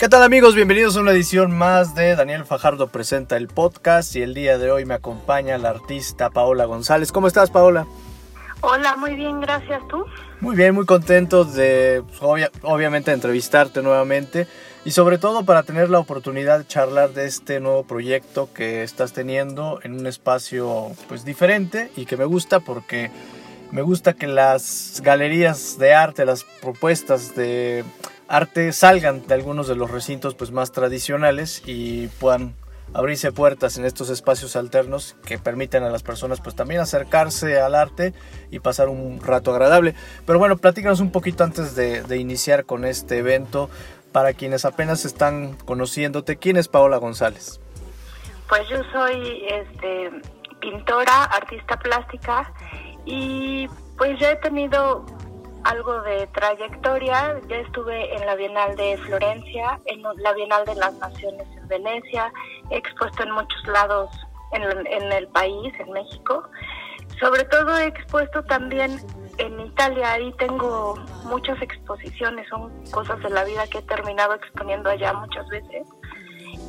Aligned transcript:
¿Qué 0.00 0.08
tal 0.08 0.22
amigos? 0.22 0.54
Bienvenidos 0.54 0.96
a 0.96 1.00
una 1.00 1.10
edición 1.10 1.54
más 1.54 1.94
de 1.94 2.16
Daniel 2.16 2.46
Fajardo 2.46 2.86
Presenta 2.86 3.36
el 3.36 3.48
Podcast 3.48 4.16
y 4.16 4.22
el 4.22 4.32
día 4.32 4.56
de 4.56 4.70
hoy 4.70 4.86
me 4.86 4.94
acompaña 4.94 5.58
la 5.58 5.68
artista 5.68 6.30
Paola 6.30 6.64
González. 6.64 7.12
¿Cómo 7.12 7.26
estás 7.26 7.50
Paola? 7.50 7.86
Hola, 8.62 8.96
muy 8.96 9.14
bien, 9.14 9.42
gracias. 9.42 9.86
¿Tú? 9.88 10.06
Muy 10.40 10.56
bien, 10.56 10.74
muy 10.74 10.86
contento 10.86 11.44
de 11.44 12.02
pues, 12.18 12.48
obviamente 12.62 13.12
entrevistarte 13.12 13.82
nuevamente 13.82 14.46
y 14.86 14.92
sobre 14.92 15.18
todo 15.18 15.44
para 15.44 15.64
tener 15.64 15.90
la 15.90 15.98
oportunidad 15.98 16.60
de 16.60 16.66
charlar 16.66 17.12
de 17.12 17.26
este 17.26 17.60
nuevo 17.60 17.84
proyecto 17.84 18.48
que 18.54 18.82
estás 18.82 19.12
teniendo 19.12 19.80
en 19.82 19.92
un 20.00 20.06
espacio 20.06 20.92
pues 21.08 21.26
diferente 21.26 21.90
y 21.94 22.06
que 22.06 22.16
me 22.16 22.24
gusta 22.24 22.60
porque 22.60 23.10
me 23.70 23.82
gusta 23.82 24.14
que 24.14 24.28
las 24.28 25.02
galerías 25.04 25.78
de 25.78 25.92
arte, 25.92 26.24
las 26.24 26.44
propuestas 26.62 27.34
de 27.36 27.84
arte 28.30 28.72
salgan 28.72 29.26
de 29.26 29.34
algunos 29.34 29.66
de 29.66 29.74
los 29.74 29.90
recintos 29.90 30.36
pues 30.36 30.52
más 30.52 30.70
tradicionales 30.70 31.64
y 31.66 32.06
puedan 32.06 32.54
abrirse 32.94 33.32
puertas 33.32 33.76
en 33.76 33.84
estos 33.84 34.08
espacios 34.08 34.54
alternos 34.54 35.16
que 35.26 35.38
permiten 35.38 35.82
a 35.82 35.90
las 35.90 36.04
personas 36.04 36.40
pues 36.40 36.54
también 36.54 36.80
acercarse 36.80 37.60
al 37.60 37.74
arte 37.74 38.14
y 38.52 38.60
pasar 38.60 38.88
un 38.88 39.20
rato 39.20 39.50
agradable. 39.50 39.96
Pero 40.26 40.38
bueno, 40.38 40.56
platícanos 40.56 41.00
un 41.00 41.10
poquito 41.10 41.42
antes 41.42 41.74
de, 41.74 42.16
iniciar 42.16 42.64
con 42.64 42.84
este 42.84 43.18
evento 43.18 43.68
para 44.12 44.32
quienes 44.32 44.64
apenas 44.64 45.04
están 45.04 45.56
conociéndote. 45.64 46.36
¿Quién 46.36 46.56
es 46.56 46.68
Paola 46.68 46.98
González? 46.98 47.60
Pues 48.48 48.68
yo 48.68 48.78
soy 48.92 49.44
este, 49.48 50.10
pintora, 50.60 51.24
artista 51.24 51.76
plástica 51.80 52.52
y 53.04 53.66
pues 53.98 54.18
ya 54.20 54.30
he 54.30 54.36
tenido 54.36 55.04
algo 55.64 56.02
de 56.02 56.26
trayectoria. 56.28 57.40
Ya 57.48 57.56
estuve 57.56 58.14
en 58.14 58.26
la 58.26 58.34
Bienal 58.34 58.76
de 58.76 58.96
Florencia, 58.98 59.80
en 59.86 60.02
la 60.02 60.32
Bienal 60.32 60.64
de 60.64 60.74
las 60.76 60.94
Naciones 60.94 61.46
en 61.56 61.68
Venecia, 61.68 62.32
he 62.70 62.76
expuesto 62.76 63.22
en 63.22 63.32
muchos 63.32 63.66
lados 63.66 64.10
en, 64.52 65.12
el 65.12 65.28
país, 65.28 65.72
en 65.78 65.92
México. 65.92 66.42
Sobre 67.18 67.44
todo 67.44 67.76
he 67.78 67.86
expuesto 67.86 68.42
también 68.44 68.98
en 69.38 69.60
Italia, 69.60 70.12
ahí 70.12 70.32
tengo 70.38 70.94
muchas 71.24 71.60
exposiciones, 71.62 72.48
son 72.48 72.72
cosas 72.90 73.20
de 73.22 73.30
la 73.30 73.44
vida 73.44 73.66
que 73.66 73.78
he 73.78 73.82
terminado 73.82 74.34
exponiendo 74.34 74.90
allá 74.90 75.12
muchas 75.12 75.46
veces. 75.48 75.86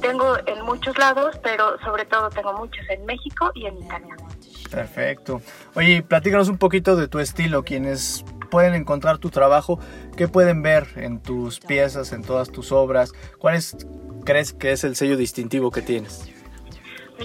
Tengo 0.01 0.37
en 0.45 0.65
muchos 0.65 0.97
lados, 0.97 1.39
pero 1.43 1.79
sobre 1.79 2.05
todo 2.05 2.29
tengo 2.29 2.53
muchos 2.53 2.87
en 2.89 3.05
México 3.05 3.51
y 3.53 3.65
en 3.65 3.77
Italia. 3.77 4.15
Perfecto. 4.69 5.41
Oye, 5.75 6.01
platícanos 6.01 6.49
un 6.49 6.57
poquito 6.57 6.95
de 6.95 7.07
tu 7.07 7.19
estilo, 7.19 7.63
quienes 7.63 8.23
pueden 8.51 8.75
encontrar 8.75 9.17
tu 9.17 9.31
trabajo, 9.31 9.79
qué 10.15 10.27
pueden 10.27 10.61
ver 10.61 10.87
en 10.97 11.23
tus 11.23 11.59
piezas, 11.59 12.11
en 12.11 12.21
todas 12.21 12.51
tus 12.51 12.71
obras, 12.71 13.13
cuál 13.39 13.59
crees 14.23 14.53
que 14.53 14.71
es 14.73 14.83
el 14.83 14.95
sello 14.95 15.17
distintivo 15.17 15.71
que 15.71 15.81
tienes. 15.81 16.29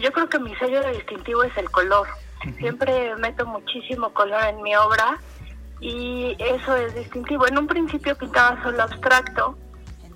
Yo 0.01 0.11
creo 0.13 0.29
que 0.29 0.39
mi 0.39 0.55
sello 0.57 0.81
distintivo 0.91 1.43
es 1.43 1.55
el 1.59 1.71
color. 1.71 2.07
Siempre 2.59 3.15
meto 3.17 3.45
muchísimo 3.45 4.13
color 4.15 4.43
en 4.45 4.63
mi 4.63 4.75
obra 4.77 5.19
y 5.81 6.37
eso 6.39 6.77
es 6.77 6.95
distintivo. 6.95 7.47
En 7.47 7.59
un 7.59 7.67
principio 7.67 8.17
pintaba 8.17 8.63
solo 8.63 8.83
abstracto 8.83 9.59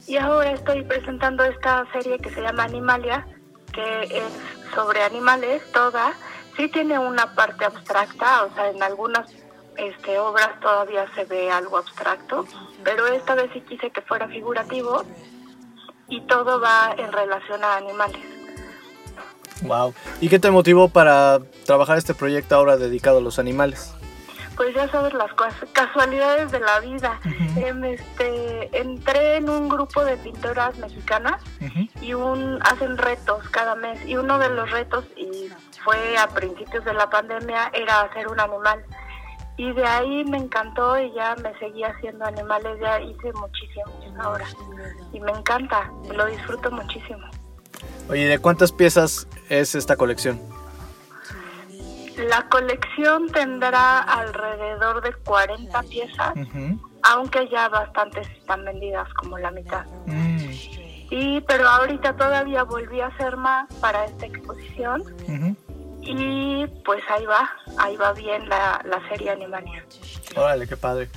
y 0.07 0.17
ahora 0.17 0.53
estoy 0.53 0.85
presentando 0.85 1.45
esta 1.45 1.87
serie 1.93 2.19
que 2.19 2.31
se 2.31 2.41
llama 2.41 2.65
Animalia, 2.65 3.27
que 3.73 4.03
es 4.03 4.33
sobre 4.75 5.03
animales 5.03 5.63
toda. 5.73 6.13
Sí 6.57 6.69
tiene 6.69 6.99
una 6.99 7.35
parte 7.35 7.65
abstracta, 7.65 8.45
o 8.45 8.55
sea, 8.55 8.71
en 8.71 8.83
algunas 8.83 9.33
este, 9.81 10.19
obras 10.19 10.61
todavía 10.61 11.07
se 11.15 11.25
ve 11.25 11.51
algo 11.51 11.79
abstracto, 11.79 12.47
pero 12.85 13.07
esta 13.07 13.35
vez 13.35 13.51
sí 13.53 13.61
quise 13.63 13.91
que 13.91 14.03
fuera 14.03 14.29
figurativo 14.29 15.05
y 16.09 16.21
todo 16.23 16.61
va 16.61 16.95
en 16.99 17.11
relación 17.13 17.65
a 17.65 17.77
animales. 17.77 18.21
Wow. 19.63 19.95
¿Y 20.21 20.29
qué 20.29 20.39
te 20.39 20.51
motivó 20.51 20.89
para 20.89 21.41
trabajar 21.65 21.99
este 21.99 22.15
proyecto 22.15 22.57
ahora 22.57 22.77
dedicado 22.77 23.19
a 23.19 23.21
los 23.21 23.39
animales? 23.39 23.95
Pues 24.57 24.75
ya 24.75 24.89
sabes 24.91 25.15
las 25.15 25.31
casualidades 25.73 26.53
de 26.53 26.61
la 26.61 26.81
vida. 26.81 27.19
Em, 27.57 27.83
este, 27.85 28.69
entré 28.79 29.37
en 29.37 29.49
un 29.49 29.71
grupo 29.71 30.05
de 30.05 30.19
pintoras 30.19 30.77
mexicanas 30.77 31.43
y 32.03 32.13
un 32.13 32.59
hacen 32.63 32.99
retos 32.99 33.49
cada 33.51 33.75
mes 33.75 33.99
y 34.07 34.17
uno 34.17 34.39
de 34.39 34.51
los 34.51 34.71
retos 34.71 35.05
y 35.17 35.49
fue 35.83 36.19
a 36.19 36.27
principios 36.29 36.85
de 36.85 36.93
la 36.93 37.09
pandemia 37.09 37.71
era 37.73 38.03
hacer 38.03 38.29
un 38.29 38.39
animal 38.39 38.85
y 39.61 39.73
de 39.75 39.85
ahí 39.85 40.25
me 40.25 40.39
encantó 40.39 40.99
y 40.99 41.13
ya 41.13 41.37
me 41.37 41.53
seguí 41.59 41.85
haciendo 41.85 42.25
animales, 42.25 42.81
ya 42.81 42.99
hice 42.99 43.31
muchísimo 43.35 43.85
ahora 44.19 44.47
y 45.13 45.21
me 45.21 45.33
encanta, 45.33 45.93
lo 46.15 46.25
disfruto 46.25 46.71
muchísimo. 46.71 47.29
Oye, 48.09 48.25
¿de 48.25 48.39
cuántas 48.39 48.73
piezas 48.73 49.29
es 49.51 49.75
esta 49.75 49.97
colección? 49.97 50.41
La 52.17 52.49
colección 52.49 53.31
tendrá 53.33 53.99
alrededor 53.99 55.03
de 55.03 55.13
40 55.13 55.83
piezas, 55.83 56.33
aunque 57.03 57.47
ya 57.51 57.69
bastantes 57.69 58.27
están 58.31 58.65
vendidas, 58.65 59.13
como 59.13 59.37
la 59.37 59.51
mitad. 59.51 59.85
Mm. 60.07 60.53
Y 61.11 61.41
pero 61.43 61.69
ahorita 61.69 62.17
todavía 62.17 62.63
volví 62.63 63.03
a 63.03 63.09
hacer 63.09 63.37
más 63.37 63.69
para 63.75 64.07
esta 64.07 64.25
exposición. 64.25 65.03
Y 66.03 66.67
pues 66.85 67.03
ahí 67.09 67.27
va, 67.27 67.51
ahí 67.79 67.97
va 67.97 68.13
bien 68.13 68.49
la, 68.49 68.81
la 68.85 69.07
serie 69.09 69.31
Animania. 69.31 69.85
Órale, 70.37 70.67
qué 70.67 70.77
padre. 70.77 71.09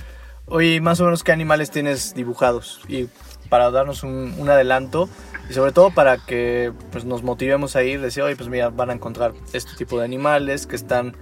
Oye, 0.46 0.80
más 0.80 1.00
o 1.00 1.04
menos 1.04 1.24
qué 1.24 1.32
animales 1.32 1.70
tienes 1.70 2.14
dibujados 2.14 2.80
y 2.86 3.08
para 3.48 3.70
darnos 3.70 4.02
un, 4.02 4.34
un 4.38 4.50
adelanto, 4.50 5.08
y 5.48 5.52
sobre 5.52 5.72
todo 5.72 5.90
para 5.90 6.18
que 6.18 6.72
pues, 6.92 7.04
nos 7.04 7.22
motivemos 7.22 7.76
a 7.76 7.82
ir, 7.82 8.00
decir, 8.00 8.22
oye, 8.22 8.36
pues 8.36 8.48
mira, 8.48 8.70
van 8.70 8.90
a 8.90 8.94
encontrar 8.94 9.32
este 9.52 9.74
tipo 9.76 9.98
de 9.98 10.04
animales 10.04 10.66
que 10.66 10.76
están 10.76 11.16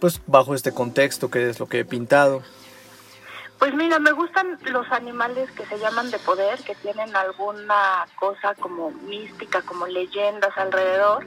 pues 0.00 0.20
bajo 0.26 0.54
este 0.54 0.72
contexto 0.72 1.30
que 1.30 1.50
es 1.50 1.60
lo 1.60 1.66
que 1.66 1.80
he 1.80 1.84
pintado. 1.84 2.42
Pues 3.58 3.74
mira, 3.74 3.98
me 3.98 4.12
gustan 4.12 4.58
los 4.72 4.90
animales 4.90 5.50
que 5.50 5.66
se 5.66 5.78
llaman 5.78 6.10
de 6.10 6.18
poder, 6.20 6.58
que 6.60 6.74
tienen 6.76 7.14
alguna 7.14 8.06
cosa 8.18 8.54
como 8.54 8.90
mística, 8.90 9.60
como 9.60 9.86
leyendas 9.86 10.56
alrededor. 10.56 11.26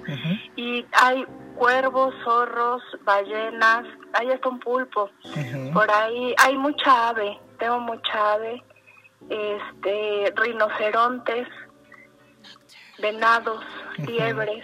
Y 0.56 0.84
hay 0.94 1.28
cuervos, 1.56 2.14
zorros, 2.24 2.82
ballenas, 3.04 3.86
hay 4.14 4.32
hasta 4.32 4.50
un 4.50 4.60
pulpo. 4.60 5.10
Por 5.74 5.90
ahí 5.92 6.34
hay 6.38 6.58
mucha 6.58 7.10
ave, 7.10 7.40
tengo 7.60 7.80
mucha 7.80 8.34
ave, 8.34 8.64
este, 9.30 10.34
rinocerontes, 10.36 11.48
venados, 13.02 13.64
liebres. 14.08 14.64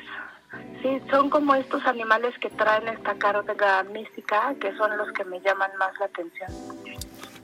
Sí, 0.82 1.02
son 1.12 1.30
como 1.30 1.54
estos 1.56 1.86
animales 1.86 2.34
que 2.42 2.50
traen 2.50 2.88
esta 2.88 3.16
carga 3.16 3.84
mística, 3.84 4.56
que 4.60 4.76
son 4.78 4.98
los 4.98 5.12
que 5.14 5.24
me 5.26 5.40
llaman 5.42 5.72
más 5.78 5.92
la 6.00 6.06
atención. 6.06 6.52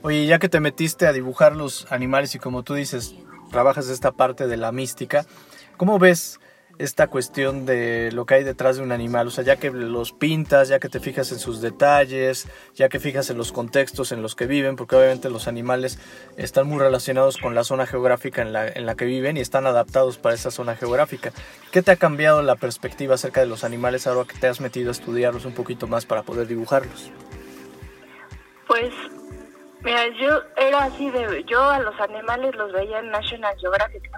Oye, 0.02 0.26
ya 0.26 0.38
que 0.38 0.48
te 0.48 0.60
metiste 0.60 1.06
a 1.06 1.12
dibujar 1.12 1.54
los 1.54 1.90
animales 1.92 2.34
y 2.34 2.38
como 2.38 2.62
tú 2.62 2.74
dices, 2.74 3.14
trabajas 3.50 3.88
esta 3.88 4.12
parte 4.12 4.46
de 4.46 4.56
la 4.56 4.72
mística, 4.72 5.24
¿cómo 5.76 5.98
ves 5.98 6.40
esta 6.78 7.08
cuestión 7.08 7.66
de 7.66 8.10
lo 8.12 8.26
que 8.26 8.34
hay 8.34 8.44
detrás 8.44 8.76
de 8.76 8.82
un 8.82 8.92
animal, 8.92 9.28
o 9.28 9.30
sea, 9.30 9.44
ya 9.44 9.56
que 9.56 9.70
los 9.70 10.12
pintas, 10.12 10.68
ya 10.68 10.78
que 10.78 10.88
te 10.88 11.00
fijas 11.00 11.32
en 11.32 11.38
sus 11.38 11.60
detalles, 11.60 12.46
ya 12.74 12.88
que 12.88 13.00
fijas 13.00 13.30
en 13.30 13.38
los 13.38 13.52
contextos 13.52 14.12
en 14.12 14.22
los 14.22 14.34
que 14.34 14.46
viven, 14.46 14.76
porque 14.76 14.96
obviamente 14.96 15.30
los 15.30 15.48
animales 15.48 15.98
están 16.36 16.66
muy 16.66 16.78
relacionados 16.78 17.38
con 17.38 17.54
la 17.54 17.64
zona 17.64 17.86
geográfica 17.86 18.42
en 18.42 18.52
la, 18.52 18.68
en 18.68 18.86
la 18.86 18.94
que 18.94 19.04
viven 19.04 19.36
y 19.36 19.40
están 19.40 19.66
adaptados 19.66 20.18
para 20.18 20.34
esa 20.34 20.50
zona 20.50 20.76
geográfica. 20.76 21.32
¿Qué 21.70 21.82
te 21.82 21.92
ha 21.92 21.96
cambiado 21.96 22.42
la 22.42 22.56
perspectiva 22.56 23.14
acerca 23.14 23.40
de 23.40 23.46
los 23.46 23.64
animales 23.64 24.06
ahora 24.06 24.26
que 24.26 24.38
te 24.38 24.46
has 24.46 24.60
metido 24.60 24.90
a 24.90 24.92
estudiarlos 24.92 25.44
un 25.44 25.52
poquito 25.52 25.86
más 25.86 26.06
para 26.06 26.22
poder 26.22 26.46
dibujarlos? 26.46 27.10
Pues 28.66 28.92
Mira, 29.82 30.08
yo 30.20 30.40
era 30.56 30.84
así 30.84 31.10
de, 31.10 31.44
yo 31.44 31.62
a 31.62 31.78
los 31.78 31.98
animales 32.00 32.54
los 32.56 32.72
veía 32.72 32.98
en 32.98 33.10
National 33.10 33.54
Geographic, 33.58 34.10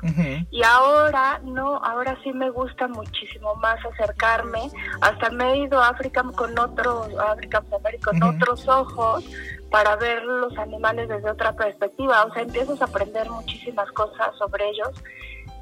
y 0.50 0.62
ahora 0.62 1.40
no, 1.42 1.76
ahora 1.84 2.16
sí 2.22 2.32
me 2.32 2.48
gusta 2.50 2.88
muchísimo 2.88 3.54
más 3.56 3.78
acercarme, 3.84 4.70
hasta 5.00 5.30
me 5.30 5.52
he 5.52 5.56
ido 5.58 5.78
a 5.80 5.88
África 5.88 6.22
con 6.34 6.58
otros, 6.58 7.08
África 7.18 7.62
con 8.02 8.22
otros 8.22 8.66
ojos 8.68 9.24
para 9.70 9.96
ver 9.96 10.22
los 10.24 10.56
animales 10.58 11.08
desde 11.08 11.30
otra 11.30 11.52
perspectiva, 11.54 12.24
o 12.24 12.32
sea, 12.32 12.42
empiezas 12.42 12.80
a 12.80 12.86
aprender 12.86 13.28
muchísimas 13.28 13.90
cosas 13.92 14.34
sobre 14.38 14.70
ellos, 14.70 14.90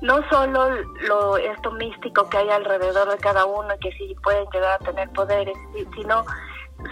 no 0.02 0.20
solo 0.28 0.70
lo 1.08 1.37
esto 1.38 1.72
místico 1.72 2.28
que 2.28 2.37
hay 2.37 2.50
alrededor 2.50 3.10
de 3.10 3.19
cada 3.19 3.46
uno 3.46 3.75
y 3.75 3.78
que 3.78 3.92
sí 3.96 4.14
pueden 4.22 4.46
llegar 4.52 4.78
a 4.81 4.84
tener 4.84 5.08
poderes, 5.10 5.56
sino 5.96 6.25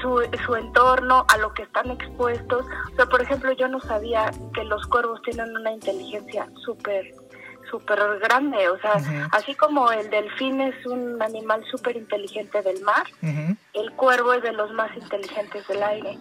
su, 0.00 0.22
su 0.44 0.54
entorno, 0.56 1.26
a 1.28 1.38
lo 1.38 1.52
que 1.54 1.62
están 1.62 1.90
expuestos. 1.90 2.66
O 2.92 2.96
sea, 2.96 3.06
por 3.06 3.22
ejemplo, 3.22 3.52
yo 3.52 3.68
no 3.68 3.80
sabía 3.80 4.30
que 4.54 4.64
los 4.64 4.86
cuervos 4.86 5.20
tienen 5.22 5.56
una 5.56 5.72
inteligencia 5.72 6.48
súper 6.64 7.14
súper 7.70 7.98
grande, 8.20 8.68
o 8.68 8.78
sea, 8.78 8.92
así 9.32 9.54
como 9.54 9.90
el 9.90 10.08
delfín 10.10 10.60
es 10.60 10.86
un 10.86 11.20
animal 11.20 11.64
súper 11.70 11.96
inteligente 11.96 12.62
del 12.62 12.80
mar, 12.82 13.04
el 13.72 13.90
cuervo 13.92 14.34
es 14.34 14.42
de 14.42 14.52
los 14.52 14.70
más 14.72 14.94
inteligentes 14.96 15.66
del 15.66 15.82
aire. 15.82 16.18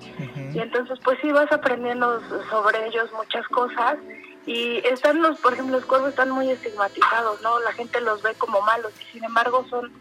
Y 0.53 0.59
entonces, 0.59 0.97
pues 1.03 1.19
sí, 1.21 1.31
vas 1.31 1.51
aprendiendo 1.51 2.19
sobre 2.49 2.87
ellos 2.87 3.11
muchas 3.13 3.47
cosas 3.49 3.97
Y 4.45 4.77
están 4.87 5.21
los, 5.21 5.39
por 5.39 5.53
ejemplo, 5.53 5.77
los 5.77 5.85
cuervos 5.85 6.09
están 6.09 6.29
muy 6.29 6.49
estigmatizados, 6.49 7.41
¿no? 7.41 7.59
La 7.59 7.71
gente 7.73 8.01
los 8.01 8.21
ve 8.21 8.33
como 8.37 8.61
malos 8.61 8.91
y 8.99 9.05
sin 9.13 9.23
embargo 9.23 9.65
son 9.69 9.91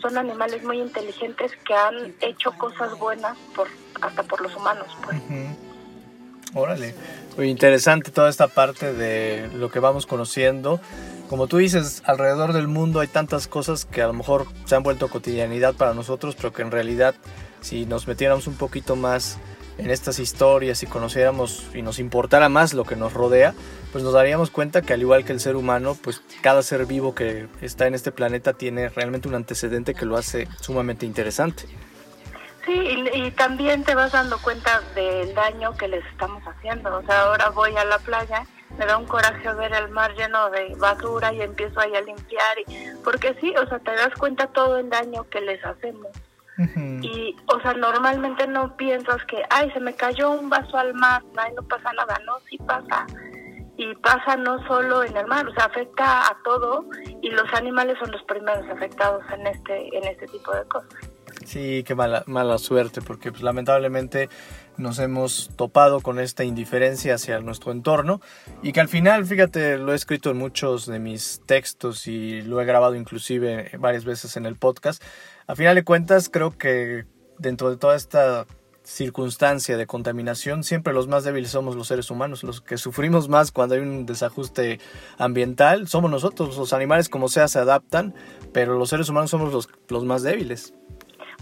son 0.00 0.18
animales 0.18 0.62
muy 0.64 0.80
inteligentes 0.80 1.52
que 1.66 1.74
han 1.74 2.14
hecho 2.20 2.52
cosas 2.52 2.98
buenas 2.98 3.36
por 3.54 3.68
hasta 4.00 4.22
por 4.22 4.40
los 4.40 4.54
humanos, 4.56 4.86
pues. 5.04 5.18
Órale, 6.54 6.94
muy 7.36 7.48
interesante 7.48 8.10
toda 8.10 8.28
esta 8.28 8.48
parte 8.48 8.92
de 8.92 9.48
lo 9.54 9.70
que 9.70 9.78
vamos 9.78 10.06
conociendo. 10.06 10.80
Como 11.28 11.46
tú 11.46 11.58
dices, 11.58 12.02
alrededor 12.06 12.52
del 12.52 12.66
mundo 12.66 12.98
hay 13.00 13.06
tantas 13.06 13.46
cosas 13.46 13.84
que 13.84 14.02
a 14.02 14.08
lo 14.08 14.12
mejor 14.12 14.46
se 14.64 14.74
han 14.74 14.82
vuelto 14.82 15.08
cotidianidad 15.08 15.74
para 15.74 15.94
nosotros, 15.94 16.34
pero 16.34 16.52
que 16.52 16.62
en 16.62 16.72
realidad 16.72 17.14
si 17.60 17.86
nos 17.86 18.08
metiéramos 18.08 18.46
un 18.48 18.56
poquito 18.56 18.96
más 18.96 19.38
en 19.80 19.90
estas 19.90 20.18
historias 20.18 20.82
y 20.82 20.86
conociéramos 20.86 21.64
y 21.74 21.82
nos 21.82 21.98
importara 21.98 22.48
más 22.48 22.74
lo 22.74 22.84
que 22.84 22.96
nos 22.96 23.12
rodea, 23.12 23.54
pues 23.92 24.04
nos 24.04 24.12
daríamos 24.12 24.50
cuenta 24.50 24.82
que 24.82 24.92
al 24.92 25.00
igual 25.00 25.24
que 25.24 25.32
el 25.32 25.40
ser 25.40 25.56
humano, 25.56 25.96
pues 26.00 26.22
cada 26.42 26.62
ser 26.62 26.86
vivo 26.86 27.14
que 27.14 27.48
está 27.60 27.86
en 27.86 27.94
este 27.94 28.12
planeta 28.12 28.52
tiene 28.52 28.88
realmente 28.88 29.28
un 29.28 29.34
antecedente 29.34 29.94
que 29.94 30.06
lo 30.06 30.16
hace 30.16 30.48
sumamente 30.60 31.06
interesante. 31.06 31.64
Sí, 32.66 33.04
y, 33.14 33.30
también 33.30 33.84
te 33.84 33.94
vas 33.94 34.12
dando 34.12 34.38
cuenta 34.38 34.82
del 34.94 35.34
daño 35.34 35.74
que 35.76 35.88
les 35.88 36.04
estamos 36.06 36.42
haciendo. 36.44 36.94
O 36.94 37.02
sea, 37.02 37.22
ahora 37.22 37.48
voy 37.48 37.74
a 37.76 37.84
la 37.84 37.98
playa, 37.98 38.44
me 38.78 38.84
da 38.84 38.98
un 38.98 39.06
coraje 39.06 39.52
ver 39.54 39.72
el 39.72 39.88
mar 39.88 40.14
lleno 40.14 40.50
de 40.50 40.74
basura 40.76 41.32
y 41.32 41.40
empiezo 41.40 41.80
ahí 41.80 41.96
a 41.96 42.02
limpiar. 42.02 42.58
Y, 42.66 42.90
porque 43.02 43.34
sí, 43.40 43.54
o 43.56 43.66
sea, 43.66 43.78
te 43.78 43.92
das 43.92 44.14
cuenta 44.18 44.46
todo 44.48 44.78
el 44.78 44.90
daño 44.90 45.24
que 45.30 45.40
les 45.40 45.64
hacemos. 45.64 46.08
Y, 47.02 47.36
o 47.46 47.60
sea, 47.60 47.74
normalmente 47.74 48.46
no 48.46 48.76
piensas 48.76 49.24
que, 49.26 49.42
ay, 49.50 49.70
se 49.72 49.80
me 49.80 49.94
cayó 49.94 50.30
un 50.30 50.50
vaso 50.50 50.76
al 50.76 50.94
mar, 50.94 51.22
ay, 51.36 51.52
no 51.54 51.62
pasa 51.62 51.92
nada, 51.92 52.18
no, 52.26 52.34
sí 52.48 52.58
pasa. 52.58 53.06
Y 53.76 53.94
pasa 53.96 54.36
no 54.36 54.62
solo 54.66 55.02
en 55.04 55.16
el 55.16 55.26
mar, 55.26 55.48
o 55.48 55.54
sea, 55.54 55.64
afecta 55.64 56.28
a 56.28 56.36
todo 56.44 56.84
y 57.22 57.30
los 57.30 57.52
animales 57.54 57.96
son 57.98 58.10
los 58.10 58.22
primeros 58.24 58.68
afectados 58.68 59.22
en 59.32 59.46
este, 59.46 59.96
en 59.96 60.04
este 60.04 60.26
tipo 60.26 60.52
de 60.52 60.64
cosas. 60.64 61.10
Sí, 61.46 61.82
qué 61.84 61.94
mala, 61.94 62.22
mala 62.26 62.58
suerte, 62.58 63.00
porque 63.00 63.30
pues, 63.30 63.42
lamentablemente 63.42 64.28
nos 64.80 64.98
hemos 64.98 65.50
topado 65.56 66.00
con 66.00 66.18
esta 66.18 66.44
indiferencia 66.44 67.14
hacia 67.14 67.40
nuestro 67.40 67.72
entorno 67.72 68.20
y 68.62 68.72
que 68.72 68.80
al 68.80 68.88
final, 68.88 69.24
fíjate, 69.26 69.78
lo 69.78 69.92
he 69.92 69.96
escrito 69.96 70.30
en 70.30 70.38
muchos 70.38 70.86
de 70.86 70.98
mis 70.98 71.42
textos 71.46 72.06
y 72.06 72.42
lo 72.42 72.60
he 72.60 72.64
grabado 72.64 72.94
inclusive 72.94 73.70
varias 73.78 74.04
veces 74.04 74.36
en 74.36 74.46
el 74.46 74.56
podcast, 74.56 75.02
a 75.46 75.54
final 75.54 75.74
de 75.74 75.84
cuentas, 75.84 76.28
creo 76.28 76.56
que 76.56 77.06
dentro 77.38 77.70
de 77.70 77.76
toda 77.76 77.96
esta 77.96 78.46
circunstancia 78.82 79.76
de 79.76 79.86
contaminación, 79.86 80.64
siempre 80.64 80.92
los 80.92 81.06
más 81.06 81.24
débiles 81.24 81.50
somos 81.50 81.76
los 81.76 81.88
seres 81.88 82.10
humanos, 82.10 82.42
los 82.42 82.60
que 82.60 82.76
sufrimos 82.76 83.28
más 83.28 83.52
cuando 83.52 83.74
hay 83.74 83.80
un 83.80 84.06
desajuste 84.06 84.80
ambiental, 85.18 85.86
somos 85.88 86.10
nosotros, 86.10 86.56
los 86.56 86.72
animales 86.72 87.08
como 87.08 87.28
sea 87.28 87.48
se 87.48 87.58
adaptan, 87.58 88.14
pero 88.52 88.78
los 88.78 88.88
seres 88.88 89.08
humanos 89.08 89.30
somos 89.30 89.52
los, 89.52 89.68
los 89.88 90.04
más 90.04 90.22
débiles. 90.22 90.74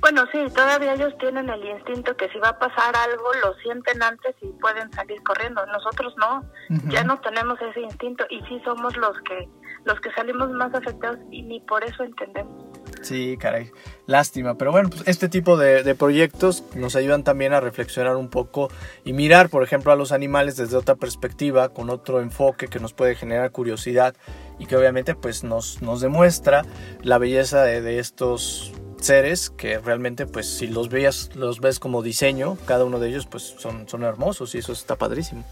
Bueno, 0.00 0.24
sí, 0.30 0.38
todavía 0.54 0.94
ellos 0.94 1.12
tienen 1.18 1.48
el 1.48 1.64
instinto 1.64 2.16
que 2.16 2.28
si 2.28 2.38
va 2.38 2.50
a 2.50 2.58
pasar 2.58 2.94
algo, 2.96 3.32
lo 3.42 3.54
sienten 3.54 4.02
antes 4.02 4.34
y 4.40 4.48
pueden 4.60 4.92
salir 4.92 5.22
corriendo. 5.22 5.64
Nosotros 5.66 6.14
no, 6.18 6.44
ya 6.88 7.02
no 7.04 7.20
tenemos 7.20 7.60
ese 7.60 7.80
instinto 7.80 8.24
y 8.30 8.40
sí 8.42 8.60
somos 8.64 8.96
los 8.96 9.16
que 9.22 9.48
los 9.84 10.00
que 10.00 10.10
salimos 10.12 10.50
más 10.50 10.74
afectados 10.74 11.18
y 11.30 11.42
ni 11.42 11.60
por 11.60 11.82
eso 11.84 12.02
entendemos. 12.02 12.68
Sí, 13.02 13.36
caray, 13.38 13.70
lástima. 14.06 14.56
Pero 14.56 14.72
bueno, 14.72 14.90
pues 14.90 15.02
este 15.06 15.28
tipo 15.28 15.56
de, 15.56 15.94
proyectos 15.94 16.64
nos 16.74 16.96
ayudan 16.96 17.24
también 17.24 17.52
a 17.52 17.60
reflexionar 17.60 18.16
un 18.16 18.28
poco 18.28 18.68
y 19.04 19.12
mirar, 19.12 19.48
por 19.48 19.62
ejemplo, 19.62 19.92
a 19.92 19.96
los 19.96 20.12
animales 20.12 20.56
desde 20.56 20.76
otra 20.76 20.96
perspectiva, 20.96 21.70
con 21.70 21.90
otro 21.90 22.20
enfoque 22.20 22.68
que 22.68 22.80
nos 22.80 22.92
puede 22.92 23.14
generar 23.14 23.50
curiosidad 23.50 24.14
y 24.58 24.66
que 24.66 24.76
obviamente 24.76 25.14
pues 25.14 25.44
nos, 25.44 25.80
nos 25.82 26.00
demuestra 26.00 26.64
la 27.02 27.18
belleza 27.18 27.62
de, 27.62 27.98
estos 27.98 28.72
seres 29.00 29.50
que 29.50 29.78
realmente 29.78 30.26
pues 30.26 30.46
si 30.58 30.66
los 30.66 30.88
veas 30.88 31.34
los 31.34 31.60
ves 31.60 31.78
como 31.78 32.02
diseño 32.02 32.56
cada 32.66 32.84
uno 32.84 32.98
de 32.98 33.08
ellos 33.08 33.26
pues 33.26 33.42
son 33.58 33.88
son 33.88 34.02
hermosos 34.02 34.54
y 34.54 34.58
eso 34.58 34.72
está 34.72 34.96
padrísimo 34.96 35.44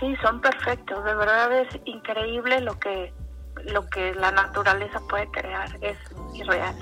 sí 0.00 0.14
son 0.22 0.40
perfectos 0.40 1.04
de 1.04 1.14
verdad 1.14 1.60
es 1.60 1.68
increíble 1.84 2.60
lo 2.60 2.78
que 2.78 3.12
lo 3.66 3.88
que 3.88 4.14
la 4.14 4.30
naturaleza 4.32 5.00
puede 5.08 5.28
crear 5.28 5.68
es 5.80 5.96
irreal. 6.34 6.74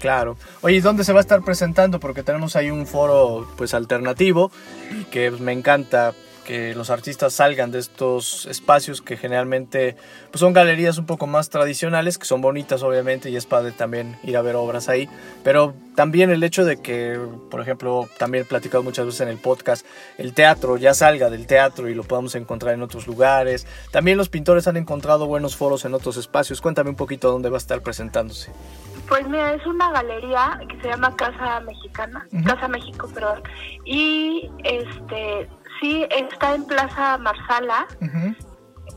Claro. 0.00 0.36
Oye, 0.60 0.80
¿dónde 0.80 1.04
se 1.04 1.12
va 1.12 1.20
a 1.20 1.22
estar 1.22 1.42
presentando? 1.42 2.00
Porque 2.00 2.22
tenemos 2.22 2.54
ahí 2.54 2.70
un 2.70 2.86
foro 2.86 3.48
pues 3.56 3.74
alternativo 3.74 4.50
y 4.90 5.04
que 5.04 5.30
me 5.30 5.52
encanta 5.52 6.12
que 6.46 6.76
los 6.76 6.90
artistas 6.90 7.34
salgan 7.34 7.72
de 7.72 7.80
estos 7.80 8.46
espacios 8.46 9.02
que 9.02 9.16
generalmente 9.16 9.96
pues 10.30 10.40
son 10.40 10.52
galerías 10.52 10.96
un 10.96 11.04
poco 11.04 11.26
más 11.26 11.50
tradicionales, 11.50 12.18
que 12.18 12.24
son 12.24 12.40
bonitas 12.40 12.84
obviamente 12.84 13.30
y 13.30 13.36
es 13.36 13.46
padre 13.46 13.72
también 13.72 14.16
ir 14.22 14.36
a 14.36 14.42
ver 14.42 14.54
obras 14.54 14.88
ahí, 14.88 15.08
pero 15.42 15.74
también 15.96 16.30
el 16.30 16.44
hecho 16.44 16.64
de 16.64 16.80
que, 16.80 17.18
por 17.50 17.60
ejemplo, 17.60 18.08
también 18.18 18.44
he 18.44 18.46
platicado 18.46 18.84
muchas 18.84 19.06
veces 19.06 19.22
en 19.22 19.28
el 19.28 19.38
podcast, 19.38 19.84
el 20.18 20.34
teatro 20.34 20.76
ya 20.76 20.94
salga 20.94 21.30
del 21.30 21.48
teatro 21.48 21.88
y 21.88 21.94
lo 21.94 22.04
podamos 22.04 22.36
encontrar 22.36 22.74
en 22.74 22.82
otros 22.82 23.08
lugares. 23.08 23.66
También 23.90 24.16
los 24.16 24.28
pintores 24.28 24.68
han 24.68 24.76
encontrado 24.76 25.26
buenos 25.26 25.56
foros 25.56 25.84
en 25.84 25.94
otros 25.94 26.16
espacios. 26.16 26.60
Cuéntame 26.60 26.90
un 26.90 26.96
poquito 26.96 27.32
dónde 27.32 27.48
va 27.48 27.56
a 27.56 27.58
estar 27.58 27.80
presentándose. 27.80 28.52
Pues 29.08 29.26
mira, 29.28 29.54
es 29.54 29.66
una 29.66 29.90
galería 29.90 30.60
que 30.68 30.80
se 30.82 30.88
llama 30.88 31.16
Casa 31.16 31.60
Mexicana, 31.60 32.26
Casa 32.44 32.68
México, 32.68 33.08
perdón. 33.12 33.42
Y 33.84 34.50
este 34.64 35.48
Sí, 35.80 36.06
está 36.10 36.54
en 36.54 36.66
Plaza 36.66 37.18
Marsala, 37.18 37.86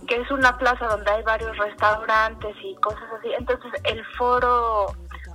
que 0.08 0.16
es 0.16 0.32
una 0.32 0.58
plaza 0.58 0.88
donde 0.88 1.12
hay 1.12 1.24
varios 1.24 1.58
restaurantes 1.58 2.56
y 2.64 2.76
cosas 2.76 3.04
así. 3.18 3.30
Entonces 3.38 3.72
el 3.84 4.04
foro, 4.18 4.88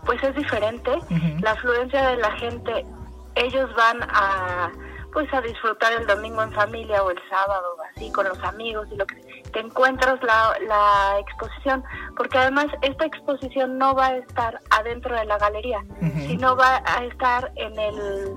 pues 0.05 0.23
es 0.23 0.35
diferente. 0.35 0.99
La 1.41 1.53
afluencia 1.53 2.11
de 2.11 2.17
la 2.17 2.33
gente, 2.33 2.87
ellos 3.37 3.71
van 3.77 4.03
a 4.03 4.73
pues 5.15 5.33
a 5.33 5.41
disfrutar 5.41 5.93
el 5.93 6.07
domingo 6.09 6.43
en 6.43 6.53
familia 6.53 7.03
o 7.05 7.11
el 7.11 7.19
sábado 7.31 7.77
así 7.95 8.11
con 8.11 8.29
los 8.29 8.39
amigos 8.43 8.89
y 8.91 8.97
lo 8.97 9.07
que 9.07 9.15
te 9.53 9.61
encuentras 9.61 10.21
la, 10.25 10.53
la 10.67 11.21
exposición 11.21 11.85
porque 12.17 12.37
además 12.37 12.67
esta 12.83 13.07
exposición 13.07 13.79
no 13.79 13.95
va 13.95 14.07
a 14.07 14.17
estar 14.17 14.59
adentro 14.71 15.17
de 15.17 15.25
la 15.25 15.39
galería 15.39 15.85
sino 16.27 16.57
va 16.57 16.83
a 16.85 17.05
estar 17.05 17.53
en 17.55 17.79
el 17.79 18.35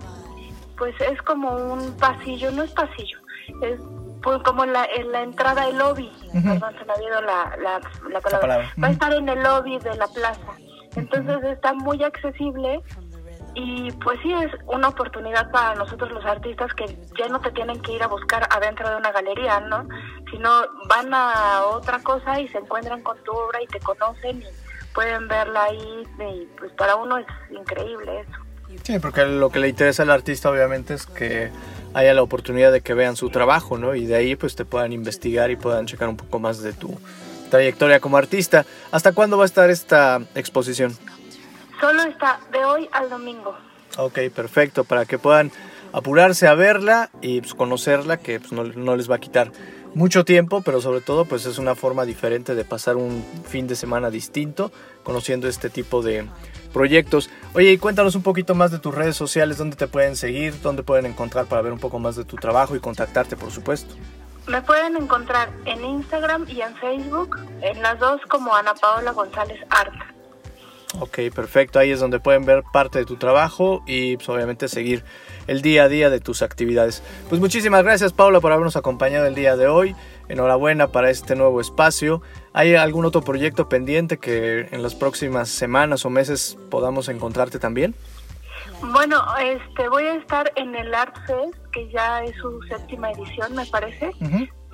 pues 0.77 0.95
es 1.01 1.21
como 1.23 1.55
un 1.55 1.95
pasillo, 1.97 2.51
no 2.51 2.63
es 2.63 2.71
pasillo, 2.71 3.19
es 3.61 3.79
pues 4.21 4.41
como 4.43 4.65
la, 4.65 4.85
en 4.95 5.11
la 5.11 5.21
entrada 5.21 5.65
del 5.67 5.77
lobby, 5.77 6.11
perdón, 6.33 6.75
se 6.77 6.85
me 6.85 6.93
ha 6.93 7.01
ido 7.01 7.21
la, 7.21 7.57
la, 8.11 8.21
palabra, 8.21 8.73
va 8.81 8.87
a 8.87 8.91
estar 8.91 9.13
en 9.13 9.29
el 9.29 9.41
lobby 9.41 9.77
de 9.79 9.95
la 9.95 10.07
plaza, 10.07 10.53
entonces 10.95 11.43
está 11.43 11.73
muy 11.73 12.03
accesible 12.03 12.81
y 13.53 13.91
pues 14.03 14.19
sí 14.21 14.31
es 14.33 14.51
una 14.67 14.89
oportunidad 14.89 15.49
para 15.51 15.75
nosotros 15.75 16.11
los 16.11 16.25
artistas 16.25 16.71
que 16.73 16.85
ya 17.17 17.27
no 17.27 17.39
te 17.41 17.51
tienen 17.51 17.81
que 17.81 17.93
ir 17.93 18.03
a 18.03 18.07
buscar 18.07 18.47
adentro 18.51 18.89
de 18.89 18.97
una 18.97 19.11
galería, 19.11 19.59
¿no? 19.61 19.87
Sino 20.29 20.49
van 20.87 21.11
a 21.11 21.63
otra 21.65 21.99
cosa 22.03 22.39
y 22.39 22.47
se 22.49 22.59
encuentran 22.59 23.01
con 23.01 23.17
tu 23.23 23.31
obra 23.31 23.61
y 23.61 23.67
te 23.67 23.79
conocen 23.79 24.43
y 24.43 24.93
pueden 24.93 25.27
verla 25.27 25.63
ahí 25.63 26.03
y 26.19 26.45
pues 26.57 26.71
para 26.73 26.95
uno 26.97 27.17
es 27.17 27.25
increíble 27.49 28.21
eso. 28.21 28.46
Sí, 28.83 28.99
porque 28.99 29.25
lo 29.25 29.49
que 29.49 29.59
le 29.59 29.69
interesa 29.69 30.03
al 30.03 30.11
artista 30.11 30.49
obviamente 30.49 30.93
es 30.93 31.05
que 31.05 31.51
haya 31.93 32.13
la 32.13 32.21
oportunidad 32.21 32.71
de 32.71 32.81
que 32.81 32.93
vean 32.93 33.15
su 33.15 33.29
trabajo, 33.29 33.77
¿no? 33.77 33.95
Y 33.95 34.05
de 34.05 34.15
ahí 34.15 34.35
pues 34.35 34.55
te 34.55 34.65
puedan 34.65 34.93
investigar 34.93 35.51
y 35.51 35.55
puedan 35.55 35.85
checar 35.85 36.09
un 36.09 36.17
poco 36.17 36.39
más 36.39 36.61
de 36.61 36.73
tu 36.73 36.97
trayectoria 37.49 37.99
como 37.99 38.17
artista. 38.17 38.65
¿Hasta 38.91 39.13
cuándo 39.13 39.37
va 39.37 39.43
a 39.43 39.45
estar 39.45 39.69
esta 39.69 40.21
exposición? 40.35 40.95
Solo 41.79 42.03
está 42.03 42.39
de 42.51 42.65
hoy 42.65 42.89
al 42.91 43.09
domingo. 43.09 43.55
Ok, 43.97 44.19
perfecto, 44.33 44.83
para 44.83 45.05
que 45.05 45.17
puedan 45.17 45.51
apurarse 45.93 46.47
a 46.47 46.53
verla 46.53 47.09
y 47.21 47.41
pues, 47.41 47.53
conocerla, 47.53 48.17
que 48.17 48.39
pues, 48.39 48.51
no, 48.51 48.63
no, 48.63 48.95
les 48.95 49.09
va 49.09 49.15
a 49.15 49.19
quitar 49.19 49.51
mucho 49.95 50.25
tiempo, 50.25 50.61
pero 50.61 50.81
sobre 50.81 51.01
todo 51.01 51.25
pues 51.25 51.45
es 51.45 51.57
una 51.57 51.75
forma 51.75 52.05
diferente 52.05 52.55
de 52.55 52.65
pasar 52.65 52.95
un 52.95 53.25
fin 53.45 53.67
de 53.67 53.75
semana 53.75 54.09
distinto, 54.09 54.71
conociendo 55.03 55.47
este 55.47 55.69
tipo 55.69 56.01
de, 56.01 56.27
proyectos. 56.77 57.29
Oye, 57.55 57.71
y 57.71 57.77
cuéntanos 57.77 58.15
un 58.15 58.21
poquito 58.21 58.53
más 58.53 58.71
de 58.71 58.79
tus 58.79 58.93
redes 58.93 59.15
sociales, 59.15 59.57
dónde 59.57 59.75
te 59.75 59.87
pueden 59.87 60.15
seguir, 60.15 60.61
dónde 60.61 60.83
pueden 60.83 61.07
encontrar 61.07 61.47
para 61.47 61.61
ver 61.63 61.73
un 61.73 61.79
poco 61.79 61.97
más 61.97 62.15
de 62.15 62.23
tu 62.23 62.35
trabajo 62.35 62.75
y 62.75 62.79
contactarte, 62.79 63.35
por 63.35 63.51
supuesto. 63.51 63.95
Me 64.47 64.61
pueden 64.61 64.95
encontrar 64.95 65.49
en 65.65 65.83
Instagram 65.83 66.45
y 66.47 66.61
en 66.61 66.75
Facebook, 66.75 67.37
en 67.61 67.81
las 67.81 67.99
dos 67.99 68.21
como 68.29 68.55
Ana 68.55 68.75
Paola 68.75 69.11
González 69.11 69.59
Art. 69.69 69.93
Ok, 70.99 71.19
perfecto. 71.33 71.79
Ahí 71.79 71.91
es 71.91 71.99
donde 71.99 72.19
pueden 72.19 72.45
ver 72.45 72.63
parte 72.73 72.99
de 72.99 73.05
tu 73.05 73.17
trabajo 73.17 73.83
y 73.85 74.17
pues, 74.17 74.27
obviamente 74.29 74.67
seguir 74.67 75.03
el 75.45 75.61
día 75.61 75.83
a 75.83 75.89
día 75.89 76.09
de 76.09 76.19
tus 76.19 76.41
actividades. 76.41 77.03
Pues 77.29 77.39
muchísimas 77.39 77.83
gracias 77.83 78.13
Paula 78.13 78.39
por 78.39 78.51
habernos 78.51 78.75
acompañado 78.75 79.27
el 79.27 79.35
día 79.35 79.55
de 79.55 79.67
hoy. 79.67 79.95
Enhorabuena 80.27 80.87
para 80.87 81.09
este 81.09 81.35
nuevo 81.35 81.61
espacio. 81.61 82.21
¿Hay 82.53 82.75
algún 82.75 83.05
otro 83.05 83.21
proyecto 83.21 83.69
pendiente 83.69 84.17
que 84.17 84.67
en 84.71 84.81
las 84.81 84.95
próximas 84.95 85.49
semanas 85.49 86.05
o 86.05 86.09
meses 86.09 86.57
podamos 86.69 87.07
encontrarte 87.09 87.59
también? 87.59 87.95
Bueno, 88.81 89.23
este, 89.39 89.89
voy 89.89 90.03
a 90.03 90.15
estar 90.15 90.51
en 90.55 90.75
el 90.75 90.93
Art 90.93 91.15
Fest, 91.25 91.57
que 91.71 91.89
ya 91.89 92.23
es 92.23 92.35
su 92.37 92.61
séptima 92.63 93.11
edición, 93.11 93.55
me 93.55 93.65
parece. 93.65 94.11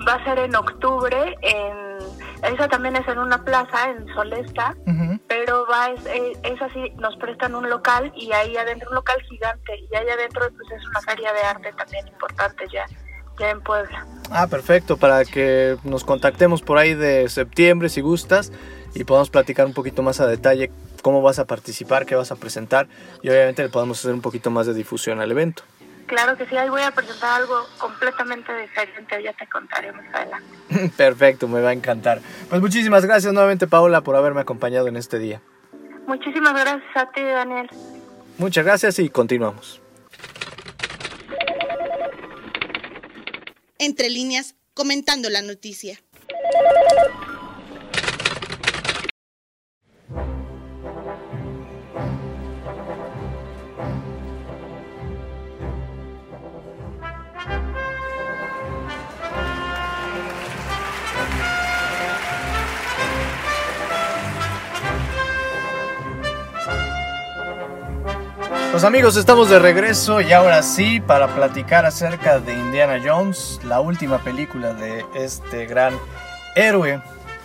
va 0.08 0.16
a 0.16 0.24
ser 0.24 0.40
en 0.40 0.56
octubre 0.56 1.38
en 1.42 2.13
esa 2.44 2.68
también 2.68 2.96
es 2.96 3.08
en 3.08 3.20
una 3.20 3.44
plaza 3.44 3.90
en 3.90 4.08
Solesta 4.14 4.76
pero 5.28 5.66
va 5.70 5.90
es, 5.90 6.06
eh, 6.06 6.34
es, 6.44 6.62
así 6.62 6.92
nos 6.98 7.16
prestan 7.18 7.56
un 7.56 7.70
local 7.70 8.12
y 8.16 8.32
ahí 8.32 8.56
adentro 8.58 8.90
un 8.90 8.96
local 8.96 9.22
gigante 9.30 9.74
y 9.92 9.96
ahí 9.96 10.08
adentro 10.10 10.50
pues 10.50 10.82
es 10.82 10.88
una 10.88 11.02
feria 11.02 11.34
de 11.34 11.42
arte 11.42 11.74
también 11.74 12.08
importante 12.08 12.66
ya 12.72 12.86
ya 13.40 13.50
en 13.50 13.62
Puebla. 13.62 14.06
Ah 14.30 14.48
perfecto 14.48 14.98
para 14.98 15.26
que 15.26 15.78
nos 15.84 16.04
contactemos 16.04 16.62
por 16.62 16.78
ahí 16.78 16.94
de 16.94 17.30
septiembre 17.30 17.90
si 17.90 18.02
gustas 18.02 18.52
y 18.94 19.04
podamos 19.06 19.30
platicar 19.30 19.66
un 19.66 19.74
poquito 19.74 20.04
más 20.04 20.20
a 20.20 20.28
detalle 20.28 20.72
cómo 21.02 21.22
vas 21.22 21.40
a 21.40 21.46
participar 21.46 22.06
qué 22.06 22.16
vas 22.16 22.32
a 22.32 22.36
presentar 22.36 22.88
y 23.22 23.30
obviamente 23.30 23.64
le 23.64 23.70
podamos 23.70 24.00
hacer 24.00 24.14
un 24.14 24.22
poquito 24.22 24.52
más 24.52 24.68
de 24.68 24.74
difusión 24.74 25.20
al 25.20 25.32
evento 25.32 25.64
Claro 26.14 26.38
que 26.38 26.46
sí, 26.46 26.56
ahí 26.56 26.70
voy 26.70 26.84
a 26.84 26.92
presentar 26.92 27.42
algo 27.42 27.68
completamente 27.80 28.56
diferente, 28.56 29.24
ya 29.24 29.34
te 29.34 29.48
contaré 29.48 29.92
más 29.92 30.06
adelante. 30.14 30.92
Perfecto, 30.96 31.48
me 31.48 31.60
va 31.60 31.70
a 31.70 31.74
encantar. 31.74 32.22
Pues 32.50 32.62
muchísimas 32.62 33.04
gracias 33.04 33.34
nuevamente 33.34 33.66
Paola 33.66 34.02
por 34.02 34.16
haberme 34.16 34.42
acompañado 34.42 34.88
en 34.88 34.96
este 34.96 35.18
día. 35.18 35.42
Muchísimas 36.06 36.54
gracias 36.54 36.84
a 36.96 37.12
ti 37.12 37.24
Daniel. 37.24 37.68
Muchas 38.38 38.64
gracias 38.64 39.00
y 39.00 39.10
continuamos. 39.10 39.82
Entre 43.80 44.08
líneas, 44.12 44.54
comentando 44.76 45.32
la 45.32 45.42
noticia. 45.42 45.98
Pues 68.74 68.86
amigos, 68.86 69.18
estamos 69.18 69.52
de 69.52 69.60
regreso 69.60 70.20
y 70.20 70.34
ahora 70.34 70.64
sí 70.64 71.00
para 71.00 71.28
platicar 71.36 71.86
acerca 71.86 72.40
de 72.40 72.54
Indiana 72.54 73.00
Jones, 73.06 73.60
la 73.64 73.80
última 73.80 74.18
película 74.24 74.74
de 74.74 75.06
este 75.14 75.68
gran 75.68 75.94
héroe 76.56 77.00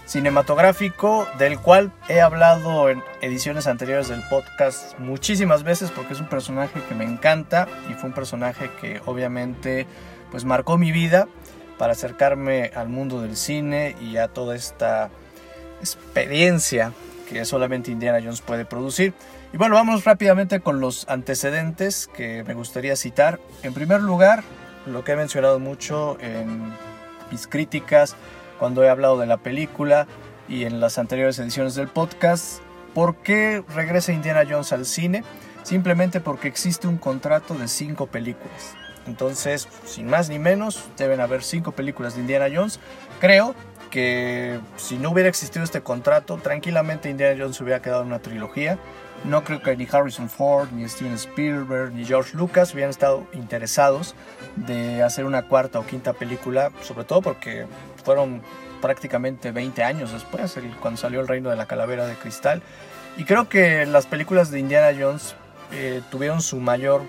cinematográfico 0.07 1.29
del 1.37 1.61
cual 1.61 1.93
he 2.09 2.23
hablado 2.23 2.89
en 2.89 3.03
ediciones 3.21 3.67
anteriores 3.67 4.09
del 4.09 4.23
podcast 4.31 4.99
muchísimas 4.99 5.65
veces 5.65 5.91
porque 5.91 6.15
es 6.15 6.21
un 6.21 6.31
personaje 6.31 6.81
que 6.89 6.95
me 6.95 7.05
encanta 7.05 7.69
y 7.91 7.93
fue 7.93 8.09
un 8.09 8.15
personaje 8.15 8.71
que 8.81 9.03
obviamente 9.05 9.87
pues 10.31 10.47
marcó 10.47 10.79
mi 10.79 10.93
vida 10.93 11.29
para 11.77 11.93
acercarme 11.93 12.71
al 12.75 12.89
mundo 12.89 13.21
del 13.21 13.37
cine 13.37 13.97
y 14.01 14.17
a 14.17 14.29
toda 14.29 14.57
esta 14.57 15.11
experiencia 15.81 16.95
que 17.29 17.45
solamente 17.45 17.91
Indiana 17.91 18.19
Jones 18.23 18.41
puede 18.41 18.65
producir. 18.65 19.13
Y 19.53 19.57
bueno, 19.57 19.77
vamos 19.77 20.05
rápidamente 20.05 20.61
con 20.61 20.81
los 20.81 21.09
antecedentes 21.09 22.07
que 22.09 22.45
me 22.45 22.53
gustaría 22.53 22.97
citar. 22.97 23.41
En 23.63 23.73
primer 23.73 24.03
lugar, 24.03 24.43
lo 24.85 25.05
que 25.05 25.13
he 25.13 25.17
mencionado 25.17 25.59
mucho 25.59 26.19
en 26.21 26.71
mis 27.31 27.47
críticas, 27.47 28.15
cuando 28.59 28.85
he 28.85 28.91
hablado 28.91 29.19
de 29.19 29.27
la 29.27 29.39
película 29.39 30.07
y 30.49 30.65
en 30.65 30.81
las 30.81 30.99
anteriores 30.99 31.39
ediciones 31.39 31.75
del 31.75 31.89
podcast, 31.89 32.61
¿por 32.93 33.17
qué 33.17 33.65
regresa 33.75 34.13
Indiana 34.13 34.43
Jones 34.49 34.73
al 34.73 34.85
cine? 34.85 35.25
Simplemente 35.63 36.21
porque 36.21 36.49
existe 36.49 36.87
un 36.87 36.99
contrato 36.99 37.55
de 37.55 37.69
cinco 37.69 38.07
películas. 38.07 38.75
Entonces, 39.07 39.67
sin 39.87 40.09
más 40.09 40.29
ni 40.29 40.39
menos, 40.39 40.85
deben 40.99 41.21
haber 41.21 41.43
cinco 41.43 41.73
películas 41.73 42.15
de 42.15 42.21
Indiana 42.21 42.49
Jones. 42.55 42.81
Creo 43.19 43.55
que 43.91 44.61
si 44.77 44.99
no 44.99 45.11
hubiera 45.11 45.29
existido 45.29 45.65
este 45.65 45.81
contrato, 45.81 46.37
tranquilamente 46.37 47.11
Indiana 47.11 47.37
Jones 47.39 47.57
se 47.57 47.65
hubiera 47.65 47.83
quedado 47.83 48.03
en 48.03 48.09
una 48.09 48.21
trilogía. 48.21 48.79
No 49.25 49.43
creo 49.43 49.61
que 49.61 49.77
ni 49.77 49.87
Harrison 49.91 50.29
Ford, 50.29 50.69
ni 50.73 50.89
Steven 50.89 51.15
Spielberg, 51.15 51.93
ni 51.93 52.05
George 52.05 52.37
Lucas 52.37 52.73
hubieran 52.73 52.91
estado 52.91 53.27
interesados 53.33 54.15
de 54.57 55.03
hacer 55.03 55.25
una 55.25 55.43
cuarta 55.43 55.81
o 55.81 55.87
quinta 55.87 56.13
película, 56.13 56.71
sobre 56.83 57.05
todo 57.05 57.23
porque 57.23 57.67
fueron 58.05 58.43
prácticamente 58.81 59.51
20 59.51 59.83
años 59.83 60.13
después, 60.13 60.57
cuando 60.81 61.01
salió 61.01 61.21
El 61.21 61.29
Reino 61.29 61.51
de 61.51 61.57
la 61.57 61.67
Calavera 61.67 62.07
de 62.07 62.15
Cristal. 62.15 62.63
Y 63.17 63.25
creo 63.25 63.49
que 63.49 63.85
las 63.87 64.07
películas 64.07 64.51
de 64.53 64.61
Indiana 64.61 64.97
Jones 64.99 65.35
eh, 65.73 66.01
tuvieron 66.11 66.41
su 66.41 66.61
mayor 66.61 67.03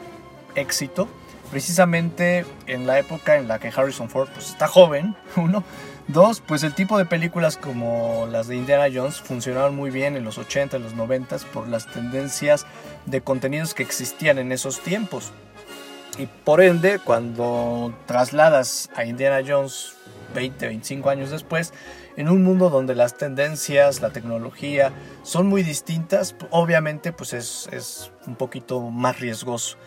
éxito 0.56 1.08
precisamente 1.50 2.46
en 2.68 2.86
la 2.86 3.00
época 3.00 3.38
en 3.38 3.48
la 3.48 3.60
que 3.60 3.70
Harrison 3.70 4.10
Ford 4.10 4.30
pues, 4.34 4.50
está 4.50 4.68
joven, 4.68 5.16
uno, 5.36 5.64
Dos, 6.10 6.42
pues 6.42 6.64
el 6.64 6.74
tipo 6.74 6.98
de 6.98 7.06
películas 7.06 7.56
como 7.56 8.28
las 8.32 8.48
de 8.48 8.56
Indiana 8.56 8.88
Jones 8.92 9.22
funcionaron 9.22 9.76
muy 9.76 9.92
bien 9.92 10.18
en 10.18 10.24
los 10.24 10.40
80, 10.40 10.78
en 10.78 10.84
los 10.84 10.96
90 10.96 11.38
por 11.54 11.68
las 11.68 11.86
tendencias 11.86 12.66
de 13.06 13.22
contenidos 13.22 13.76
que 13.76 13.84
existían 13.84 14.40
en 14.40 14.52
esos 14.52 14.80
tiempos. 14.80 15.32
Y 16.18 16.26
por 16.26 16.62
ende, 16.62 16.98
cuando 16.98 17.94
trasladas 18.08 18.90
a 18.96 19.06
Indiana 19.06 19.46
Jones 19.48 19.94
20, 20.34 20.66
25 20.66 21.12
años 21.12 21.30
después, 21.30 21.74
en 22.18 22.28
un 22.28 22.44
mundo 22.44 22.72
donde 22.72 22.96
las 22.96 23.16
tendencias, 23.16 24.02
la 24.02 24.10
tecnología 24.10 24.92
son 25.22 25.46
muy 25.46 25.62
distintas, 25.62 26.36
obviamente 26.50 27.14
pues 27.14 27.34
es, 27.34 27.70
es 27.72 28.12
un 28.26 28.36
poquito 28.36 28.82
más 28.82 29.20
riesgoso. 29.20 29.78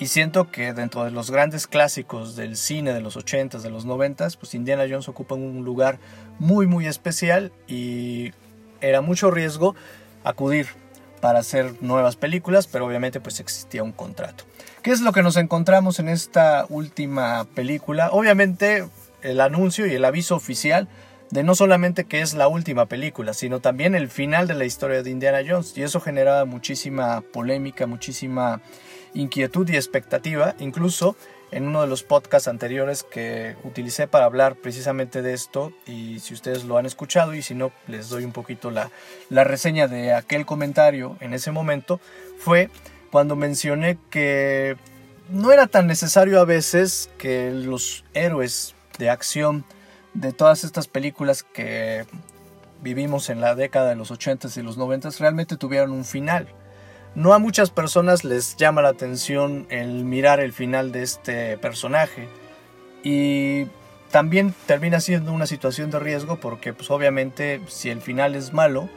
Y 0.00 0.06
siento 0.06 0.50
que 0.50 0.72
dentro 0.72 1.04
de 1.04 1.10
los 1.10 1.30
grandes 1.30 1.66
clásicos 1.66 2.34
del 2.34 2.56
cine 2.56 2.94
de 2.94 3.02
los 3.02 3.18
80s, 3.18 3.60
de 3.60 3.68
los 3.68 3.86
90s, 3.86 4.38
pues 4.38 4.54
Indiana 4.54 4.86
Jones 4.88 5.10
ocupa 5.10 5.34
un 5.34 5.62
lugar 5.62 5.98
muy 6.38 6.66
muy 6.66 6.86
especial 6.86 7.52
y 7.68 8.32
era 8.80 9.02
mucho 9.02 9.30
riesgo 9.30 9.76
acudir 10.24 10.68
para 11.20 11.40
hacer 11.40 11.74
nuevas 11.82 12.16
películas, 12.16 12.66
pero 12.66 12.86
obviamente 12.86 13.20
pues 13.20 13.40
existía 13.40 13.82
un 13.82 13.92
contrato. 13.92 14.44
¿Qué 14.82 14.90
es 14.90 15.02
lo 15.02 15.12
que 15.12 15.22
nos 15.22 15.36
encontramos 15.36 15.98
en 15.98 16.08
esta 16.08 16.64
última 16.70 17.44
película? 17.54 18.08
Obviamente 18.10 18.88
el 19.20 19.38
anuncio 19.42 19.86
y 19.86 19.92
el 19.92 20.06
aviso 20.06 20.34
oficial 20.34 20.88
de 21.30 21.42
no 21.42 21.54
solamente 21.54 22.04
que 22.04 22.22
es 22.22 22.32
la 22.32 22.48
última 22.48 22.86
película, 22.86 23.34
sino 23.34 23.60
también 23.60 23.94
el 23.94 24.08
final 24.08 24.48
de 24.48 24.54
la 24.54 24.64
historia 24.64 25.02
de 25.02 25.10
Indiana 25.10 25.40
Jones. 25.46 25.76
Y 25.76 25.82
eso 25.82 26.00
generaba 26.00 26.46
muchísima 26.46 27.20
polémica, 27.20 27.86
muchísima 27.86 28.62
inquietud 29.14 29.68
y 29.68 29.76
expectativa, 29.76 30.54
incluso 30.58 31.16
en 31.50 31.66
uno 31.66 31.82
de 31.82 31.88
los 31.88 32.02
podcasts 32.02 32.48
anteriores 32.48 33.02
que 33.02 33.56
utilicé 33.64 34.06
para 34.06 34.24
hablar 34.24 34.56
precisamente 34.56 35.22
de 35.22 35.32
esto 35.32 35.72
y 35.86 36.20
si 36.20 36.34
ustedes 36.34 36.64
lo 36.64 36.78
han 36.78 36.86
escuchado 36.86 37.34
y 37.34 37.42
si 37.42 37.54
no 37.54 37.72
les 37.88 38.08
doy 38.08 38.24
un 38.24 38.32
poquito 38.32 38.70
la, 38.70 38.90
la 39.30 39.44
reseña 39.44 39.88
de 39.88 40.14
aquel 40.14 40.46
comentario 40.46 41.16
en 41.20 41.34
ese 41.34 41.50
momento 41.50 42.00
fue 42.38 42.70
cuando 43.10 43.34
mencioné 43.34 43.98
que 44.10 44.76
no 45.28 45.52
era 45.52 45.66
tan 45.66 45.86
necesario 45.86 46.40
a 46.40 46.44
veces 46.44 47.10
que 47.18 47.50
los 47.50 48.04
héroes 48.14 48.74
de 48.98 49.10
acción 49.10 49.64
de 50.14 50.32
todas 50.32 50.64
estas 50.64 50.86
películas 50.86 51.42
que 51.42 52.04
vivimos 52.82 53.30
en 53.30 53.40
la 53.40 53.54
década 53.54 53.90
de 53.90 53.96
los 53.96 54.10
80s 54.10 54.56
y 54.56 54.62
los 54.62 54.78
90s 54.78 55.18
realmente 55.18 55.56
tuvieran 55.56 55.90
un 55.90 56.04
final 56.04 56.48
no 57.14 57.34
a 57.34 57.38
muchas 57.38 57.70
personas 57.70 58.24
les 58.24 58.56
llama 58.56 58.82
la 58.82 58.90
atención 58.90 59.66
el 59.68 60.04
mirar 60.04 60.40
el 60.40 60.52
final 60.52 60.92
de 60.92 61.02
este 61.02 61.58
personaje. 61.58 62.28
Y 63.02 63.66
también 64.10 64.54
termina 64.66 65.00
siendo 65.00 65.32
una 65.32 65.46
situación 65.46 65.90
de 65.90 65.98
riesgo 65.98 66.38
porque 66.38 66.72
pues 66.72 66.90
obviamente 66.90 67.60
si 67.68 67.90
el 67.90 68.00
final 68.00 68.34
es 68.36 68.52
malo, 68.52 68.88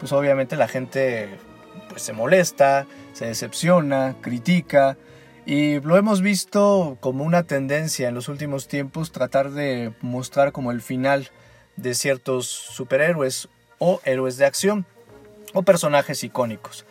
pues 0.00 0.12
obviamente 0.12 0.56
la 0.56 0.68
gente 0.68 1.28
pues 1.88 2.02
se 2.02 2.12
molesta, 2.12 2.86
se 3.14 3.26
decepciona, 3.26 4.16
critica. 4.20 4.96
Y 5.46 5.80
lo 5.80 5.96
hemos 5.96 6.20
visto 6.20 6.98
como 7.00 7.24
una 7.24 7.44
tendencia 7.44 8.08
en 8.08 8.14
los 8.14 8.28
últimos 8.28 8.68
tiempos 8.68 9.12
tratar 9.12 9.50
de 9.50 9.92
mostrar 10.00 10.52
como 10.52 10.72
el 10.72 10.82
final 10.82 11.30
de 11.76 11.94
ciertos 11.94 12.46
superhéroes 12.46 13.48
o 13.78 14.00
héroes 14.04 14.36
de 14.36 14.44
acción 14.44 14.84
o 15.54 15.62
personajes 15.62 16.22
icónicos 16.22 16.86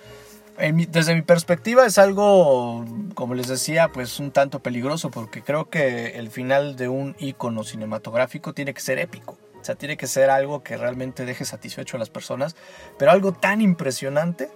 desde 0.57 1.15
mi 1.15 1.21
perspectiva 1.21 1.85
es 1.85 1.97
algo, 1.97 2.85
como 3.15 3.33
les 3.35 3.47
decía, 3.47 3.89
pues 3.89 4.19
un 4.19 4.31
tanto 4.31 4.59
peligroso 4.59 5.09
porque 5.09 5.41
creo 5.41 5.69
que 5.69 6.17
el 6.19 6.29
final 6.29 6.75
de 6.75 6.89
un 6.89 7.15
icono 7.19 7.63
cinematográfico 7.63 8.53
tiene 8.53 8.73
que 8.73 8.81
ser 8.81 8.99
épico. 8.99 9.37
O 9.59 9.63
sea, 9.63 9.75
tiene 9.75 9.95
que 9.95 10.07
ser 10.07 10.29
algo 10.29 10.63
que 10.63 10.75
realmente 10.75 11.23
deje 11.23 11.45
satisfecho 11.45 11.95
a 11.95 11.99
las 11.99 12.09
personas, 12.09 12.55
pero 12.97 13.11
algo 13.11 13.31
tan 13.31 13.61
impresionante 13.61 14.49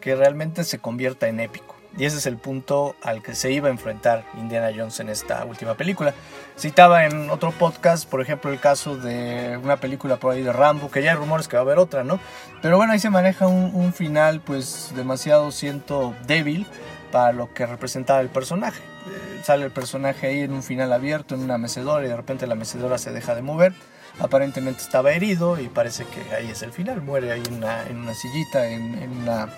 que 0.00 0.14
realmente 0.16 0.64
se 0.64 0.78
convierta 0.78 1.28
en 1.28 1.40
épico. 1.40 1.75
Y 1.96 2.04
ese 2.04 2.18
es 2.18 2.26
el 2.26 2.36
punto 2.36 2.94
al 3.02 3.22
que 3.22 3.34
se 3.34 3.50
iba 3.52 3.68
a 3.68 3.70
enfrentar 3.70 4.24
Indiana 4.38 4.70
Jones 4.76 5.00
en 5.00 5.08
esta 5.08 5.44
última 5.44 5.74
película. 5.74 6.12
Citaba 6.58 7.06
en 7.06 7.30
otro 7.30 7.52
podcast, 7.52 8.08
por 8.08 8.20
ejemplo, 8.20 8.52
el 8.52 8.60
caso 8.60 8.96
de 8.96 9.58
una 9.62 9.78
película 9.78 10.16
por 10.16 10.34
ahí 10.34 10.42
de 10.42 10.52
Rambo, 10.52 10.90
que 10.90 11.02
ya 11.02 11.12
hay 11.12 11.16
rumores 11.16 11.48
que 11.48 11.56
va 11.56 11.62
a 11.62 11.64
haber 11.64 11.78
otra, 11.78 12.04
¿no? 12.04 12.20
Pero 12.60 12.76
bueno, 12.76 12.92
ahí 12.92 12.98
se 12.98 13.08
maneja 13.08 13.46
un, 13.46 13.92
final 13.94 14.40
pues 14.40 14.92
demasiado, 14.94 15.50
siento, 15.52 16.14
débil 16.26 16.66
para 17.12 17.32
lo 17.32 17.52
que 17.54 17.64
representaba 17.64 18.20
el 18.20 18.28
personaje. 18.28 18.82
Eh, 19.06 19.40
sale 19.42 19.64
el 19.64 19.70
personaje 19.70 20.26
ahí 20.26 20.40
en 20.40 20.52
un 20.52 20.62
final 20.62 20.92
abierto, 20.92 21.34
en 21.34 21.42
una 21.42 21.56
mecedora, 21.56 22.04
y 22.04 22.08
de 22.08 22.16
repente 22.16 22.46
la 22.46 22.56
mecedora 22.56 22.98
se 22.98 23.12
deja 23.12 23.34
de 23.34 23.42
mover. 23.42 23.72
Aparentemente 24.18 24.82
estaba 24.82 25.12
herido 25.12 25.60
y 25.60 25.68
parece 25.68 26.04
que 26.04 26.34
ahí 26.34 26.50
es 26.50 26.62
el 26.62 26.72
final. 26.72 27.02
Muere 27.02 27.32
ahí 27.32 27.42
en 27.46 27.54
una, 27.54 27.86
en 27.86 27.98
una 27.98 28.14
sillita, 28.14 28.66
en, 28.66 29.02
en, 29.02 29.10
una, 29.18 29.48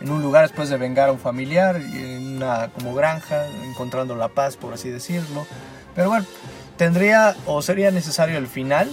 en, 0.00 0.10
un 0.10 0.22
lugar 0.22 0.48
después 0.48 0.68
de 0.70 0.78
vengar 0.78 1.10
a 1.10 1.12
un 1.12 1.18
familiar, 1.18 1.76
en 1.76 2.36
una 2.36 2.68
como 2.68 2.94
granja, 2.94 3.46
encontrando 3.64 4.16
la 4.16 4.28
paz, 4.28 4.56
por 4.56 4.72
así 4.72 4.88
decirlo. 4.88 5.46
Pero 5.94 6.08
bueno, 6.08 6.26
tendría 6.76 7.36
o 7.46 7.60
sería 7.60 7.90
necesario 7.90 8.38
el 8.38 8.46
final, 8.46 8.90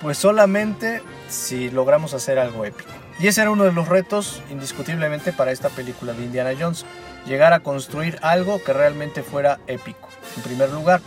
pues 0.00 0.18
solamente 0.18 1.02
si 1.28 1.70
logramos 1.70 2.14
hacer 2.14 2.38
algo 2.38 2.64
épico. 2.64 2.90
Y 3.18 3.28
ese 3.28 3.42
era 3.42 3.50
uno 3.50 3.64
de 3.64 3.72
los 3.72 3.88
retos 3.88 4.42
indiscutiblemente 4.50 5.32
para 5.32 5.52
esta 5.52 5.68
película 5.68 6.12
de 6.12 6.24
Indiana 6.24 6.50
Jones, 6.58 6.84
llegar 7.26 7.52
a 7.52 7.60
construir 7.60 8.18
algo 8.22 8.62
que 8.62 8.72
realmente 8.72 9.22
fuera 9.22 9.60
épico, 9.66 10.08
en 10.36 10.42
primer 10.42 10.70
lugar. 10.70 11.00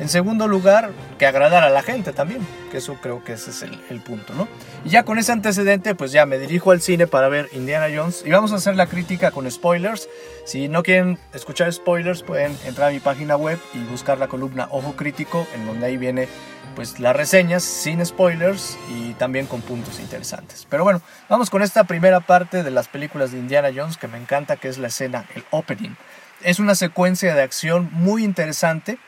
En 0.00 0.08
segundo 0.08 0.48
lugar, 0.48 0.90
que 1.18 1.26
agradara 1.26 1.68
a 1.68 1.70
la 1.70 1.82
gente 1.82 2.12
también, 2.12 2.44
que 2.72 2.78
eso 2.78 2.98
creo 3.00 3.22
que 3.22 3.34
ese 3.34 3.50
es 3.50 3.62
el, 3.62 3.80
el, 3.90 4.00
punto, 4.00 4.34
¿no? 4.34 4.48
Y 4.84 4.88
ya 4.88 5.04
con 5.04 5.18
ese 5.18 5.30
antecedente, 5.30 5.94
pues 5.94 6.10
ya 6.10 6.26
me 6.26 6.36
dirijo 6.38 6.72
al 6.72 6.80
cine 6.80 7.06
para 7.06 7.28
ver 7.28 7.48
Indiana 7.52 7.86
Jones 7.94 8.24
y 8.26 8.30
vamos 8.30 8.50
a 8.52 8.56
hacer 8.56 8.74
la 8.74 8.86
crítica 8.86 9.30
con 9.30 9.48
spoilers. 9.48 10.08
Si 10.46 10.66
no 10.66 10.82
quieren 10.82 11.18
escuchar 11.32 11.72
spoilers, 11.72 12.24
pueden 12.24 12.58
entrar 12.66 12.88
a 12.88 12.92
mi 12.92 12.98
página 12.98 13.36
web 13.36 13.58
y 13.72 13.78
buscar 13.84 14.18
la 14.18 14.26
columna 14.26 14.66
Ojo 14.72 14.96
Crítico, 14.96 15.46
en 15.54 15.64
donde 15.64 15.86
ahí 15.86 15.96
viene 15.96 16.28
pues 16.74 16.98
las 16.98 17.14
reseñas 17.14 17.62
sin 17.62 18.04
spoilers 18.04 18.76
y 18.90 19.12
también 19.12 19.46
con 19.46 19.60
puntos 19.60 20.00
interesantes. 20.00 20.66
Pero 20.68 20.82
bueno, 20.82 21.02
vamos 21.28 21.50
con 21.50 21.62
esta 21.62 21.84
primera 21.84 22.18
parte 22.18 22.64
de 22.64 22.70
las 22.72 22.88
películas 22.88 23.30
de 23.30 23.38
Indiana 23.38 23.70
Jones 23.74 23.96
que 23.96 24.08
me 24.08 24.18
encanta, 24.18 24.56
que 24.56 24.68
es 24.68 24.78
la 24.78 24.88
escena, 24.88 25.24
el 25.36 25.44
opening. 25.50 25.94
Es 26.42 26.58
una 26.58 26.74
secuencia 26.74 27.34
de 27.34 27.42
acción 27.42 27.88
muy 27.92 28.24
interesante 28.24 28.98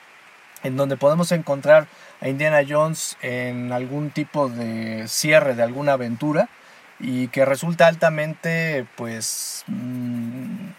en 0.66 0.76
donde 0.76 0.96
podemos 0.96 1.32
encontrar 1.32 1.86
a 2.20 2.28
Indiana 2.28 2.62
Jones 2.68 3.16
en 3.22 3.72
algún 3.72 4.10
tipo 4.10 4.48
de 4.48 5.06
cierre 5.08 5.54
de 5.54 5.62
alguna 5.62 5.92
aventura 5.92 6.48
y 6.98 7.28
que 7.28 7.44
resulta 7.44 7.86
altamente 7.86 8.86
pues 8.96 9.64
mmm, 9.66 10.70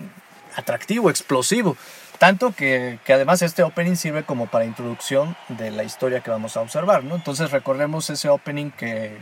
atractivo, 0.55 1.09
explosivo. 1.09 1.77
Tanto 2.17 2.51
que, 2.51 2.99
que, 3.05 3.13
además 3.13 3.43
este 3.43 3.61
opening 3.61 3.95
sirve 3.95 4.23
como 4.23 4.47
para 4.47 4.65
introducción 4.65 5.35
de 5.49 5.69
la 5.69 5.83
historia 5.83 6.21
que 6.21 6.31
vamos 6.31 6.57
a 6.57 6.61
observar, 6.61 7.03
¿no? 7.03 7.15
Entonces 7.15 7.51
recordemos 7.51 8.09
ese 8.09 8.27
opening 8.29 8.71
que 8.71 9.15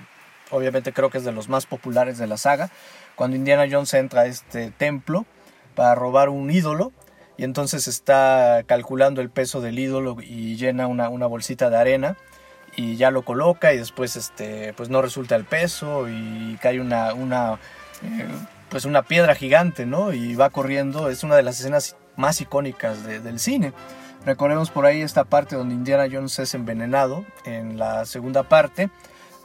obviamente 0.51 0.93
creo 0.93 1.09
que 1.09 1.17
es 1.17 1.25
de 1.25 1.33
los 1.33 1.49
más 1.49 1.65
populares 1.65 2.17
de 2.17 2.27
la 2.27 2.37
saga, 2.37 2.69
cuando 3.15 3.35
Indiana 3.35 3.65
Jones 3.69 3.93
entra 3.93 4.21
a 4.21 4.25
este 4.27 4.71
templo 4.71 5.25
para 5.75 5.93
robar 5.95 6.29
un 6.29 6.49
ídolo 6.49 6.93
y 7.37 7.43
entonces 7.43 7.87
está 7.87 8.63
calculando 8.65 9.21
el 9.21 9.29
peso 9.29 9.61
del 9.61 9.79
ídolo 9.79 10.17
y 10.21 10.55
llena 10.55 10.87
una, 10.87 11.09
una 11.09 11.27
bolsita 11.27 11.69
de 11.69 11.77
arena 11.77 12.17
y 12.75 12.97
ya 12.97 13.11
lo 13.11 13.23
coloca 13.23 13.73
y 13.73 13.77
después 13.77 14.15
este 14.15 14.73
pues 14.73 14.89
no 14.89 15.01
resulta 15.01 15.35
el 15.35 15.45
peso 15.45 16.07
y 16.09 16.57
cae 16.61 16.79
una, 16.79 17.13
una 17.13 17.59
eh, 18.03 18.27
pues 18.69 18.85
una 18.85 19.03
piedra 19.03 19.35
gigante 19.35 19.85
no 19.85 20.13
y 20.13 20.35
va 20.35 20.49
corriendo. 20.49 21.09
Es 21.09 21.23
una 21.23 21.35
de 21.35 21.43
las 21.43 21.59
escenas 21.59 21.95
más 22.15 22.41
icónicas 22.41 23.05
de, 23.05 23.19
del 23.19 23.39
cine. 23.39 23.73
Recordemos 24.25 24.71
por 24.71 24.85
ahí 24.85 25.01
esta 25.01 25.23
parte 25.23 25.55
donde 25.55 25.75
Indiana 25.75 26.07
Jones 26.11 26.39
es 26.39 26.53
envenenado 26.55 27.23
en 27.45 27.77
la 27.77 28.05
segunda 28.05 28.43
parte 28.43 28.89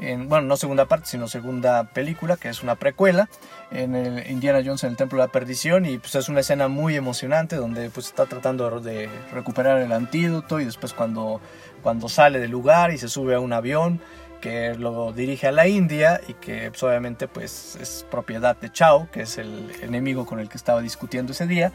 en, 0.01 0.29
bueno, 0.29 0.47
no 0.47 0.57
segunda 0.57 0.87
parte, 0.87 1.07
sino 1.07 1.29
segunda 1.29 1.85
película, 1.85 2.37
que 2.37 2.49
es 2.49 2.63
una 2.63 2.77
precuela, 2.77 3.29
en 3.71 3.95
el 3.95 4.31
Indiana 4.31 4.61
Jones 4.65 4.85
en 4.85 4.91
el 4.91 4.97
Templo 4.97 5.19
de 5.21 5.27
la 5.27 5.33
Perdición, 5.33 5.85
y 5.87 5.99
pues 5.99 6.15
es 6.15 6.29
una 6.29 6.41
escena 6.41 6.69
muy 6.69 6.97
emocionante 6.97 7.57
donde 7.57 7.91
pues 7.91 8.07
está 8.07 8.27
tratando 8.27 8.81
de 8.81 9.09
recuperar 9.33 9.81
el 9.81 9.93
antídoto 9.93 10.61
y 10.61 10.65
después 10.65 10.95
cuando, 10.95 11.41
cuando 11.83 12.09
sale 12.09 12.41
del 12.41 12.51
lugar 12.51 12.93
y 12.93 12.99
se 12.99 13.09
sube 13.09 13.35
a 13.35 13.41
un 13.41 13.53
avión 13.53 14.01
que 14.41 14.75
lo 14.75 15.13
dirige 15.13 15.47
a 15.47 15.53
la 15.53 15.69
India 15.69 16.21
y 16.27 16.35
que 16.35 16.71
pues, 16.71 16.83
obviamente 16.83 17.29
pues 17.29 17.77
es 17.81 18.07
propiedad 18.11 18.57
de 18.57 18.73
Chao, 18.73 19.09
que 19.13 19.23
es 19.23 19.39
el 19.39 19.71
enemigo 19.83 20.27
con 20.27 20.41
el 20.41 20.49
que 20.49 20.57
estaba 20.57 20.81
discutiendo 20.81 21.33
ese 21.33 21.47
día. 21.47 21.73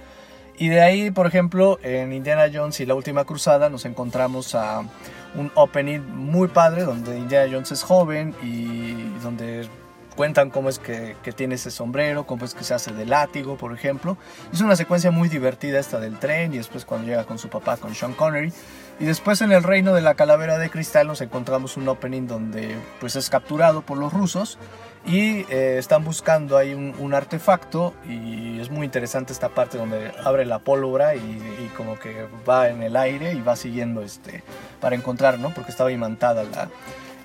Y 0.58 0.70
de 0.70 0.82
ahí, 0.82 1.12
por 1.12 1.28
ejemplo, 1.28 1.80
en 1.84 2.14
Indiana 2.14 2.46
Jones 2.54 2.80
y 2.80 2.86
la 2.86 2.96
Última 2.96 3.26
Cruzada 3.26 3.70
nos 3.70 3.86
encontramos 3.86 4.56
a 4.56 4.84
un 5.36 5.52
opening 5.56 6.00
muy 6.00 6.48
padre 6.48 6.84
donde 6.84 7.18
Indiana 7.18 7.52
Jones 7.52 7.72
es 7.74 7.84
joven 7.84 8.34
y 8.42 8.94
donde 9.22 9.68
cuentan 10.16 10.50
cómo 10.50 10.70
es 10.70 10.80
que, 10.80 11.18
que, 11.24 11.34
tiene 11.34 11.56
ese 11.56 11.72
sombrero, 11.72 12.26
cómo 12.26 12.46
es 12.46 12.54
que 12.54 12.64
se 12.64 12.74
hace 12.74 12.94
de 12.94 13.06
látigo, 13.06 13.58
por 13.58 13.74
ejemplo. 13.74 14.18
Es 14.54 14.62
una 14.62 14.78
secuencia 14.78 15.12
muy 15.12 15.28
divertida 15.28 15.78
esta 15.78 16.00
del 16.00 16.20
tren 16.20 16.54
y 16.54 16.58
después 16.58 16.86
cuando 16.86 17.08
llega 17.08 17.26
con 17.26 17.38
su 17.38 17.50
papá, 17.50 17.76
con 17.76 17.94
Sean 17.94 18.14
Connery. 18.14 18.54
Y 19.02 19.04
después 19.04 19.42
en 19.42 19.52
el 19.52 19.62
reino 19.62 19.94
de 19.94 20.02
la 20.02 20.16
calavera 20.16 20.58
de 20.58 20.70
cristal 20.70 21.08
nos 21.08 21.20
encontramos 21.20 21.76
un 21.76 21.90
opening 21.90 22.28
donde 22.28 22.78
pues 23.02 23.18
es 23.18 23.30
capturado 23.30 23.82
por 23.82 23.98
los 23.98 24.14
rusos 24.14 24.58
y 25.06 25.46
eh, 25.50 25.78
están 25.78 26.04
buscando 26.04 26.58
ahí 26.58 26.74
un, 26.74 26.96
un, 26.98 27.14
artefacto 27.14 27.94
y 28.10 28.60
es 28.60 28.72
muy 28.72 28.86
interesante 28.86 29.34
esta 29.34 29.50
parte 29.50 29.78
donde 29.78 30.12
abre 30.24 30.46
la 30.46 30.60
pólvora 30.60 31.16
y, 31.16 31.20
y, 31.20 31.72
como 31.78 32.00
que 32.00 32.28
va 32.48 32.70
en 32.70 32.82
el 32.82 32.96
aire 32.96 33.34
y 33.34 33.42
va 33.42 33.56
siguiendo 33.56 34.02
este 34.02 34.44
para 34.82 34.96
encontrar, 34.96 35.38
¿no? 35.38 35.54
Porque 35.54 35.70
estaba 35.70 35.92
imantada 35.92 36.44
la, 36.44 36.70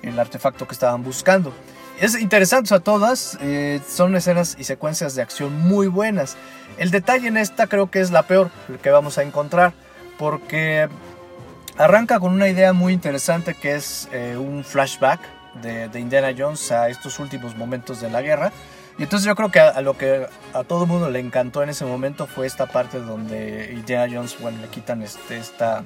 el 0.03 0.19
artefacto 0.19 0.67
que 0.67 0.73
estaban 0.73 1.03
buscando. 1.03 1.53
Es 1.99 2.19
interesante, 2.19 2.65
o 2.65 2.67
sea, 2.69 2.79
todas 2.79 3.37
eh, 3.41 3.79
son 3.87 4.15
escenas 4.15 4.55
y 4.57 4.63
secuencias 4.63 5.15
de 5.15 5.21
acción 5.21 5.59
muy 5.59 5.87
buenas. 5.87 6.35
El 6.77 6.91
detalle 6.91 7.27
en 7.27 7.37
esta 7.37 7.67
creo 7.67 7.91
que 7.91 7.99
es 7.99 8.11
la 8.11 8.23
peor 8.23 8.49
que 8.81 8.89
vamos 8.89 9.17
a 9.17 9.23
encontrar 9.23 9.73
porque 10.17 10.87
arranca 11.77 12.19
con 12.19 12.31
una 12.33 12.47
idea 12.47 12.73
muy 12.73 12.93
interesante 12.93 13.55
que 13.55 13.75
es 13.75 14.07
eh, 14.11 14.37
un 14.37 14.63
flashback 14.63 15.19
de, 15.61 15.99
Indiana 15.99 16.33
Jones 16.37 16.71
a 16.71 16.89
estos 16.89 17.19
últimos 17.19 17.55
momentos 17.55 18.01
de 18.01 18.09
la 18.09 18.21
guerra. 18.21 18.51
Y 18.97 19.03
entonces 19.03 19.25
yo 19.25 19.35
creo 19.35 19.51
que 19.51 19.59
a, 19.59 19.81
lo 19.81 19.97
que 19.97 20.27
a 20.53 20.63
todo 20.63 20.85
mundo 20.85 21.09
le 21.09 21.19
encantó 21.19 21.63
en 21.63 21.69
ese 21.69 21.85
momento 21.85 22.27
fue 22.27 22.45
esta 22.45 22.67
parte 22.67 22.99
donde 22.99 23.71
Indiana 23.73 24.11
Jones, 24.13 24.37
bueno, 24.39 24.59
le 24.61 24.67
quitan 24.67 25.01
este, 25.01 25.37
esta, 25.37 25.83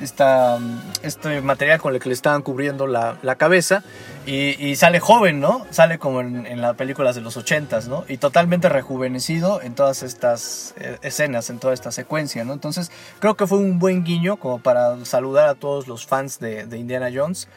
esta, 0.00 0.58
este 1.02 1.40
material 1.40 1.80
con 1.80 1.94
el 1.94 2.00
que 2.00 2.10
le 2.10 2.14
estaban 2.14 2.42
cubriendo 2.42 2.86
la, 2.86 3.16
la 3.22 3.36
cabeza 3.36 3.82
y, 4.26 4.76
sale 4.76 5.00
joven, 5.00 5.40
¿no? 5.40 5.66
Sale 5.70 5.98
como 5.98 6.20
en, 6.20 6.60
las 6.60 6.76
películas 6.76 7.14
de 7.14 7.22
los 7.22 7.38
ochentas, 7.38 7.88
¿no? 7.88 8.04
Y 8.08 8.18
totalmente 8.18 8.68
rejuvenecido 8.68 9.62
en 9.62 9.74
todas 9.74 10.02
estas 10.02 10.74
eh, 10.76 10.98
escenas, 11.00 11.48
en 11.48 11.58
toda 11.58 11.72
esta 11.72 11.90
secuencia, 11.92 12.44
¿no? 12.44 12.52
Entonces 12.52 12.92
creo 13.20 13.36
que 13.36 13.46
fue 13.46 13.56
un 13.56 13.78
buen 13.78 14.04
guiño 14.04 14.36
como 14.36 14.58
para 14.58 15.02
saludar 15.06 15.48
a 15.48 15.54
todos 15.54 15.88
los 15.88 16.06
fans 16.06 16.38
de 16.38 16.76
Indiana 16.76 17.08
Jones. 17.12 17.48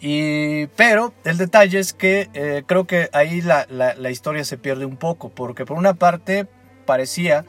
Y, 0.00 0.66
pero 0.76 1.14
el 1.24 1.38
detalle 1.38 1.78
es 1.78 1.92
que 1.92 2.28
eh, 2.34 2.62
creo 2.66 2.86
que 2.86 3.08
ahí 3.12 3.40
la, 3.40 3.66
la, 3.68 4.10
historia 4.10 4.44
se 4.44 4.58
pierde 4.58 4.84
un 4.84 4.96
poco, 4.96 5.30
porque 5.30 5.64
por 5.64 5.78
una 5.78 5.94
parte 5.94 6.46
parecía 6.84 7.44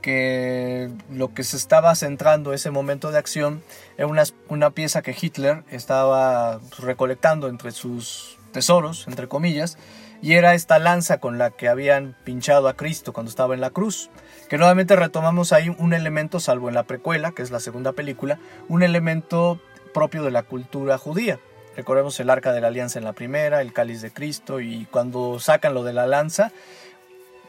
que 0.00 0.90
lo 1.10 1.32
que 1.32 1.44
se 1.44 1.56
estaba 1.56 1.94
centrando 1.94 2.52
ese 2.52 2.70
momento 2.72 3.12
de 3.12 3.18
acción 3.18 3.62
era 3.96 4.08
una, 4.08 4.24
una 4.48 4.70
pieza 4.70 5.00
que 5.02 5.16
Hitler 5.18 5.62
estaba 5.70 6.60
recolectando 6.80 7.48
entre 7.48 7.70
sus 7.70 8.36
tesoros, 8.52 9.06
entre 9.06 9.28
comillas, 9.28 9.78
y 10.22 10.34
era 10.34 10.54
esta 10.54 10.78
lanza 10.78 11.18
con 11.18 11.38
la 11.38 11.50
que 11.50 11.68
habían 11.68 12.16
pinchado 12.24 12.68
a 12.68 12.76
Cristo 12.76 13.12
cuando 13.12 13.30
estaba 13.30 13.54
en 13.54 13.60
la 13.60 13.70
cruz. 13.70 14.10
Que 14.48 14.58
nuevamente 14.58 14.94
retomamos 14.96 15.52
ahí 15.52 15.74
un 15.78 15.94
elemento, 15.94 16.38
salvo 16.40 16.68
en 16.68 16.74
la 16.74 16.84
precuela, 16.84 17.32
que 17.32 17.42
es 17.42 17.50
la 17.50 17.60
segunda 17.60 17.92
película, 17.92 18.38
un 18.68 18.82
elemento 18.82 19.60
propio 19.94 20.22
de 20.22 20.30
la 20.30 20.42
cultura 20.44 20.98
judía. 20.98 21.40
Recordemos 21.76 22.20
el 22.20 22.28
arca 22.28 22.52
de 22.52 22.60
la 22.60 22.68
alianza 22.68 22.98
en 22.98 23.04
la 23.04 23.14
primera, 23.14 23.60
el 23.60 23.72
cáliz 23.72 24.02
de 24.02 24.10
Cristo, 24.10 24.60
y 24.60 24.86
cuando 24.90 25.38
sacan 25.40 25.74
lo 25.74 25.84
de 25.84 25.92
la 25.92 26.06
lanza, 26.06 26.52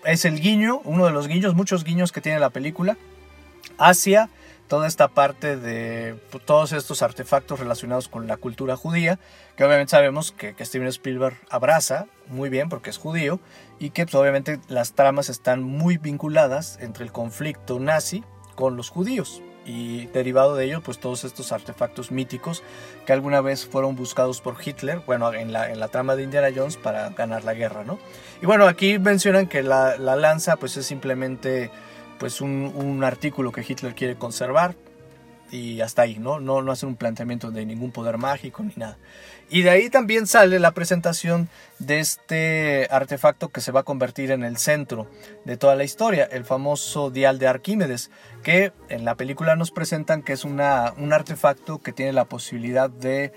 es 0.06 0.26
el 0.26 0.40
guiño, 0.40 0.82
uno 0.86 1.06
de 1.06 1.12
los 1.12 1.28
guiños, 1.28 1.56
muchos 1.56 1.84
guiños 1.84 2.12
que 2.12 2.22
tiene 2.22 2.40
la 2.40 2.50
película, 2.50 2.98
hacia 3.78 4.30
toda 4.68 4.88
esta 4.88 5.10
parte 5.10 5.58
de 5.58 6.16
pues, 6.32 6.46
todos 6.46 6.72
estos 6.72 7.02
artefactos 7.02 7.60
relacionados 7.60 8.08
con 8.08 8.28
la 8.28 8.38
cultura 8.38 8.78
judía, 8.78 9.20
que 9.58 9.66
obviamente 9.66 9.92
sabemos 9.92 10.32
que, 10.32 10.56
Steven 10.64 10.88
Spielberg 10.88 11.38
abraza 11.50 12.08
muy 12.28 12.50
bien 12.50 12.70
porque 12.70 12.90
es 12.90 12.98
judío, 12.98 13.42
y 13.78 13.90
que 13.90 14.06
pues, 14.06 14.16
obviamente 14.16 14.60
las 14.70 14.94
tramas 14.94 15.28
están 15.28 15.64
muy 15.64 15.98
vinculadas 15.98 16.78
entre 16.80 17.04
el 17.04 17.12
conflicto 17.12 17.80
nazi 17.80 18.24
con 18.56 18.78
los 18.78 18.90
judíos 18.90 19.42
y 19.66 20.08
derivado 20.08 20.56
de 20.56 20.66
ello 20.66 20.82
pues 20.82 21.00
todos 21.00 21.24
estos 21.24 21.52
artefactos 21.52 22.12
míticos 22.12 22.64
que 23.06 23.14
alguna 23.14 23.42
vez 23.42 23.66
fueron 23.66 23.96
buscados 23.96 24.42
por 24.42 24.56
Hitler, 24.64 25.02
bueno, 25.06 25.34
en 25.34 25.54
la, 25.54 25.72
en 25.72 25.80
la 25.80 25.88
trama 25.88 26.16
de 26.16 26.24
Indiana 26.24 26.50
Jones 26.56 26.78
para 26.78 27.10
ganar 27.10 27.44
la 27.44 27.54
guerra, 27.54 27.84
¿no? 27.84 28.00
Y 28.42 28.46
bueno, 28.46 28.68
aquí 28.68 29.00
mencionan 29.00 29.48
que 29.48 29.64
la, 29.64 29.98
la 29.98 30.16
lanza 30.16 30.58
pues 30.58 30.78
es 30.78 30.86
simplemente 30.86 31.72
pues 32.20 32.42
un, 32.42 32.72
un, 32.76 33.04
artículo 33.04 33.52
que 33.52 33.66
Hitler 33.68 33.96
quiere 33.96 34.16
conservar 34.16 34.76
y 35.54 35.82
hasta 35.82 36.02
ahí, 36.02 36.18
¿no? 36.18 36.40
¿no? 36.40 36.64
No 36.64 36.72
hacen 36.72 36.90
un 36.90 36.96
planteamiento 36.96 37.52
de 37.52 37.64
ningún 37.66 37.92
poder 37.92 38.18
mágico 38.18 38.64
ni 38.64 38.74
nada. 38.76 38.98
Y 39.50 39.62
de 39.62 39.70
ahí 39.70 39.90
también 39.92 40.26
sale 40.26 40.60
la 40.60 40.72
presentación 40.72 41.48
de 41.78 42.00
este 42.00 42.88
artefacto 42.90 43.50
que 43.50 43.62
se 43.62 43.72
va 43.72 43.82
a 43.82 43.84
convertir 43.84 44.32
en 44.32 44.44
el 44.44 44.58
centro 44.58 45.08
de 45.46 45.56
toda 45.56 45.76
la 45.76 45.84
historia, 45.84 46.28
el 46.32 46.44
famoso 46.44 47.12
dial 47.12 47.38
de 47.38 47.48
Arquímedes, 47.48 48.10
que 48.42 48.74
en 48.90 49.06
la 49.06 49.14
película 49.16 49.56
nos 49.56 49.70
presentan 49.70 50.24
que 50.24 50.34
es 50.34 50.44
una, 50.44 50.94
un 50.98 51.14
artefacto 51.14 51.80
que 51.80 51.94
tiene 51.94 52.14
la 52.14 52.26
posibilidad 52.26 52.90
de 52.90 53.32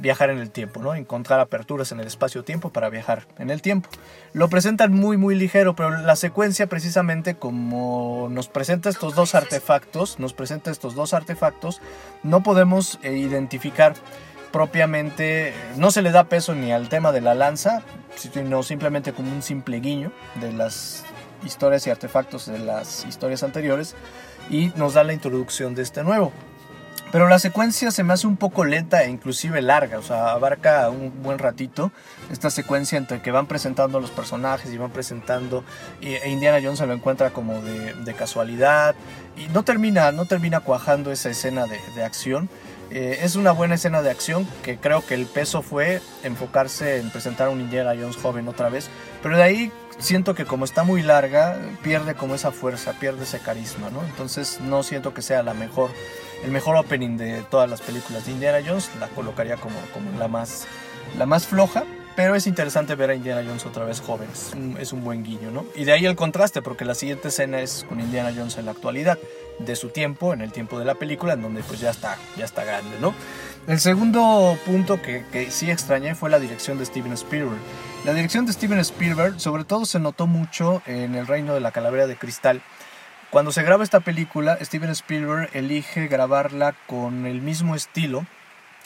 viajar 0.00 0.30
en 0.30 0.38
el 0.38 0.50
tiempo, 0.50 0.80
¿no? 0.82 0.94
Encontrar 0.94 1.40
aperturas 1.40 1.92
en 1.92 2.00
el 2.00 2.06
espacio-tiempo 2.06 2.70
para 2.70 2.88
viajar 2.88 3.26
en 3.38 3.50
el 3.50 3.62
tiempo. 3.62 3.88
Lo 4.32 4.48
presentan 4.48 4.92
muy 4.92 5.16
muy 5.16 5.34
ligero, 5.34 5.74
pero 5.76 5.90
la 5.90 6.16
secuencia 6.16 6.66
precisamente 6.66 7.34
como 7.34 8.28
nos 8.30 8.48
presenta 8.48 8.88
estos 8.88 9.14
dos 9.14 9.34
artefactos, 9.34 10.18
nos 10.18 10.32
presenta 10.32 10.70
estos 10.70 10.94
dos 10.94 11.14
artefactos, 11.14 11.80
no 12.22 12.42
podemos 12.42 12.98
eh, 13.02 13.12
identificar 13.12 13.94
propiamente, 14.52 15.54
no 15.76 15.90
se 15.90 16.02
le 16.02 16.10
da 16.10 16.24
peso 16.24 16.54
ni 16.54 16.72
al 16.72 16.88
tema 16.88 17.12
de 17.12 17.20
la 17.20 17.34
lanza, 17.34 17.82
sino 18.16 18.62
simplemente 18.62 19.12
como 19.12 19.30
un 19.32 19.42
simple 19.42 19.80
guiño 19.80 20.12
de 20.40 20.52
las 20.52 21.04
historias 21.44 21.86
y 21.86 21.90
artefactos 21.90 22.46
de 22.46 22.58
las 22.58 23.04
historias 23.04 23.42
anteriores 23.42 23.94
y 24.50 24.72
nos 24.76 24.94
da 24.94 25.04
la 25.04 25.12
introducción 25.12 25.74
de 25.74 25.82
este 25.82 26.02
nuevo. 26.02 26.32
Pero 27.12 27.28
la 27.28 27.38
secuencia 27.38 27.90
se 27.90 28.04
me 28.04 28.12
hace 28.12 28.26
un 28.26 28.36
poco 28.36 28.64
lenta 28.64 29.02
e 29.02 29.10
inclusive 29.10 29.60
larga, 29.62 29.98
o 29.98 30.02
sea, 30.02 30.30
abarca 30.30 30.88
un 30.90 31.22
buen 31.22 31.38
ratito 31.38 31.90
esta 32.30 32.50
secuencia 32.50 32.96
entre 32.98 33.20
que 33.20 33.32
van 33.32 33.46
presentando 33.46 33.98
a 33.98 34.00
los 34.00 34.10
personajes 34.10 34.72
y 34.72 34.78
van 34.78 34.90
presentando, 34.90 35.64
e 36.00 36.28
Indiana 36.28 36.60
Jones 36.62 36.78
se 36.78 36.86
lo 36.86 36.92
encuentra 36.92 37.30
como 37.30 37.60
de, 37.60 38.14
casualidad 38.14 38.94
y 39.36 39.48
no 39.48 39.62
termina, 39.64 40.12
no 40.12 40.26
termina 40.26 40.60
cuajando 40.60 41.10
esa 41.10 41.30
escena 41.30 41.66
de, 41.66 42.04
acción. 42.04 42.48
Eh, 42.90 43.20
es 43.22 43.36
una 43.36 43.52
buena 43.52 43.76
escena 43.76 44.02
de 44.02 44.10
acción 44.10 44.46
que 44.64 44.76
creo 44.76 45.06
que 45.06 45.14
el 45.14 45.26
peso 45.26 45.62
fue 45.62 46.02
enfocarse 46.24 46.98
en 46.98 47.10
presentar 47.10 47.46
a 47.46 47.50
un 47.50 47.60
Indiana 47.60 47.94
Jones 47.98 48.16
joven 48.16 48.48
otra 48.48 48.68
vez, 48.68 48.88
pero 49.22 49.36
de 49.36 49.42
ahí 49.44 49.72
siento 49.98 50.34
que 50.34 50.44
como 50.44 50.64
está 50.64 50.82
muy 50.82 51.02
larga, 51.02 51.56
pierde 51.82 52.14
como 52.14 52.34
esa 52.34 52.50
fuerza, 52.50 52.94
pierde 52.98 53.24
ese 53.24 53.38
carisma, 53.38 53.90
¿no? 53.90 54.02
Entonces 54.04 54.60
no 54.60 54.82
siento 54.82 55.14
que 55.14 55.22
sea 55.22 55.42
la 55.42 55.54
mejor 55.54 55.90
el 56.44 56.50
mejor 56.50 56.76
opening 56.76 57.16
de 57.16 57.42
todas 57.50 57.68
las 57.68 57.80
películas 57.80 58.26
de 58.26 58.32
Indiana 58.32 58.58
Jones, 58.66 58.90
la 58.98 59.08
colocaría 59.08 59.56
como, 59.56 59.76
como 59.92 60.18
la, 60.18 60.28
más, 60.28 60.66
la 61.18 61.26
más 61.26 61.46
floja, 61.46 61.84
pero 62.16 62.34
es 62.34 62.46
interesante 62.46 62.94
ver 62.94 63.10
a 63.10 63.14
Indiana 63.14 63.42
Jones 63.46 63.64
otra 63.66 63.84
vez 63.84 64.00
joven, 64.00 64.28
es 64.78 64.92
un, 64.92 65.04
buen 65.04 65.22
guiño, 65.22 65.50
¿no? 65.50 65.64
Y 65.74 65.84
de 65.84 65.92
ahí 65.92 66.06
el 66.06 66.16
contraste, 66.16 66.60
porque 66.60 66.84
la 66.84 66.94
siguiente 66.94 67.28
escena 67.28 67.60
es 67.60 67.84
con 67.88 68.00
Indiana 68.00 68.32
Jones 68.34 68.58
en 68.58 68.66
la 68.66 68.72
actualidad, 68.72 69.18
de 69.58 69.76
su 69.76 69.90
tiempo, 69.90 70.32
en 70.32 70.40
el 70.40 70.52
tiempo 70.52 70.78
de 70.78 70.84
la 70.84 70.94
película, 70.94 71.34
en 71.34 71.42
donde 71.42 71.62
pues 71.62 71.80
ya 71.80 71.90
está, 71.90 72.16
ya 72.36 72.44
está 72.44 72.64
grande, 72.64 72.96
¿no? 73.00 73.14
El 73.66 73.78
segundo 73.78 74.56
punto 74.64 75.00
que, 75.02 75.24
que 75.30 75.50
sí 75.50 75.70
extrañé 75.70 76.14
fue 76.14 76.30
la 76.30 76.38
dirección 76.38 76.78
de 76.78 76.86
Steven 76.86 77.12
Spielberg. 77.12 77.60
La 78.04 78.14
dirección 78.14 78.46
de 78.46 78.54
Steven 78.54 78.78
Spielberg 78.78 79.38
sobre 79.38 79.64
todo 79.64 79.84
se 79.84 79.98
notó 79.98 80.26
mucho 80.26 80.82
en 80.86 81.14
El 81.14 81.26
Reino 81.26 81.54
de 81.54 81.60
la 81.60 81.70
Calavera 81.70 82.06
de 82.06 82.16
Cristal, 82.16 82.62
cuando 83.30 83.52
se 83.52 83.62
graba 83.62 83.84
esta 83.84 84.00
película, 84.00 84.58
Steven 84.60 84.90
Spielberg 84.90 85.50
elige 85.52 86.08
grabarla 86.08 86.74
con 86.86 87.26
el 87.26 87.40
mismo 87.40 87.76
estilo 87.76 88.26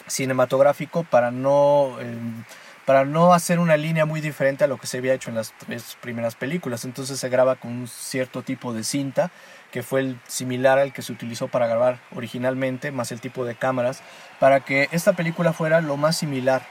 cinematográfico 0.06 1.02
para 1.02 1.30
no, 1.30 1.98
em, 1.98 2.44
para 2.84 3.06
no 3.06 3.32
hacer 3.32 3.58
una 3.58 3.78
línea 3.78 4.04
muy 4.04 4.20
diferente 4.20 4.64
a 4.64 4.66
lo 4.66 4.76
que 4.76 4.86
se 4.86 4.98
había 4.98 5.14
hecho 5.14 5.30
en 5.30 5.36
las 5.36 5.54
tres 5.56 5.96
primeras 6.00 6.34
películas. 6.34 6.84
Entonces 6.84 7.18
se 7.18 7.28
graba 7.30 7.56
con 7.56 7.72
un 7.72 7.88
cierto 7.88 8.42
tipo 8.42 8.74
de 8.74 8.84
cinta 8.84 9.30
que 9.72 9.82
fue 9.82 10.00
el 10.00 10.20
similar 10.28 10.78
al 10.78 10.92
que 10.92 11.02
se 11.02 11.12
utilizó 11.12 11.48
para 11.48 11.66
grabar 11.66 11.98
originalmente, 12.14 12.92
más 12.92 13.12
el 13.12 13.20
tipo 13.20 13.44
de 13.44 13.54
cámaras, 13.54 14.02
para 14.38 14.60
que 14.60 14.88
esta 14.92 15.14
película 15.14 15.52
fuera 15.52 15.80
lo 15.80 15.96
más 15.96 16.16
similar 16.18 16.62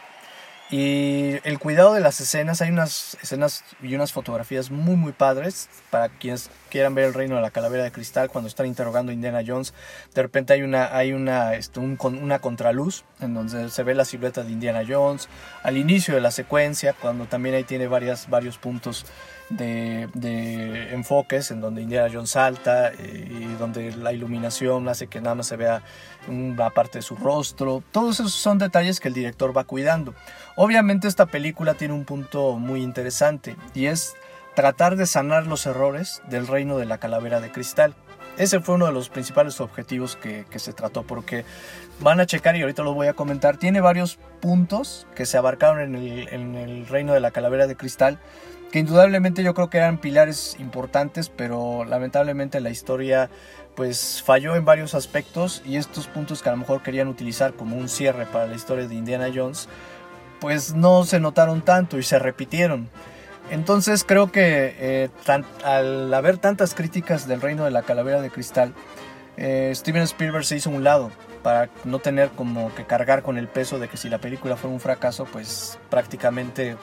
y 0.75 1.39
el 1.43 1.59
cuidado 1.59 1.93
de 1.93 1.99
las 1.99 2.19
escenas, 2.19 2.63
hay 2.63 2.71
unas 2.71 3.15
escenas 3.21 3.63
y 3.83 3.93
unas 3.93 4.11
fotografías 4.11 4.71
muy 4.71 4.95
muy 4.95 5.11
padres 5.11 5.69
para 5.91 6.09
quienes 6.09 6.49
quieran 6.71 6.95
ver 6.95 7.05
el 7.05 7.13
reino 7.13 7.35
de 7.35 7.43
la 7.43 7.51
calavera 7.51 7.83
de 7.83 7.91
cristal 7.91 8.31
cuando 8.31 8.47
están 8.47 8.65
interrogando 8.65 9.11
a 9.11 9.13
Indiana 9.13 9.43
Jones. 9.45 9.75
De 10.15 10.23
repente 10.23 10.51
hay 10.51 10.63
una, 10.63 10.97
hay 10.97 11.13
una, 11.13 11.53
este, 11.53 11.79
una 11.79 12.39
contraluz 12.39 13.03
en 13.19 13.35
donde 13.35 13.69
se 13.69 13.83
ve 13.83 13.93
la 13.93 14.03
silueta 14.03 14.41
de 14.41 14.51
Indiana 14.51 14.81
Jones. 14.87 15.29
Al 15.61 15.77
inicio 15.77 16.15
de 16.15 16.21
la 16.21 16.31
secuencia, 16.31 16.93
cuando 16.93 17.25
también 17.25 17.53
ahí 17.53 17.65
tiene 17.65 17.85
varias, 17.85 18.27
varios 18.27 18.57
puntos 18.57 19.05
de, 19.49 20.09
de, 20.13 20.93
enfoques 20.93 21.51
en 21.51 21.61
donde 21.61 21.81
Indiana 21.81 22.09
Jones 22.11 22.31
salta 22.31 22.91
eh, 22.91 23.27
y 23.29 23.53
donde 23.59 23.95
la 23.95 24.13
iluminación 24.13 24.87
hace 24.87 25.07
que 25.07 25.21
nada 25.21 25.35
más 25.35 25.47
se 25.47 25.57
vea 25.57 25.81
una 26.27 26.69
parte 26.69 26.99
de 26.99 27.01
su 27.01 27.15
rostro. 27.15 27.83
Todos 27.91 28.19
esos 28.19 28.33
son 28.33 28.57
detalles 28.57 28.99
que 28.99 29.09
el 29.09 29.13
director 29.13 29.55
va 29.55 29.63
cuidando. 29.63 30.13
Obviamente 30.55 31.07
esta 31.07 31.25
película 31.25 31.73
tiene 31.73 31.93
un 31.93 32.05
punto 32.05 32.57
muy 32.57 32.81
interesante 32.81 33.55
y 33.73 33.85
es 33.87 34.15
tratar 34.55 34.95
de 34.95 35.05
sanar 35.05 35.47
los 35.47 35.65
errores 35.65 36.21
del 36.29 36.47
reino 36.47 36.77
de 36.77 36.85
la 36.85 36.97
calavera 36.97 37.41
de 37.41 37.51
cristal. 37.51 37.95
Ese 38.37 38.59
fue 38.61 38.75
uno 38.75 38.87
de 38.87 38.93
los 38.93 39.09
principales 39.09 39.61
objetivos 39.61 40.15
que, 40.15 40.45
que, 40.49 40.57
se 40.57 40.73
trató, 40.73 41.03
porque 41.03 41.45
van 41.99 42.19
a 42.19 42.25
checar 42.25 42.55
y 42.55 42.61
ahorita 42.61 42.81
lo 42.81 42.93
voy 42.95 43.05
a 43.05 43.13
comentar. 43.13 43.57
Tiene 43.57 43.79
varios 43.79 44.17
puntos 44.41 45.05
que 45.15 45.27
se 45.27 45.37
abarcaron 45.37 45.81
en 45.81 45.95
el, 45.95 46.27
en 46.29 46.55
el 46.55 46.87
reino 46.87 47.13
de 47.13 47.19
la 47.19 47.29
calavera 47.29 47.67
de 47.67 47.75
cristal, 47.75 48.17
que 48.73 48.79
indudablemente 48.79 49.43
yo 49.43 49.53
creo 49.53 49.69
que 49.69 49.77
eran 49.77 49.99
pilares 49.99 50.55
importantes, 50.57 51.29
pero 51.29 51.85
lamentablemente 51.85 52.59
la 52.59 52.71
historia 52.71 53.29
pues 53.75 54.23
falló 54.25 54.55
en 54.55 54.65
varios 54.65 54.95
aspectos 54.95 55.61
y 55.63 55.77
estos 55.77 56.07
puntos 56.07 56.41
que 56.41 56.49
a 56.49 56.53
lo 56.53 56.57
mejor 56.57 56.81
querían 56.81 57.07
utilizar 57.07 57.53
como 57.53 57.75
un 57.75 57.87
cierre 57.87 58.25
para 58.25 58.47
la 58.47 58.55
historia 58.55 58.87
de 58.87 58.95
Indiana 58.95 59.27
Jones, 59.31 59.69
pues 60.41 60.73
no 60.73 61.05
se 61.05 61.19
notaron 61.19 61.61
tanto 61.61 61.99
y 61.99 62.03
se 62.03 62.17
repitieron. 62.17 62.89
Entonces 63.51 64.03
creo 64.03 64.31
que 64.31 64.75
eh, 64.79 65.09
al 65.63 66.11
haber 66.11 66.39
tantas 66.39 66.73
críticas 66.73 67.27
del 67.27 67.41
reino 67.41 67.65
de 67.65 67.71
la 67.71 67.83
calavera 67.83 68.21
de 68.23 68.31
cristal, 68.31 68.73
eh, 69.37 69.71
Steven 69.75 70.01
Spielberg 70.01 70.45
se 70.45 70.55
hizo 70.55 70.71
un 70.71 70.83
lado 70.83 71.11
para 71.43 71.69
no 71.83 71.99
tener 71.99 72.29
como 72.29 72.73
que 72.73 72.85
cargar 72.85 73.21
con 73.21 73.37
el 73.37 73.47
peso 73.47 73.77
de 73.77 73.87
que 73.87 73.97
si 73.97 74.09
la 74.09 74.17
película 74.17 74.55
fue 74.55 74.71
un 74.71 74.79
fracaso, 74.79 75.25
pues 75.31 75.77
prácticamente 75.91 76.75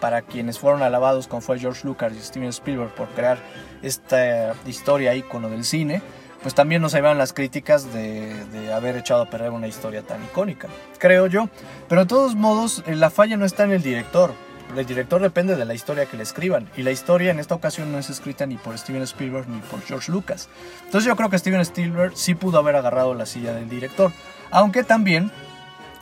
para 0.00 0.22
quienes 0.22 0.58
fueron 0.58 0.82
alabados 0.82 1.28
como 1.28 1.40
fue 1.40 1.58
George 1.58 1.86
Lucas 1.86 2.12
y 2.14 2.20
Steven 2.20 2.48
Spielberg 2.48 2.94
por 2.94 3.08
crear 3.10 3.38
esta 3.82 4.54
historia 4.66 5.14
ícono 5.14 5.48
del 5.48 5.64
cine, 5.64 6.02
pues 6.42 6.54
también 6.54 6.80
nos 6.80 6.92
llevan 6.92 7.18
las 7.18 7.32
críticas 7.32 7.92
de, 7.92 8.72
haber 8.72 8.96
echado 8.96 9.22
a 9.22 9.26
perder 9.26 9.50
una 9.50 9.68
historia 9.68 10.02
tan 10.02 10.24
icónica, 10.24 10.68
creo 10.98 11.26
yo. 11.26 11.48
Pero 11.88 12.02
de 12.02 12.06
todos 12.06 12.34
modos, 12.34 12.82
eh, 12.86 12.96
la 12.96 13.10
falla 13.10 13.36
no 13.36 13.44
está 13.44 13.64
en 13.64 13.72
el 13.72 13.82
director. 13.82 14.32
El 14.76 14.86
director 14.86 15.20
depende 15.20 15.56
de 15.56 15.64
la 15.64 15.74
historia 15.74 16.06
que 16.06 16.16
le 16.16 16.22
escriban. 16.22 16.70
Y 16.76 16.82
la 16.82 16.92
historia 16.92 17.32
en 17.32 17.40
esta 17.40 17.56
ocasión 17.56 17.90
no 17.90 17.98
es 17.98 18.08
escrita 18.08 18.46
ni 18.46 18.56
por 18.56 18.78
Steven 18.78 19.02
Spielberg 19.02 19.48
ni 19.48 19.58
por 19.58 19.82
George 19.82 20.12
Lucas. 20.12 20.48
Entonces 20.84 21.04
yo 21.04 21.16
creo 21.16 21.28
que 21.28 21.38
Steven 21.38 21.60
Spielberg 21.60 22.16
sí 22.16 22.34
pudo 22.34 22.58
haber 22.58 22.76
agarrado 22.76 23.14
la 23.14 23.26
silla 23.26 23.52
del 23.52 23.68
director. 23.68 24.12
Aunque 24.52 24.84
también 24.84 25.32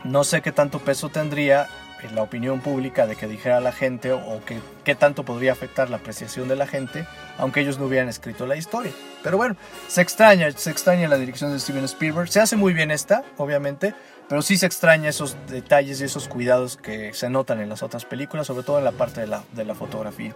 no 0.04 0.22
sé 0.22 0.42
qué 0.42 0.52
tanto 0.52 0.78
peso 0.80 1.08
tendría 1.08 1.66
en 2.02 2.14
la 2.14 2.22
opinión 2.22 2.60
pública 2.60 3.06
de 3.06 3.16
que 3.16 3.26
dijera 3.26 3.60
la 3.60 3.72
gente 3.72 4.12
o 4.12 4.42
que 4.44 4.58
qué 4.84 4.94
tanto 4.94 5.24
podría 5.24 5.52
afectar 5.52 5.90
la 5.90 5.98
apreciación 5.98 6.48
de 6.48 6.56
la 6.56 6.66
gente 6.66 7.06
aunque 7.38 7.60
ellos 7.60 7.78
no 7.78 7.86
hubieran 7.86 8.08
escrito 8.08 8.46
la 8.46 8.56
historia. 8.56 8.92
Pero 9.22 9.36
bueno, 9.36 9.56
se 9.86 10.02
extraña, 10.02 10.50
se 10.52 10.70
extraña 10.70 11.08
la 11.08 11.16
dirección 11.16 11.52
de 11.52 11.60
Steven 11.60 11.84
Spielberg. 11.84 12.28
Se 12.28 12.40
hace 12.40 12.56
muy 12.56 12.74
bien 12.74 12.90
esta, 12.90 13.24
obviamente, 13.36 13.94
pero 14.28 14.42
sí 14.42 14.58
se 14.58 14.66
extraña 14.66 15.08
esos 15.08 15.36
detalles 15.48 16.00
y 16.00 16.04
esos 16.04 16.28
cuidados 16.28 16.76
que 16.76 17.14
se 17.14 17.30
notan 17.30 17.60
en 17.60 17.68
las 17.68 17.82
otras 17.82 18.04
películas, 18.04 18.46
sobre 18.46 18.64
todo 18.64 18.78
en 18.78 18.84
la 18.84 18.92
parte 18.92 19.22
de 19.22 19.28
la, 19.28 19.42
de 19.52 19.64
la 19.64 19.74
fotografía. 19.74 20.34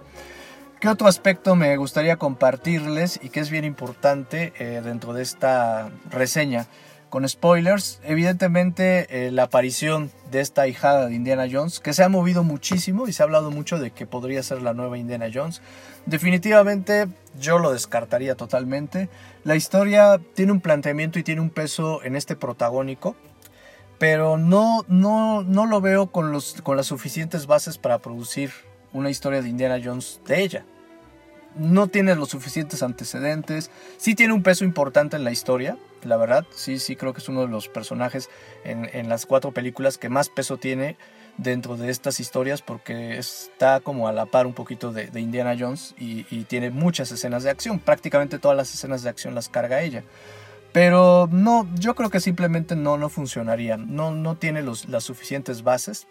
¿Qué 0.80 0.88
otro 0.88 1.06
aspecto 1.06 1.54
me 1.54 1.76
gustaría 1.76 2.16
compartirles 2.16 3.20
y 3.22 3.28
que 3.28 3.40
es 3.40 3.50
bien 3.50 3.64
importante 3.64 4.52
eh, 4.58 4.80
dentro 4.82 5.12
de 5.12 5.22
esta 5.22 5.90
reseña? 6.10 6.66
Con 7.12 7.28
spoilers, 7.28 8.00
evidentemente 8.04 9.26
eh, 9.26 9.30
la 9.30 9.42
aparición 9.42 10.10
de 10.30 10.40
esta 10.40 10.66
hijada 10.66 11.08
de 11.08 11.14
Indiana 11.14 11.46
Jones, 11.52 11.78
que 11.78 11.92
se 11.92 12.02
ha 12.02 12.08
movido 12.08 12.42
muchísimo 12.42 13.06
y 13.06 13.12
se 13.12 13.22
ha 13.22 13.24
hablado 13.24 13.50
mucho 13.50 13.78
de 13.78 13.90
que 13.90 14.06
podría 14.06 14.42
ser 14.42 14.62
la 14.62 14.72
nueva 14.72 14.96
Indiana 14.96 15.26
Jones. 15.30 15.60
Definitivamente 16.06 17.08
yo 17.38 17.58
lo 17.58 17.70
descartaría 17.70 18.34
totalmente. 18.34 19.10
La 19.44 19.56
historia 19.56 20.22
tiene 20.32 20.52
un 20.52 20.62
planteamiento 20.62 21.18
y 21.18 21.22
tiene 21.22 21.42
un 21.42 21.50
peso 21.50 22.02
en 22.02 22.16
este 22.16 22.34
protagónico, 22.34 23.14
pero 23.98 24.38
no, 24.38 24.86
no, 24.88 25.42
no 25.42 25.66
lo 25.66 25.82
veo 25.82 26.06
con, 26.06 26.32
los, 26.32 26.62
con 26.62 26.78
las 26.78 26.86
suficientes 26.86 27.46
bases 27.46 27.76
para 27.76 27.98
producir 27.98 28.52
una 28.94 29.10
historia 29.10 29.42
de 29.42 29.50
Indiana 29.50 29.78
Jones 29.84 30.22
de 30.26 30.40
ella. 30.40 30.64
No 31.56 31.88
tiene 31.88 32.14
los 32.14 32.30
suficientes 32.30 32.82
antecedentes, 32.82 33.70
sí 33.98 34.14
tiene 34.14 34.32
un 34.32 34.42
peso 34.42 34.64
importante 34.64 35.16
en 35.16 35.24
la 35.24 35.30
historia, 35.30 35.76
la 36.04 36.16
verdad. 36.16 36.46
Sí, 36.50 36.78
sí, 36.78 36.96
creo 36.96 37.12
que 37.12 37.20
es 37.20 37.28
uno 37.28 37.42
de 37.42 37.48
los 37.48 37.68
personajes 37.68 38.30
en, 38.64 39.08
las 39.08 39.26
cuatro 39.26 39.52
películas 39.52 39.98
que 39.98 40.08
más 40.08 40.28
peso 40.28 40.56
tiene 40.56 40.96
dentro 41.38 41.76
de 41.76 41.90
estas 41.90 42.20
historias 42.20 42.60
porque 42.60 43.18
está 43.18 43.80
como 43.80 44.08
a 44.08 44.12
la 44.12 44.26
par 44.26 44.46
un 44.46 44.52
poquito 44.52 44.92
de, 44.92 45.08
Indiana 45.18 45.56
Jones 45.58 45.94
y, 45.98 46.24
tiene 46.44 46.70
muchas 46.70 47.10
escenas 47.12 47.42
de 47.42 47.50
acción. 47.50 47.78
Prácticamente 47.78 48.38
todas 48.38 48.56
las 48.56 48.72
escenas 48.74 49.02
de 49.02 49.10
acción 49.10 49.34
las 49.34 49.48
carga 49.48 49.82
ella. 49.82 50.04
Pero 50.72 51.28
no, 51.30 51.68
yo 51.74 51.94
creo 51.94 52.08
que 52.08 52.20
simplemente 52.20 52.76
no, 52.76 52.96
no 52.96 53.08
funcionaría. 53.08 53.76
No, 53.76 54.10
no 54.10 54.36
tiene 54.36 54.62
los, 54.62 54.88
las 54.88 55.04
suficientes 55.04 55.62
bases, 55.62 56.06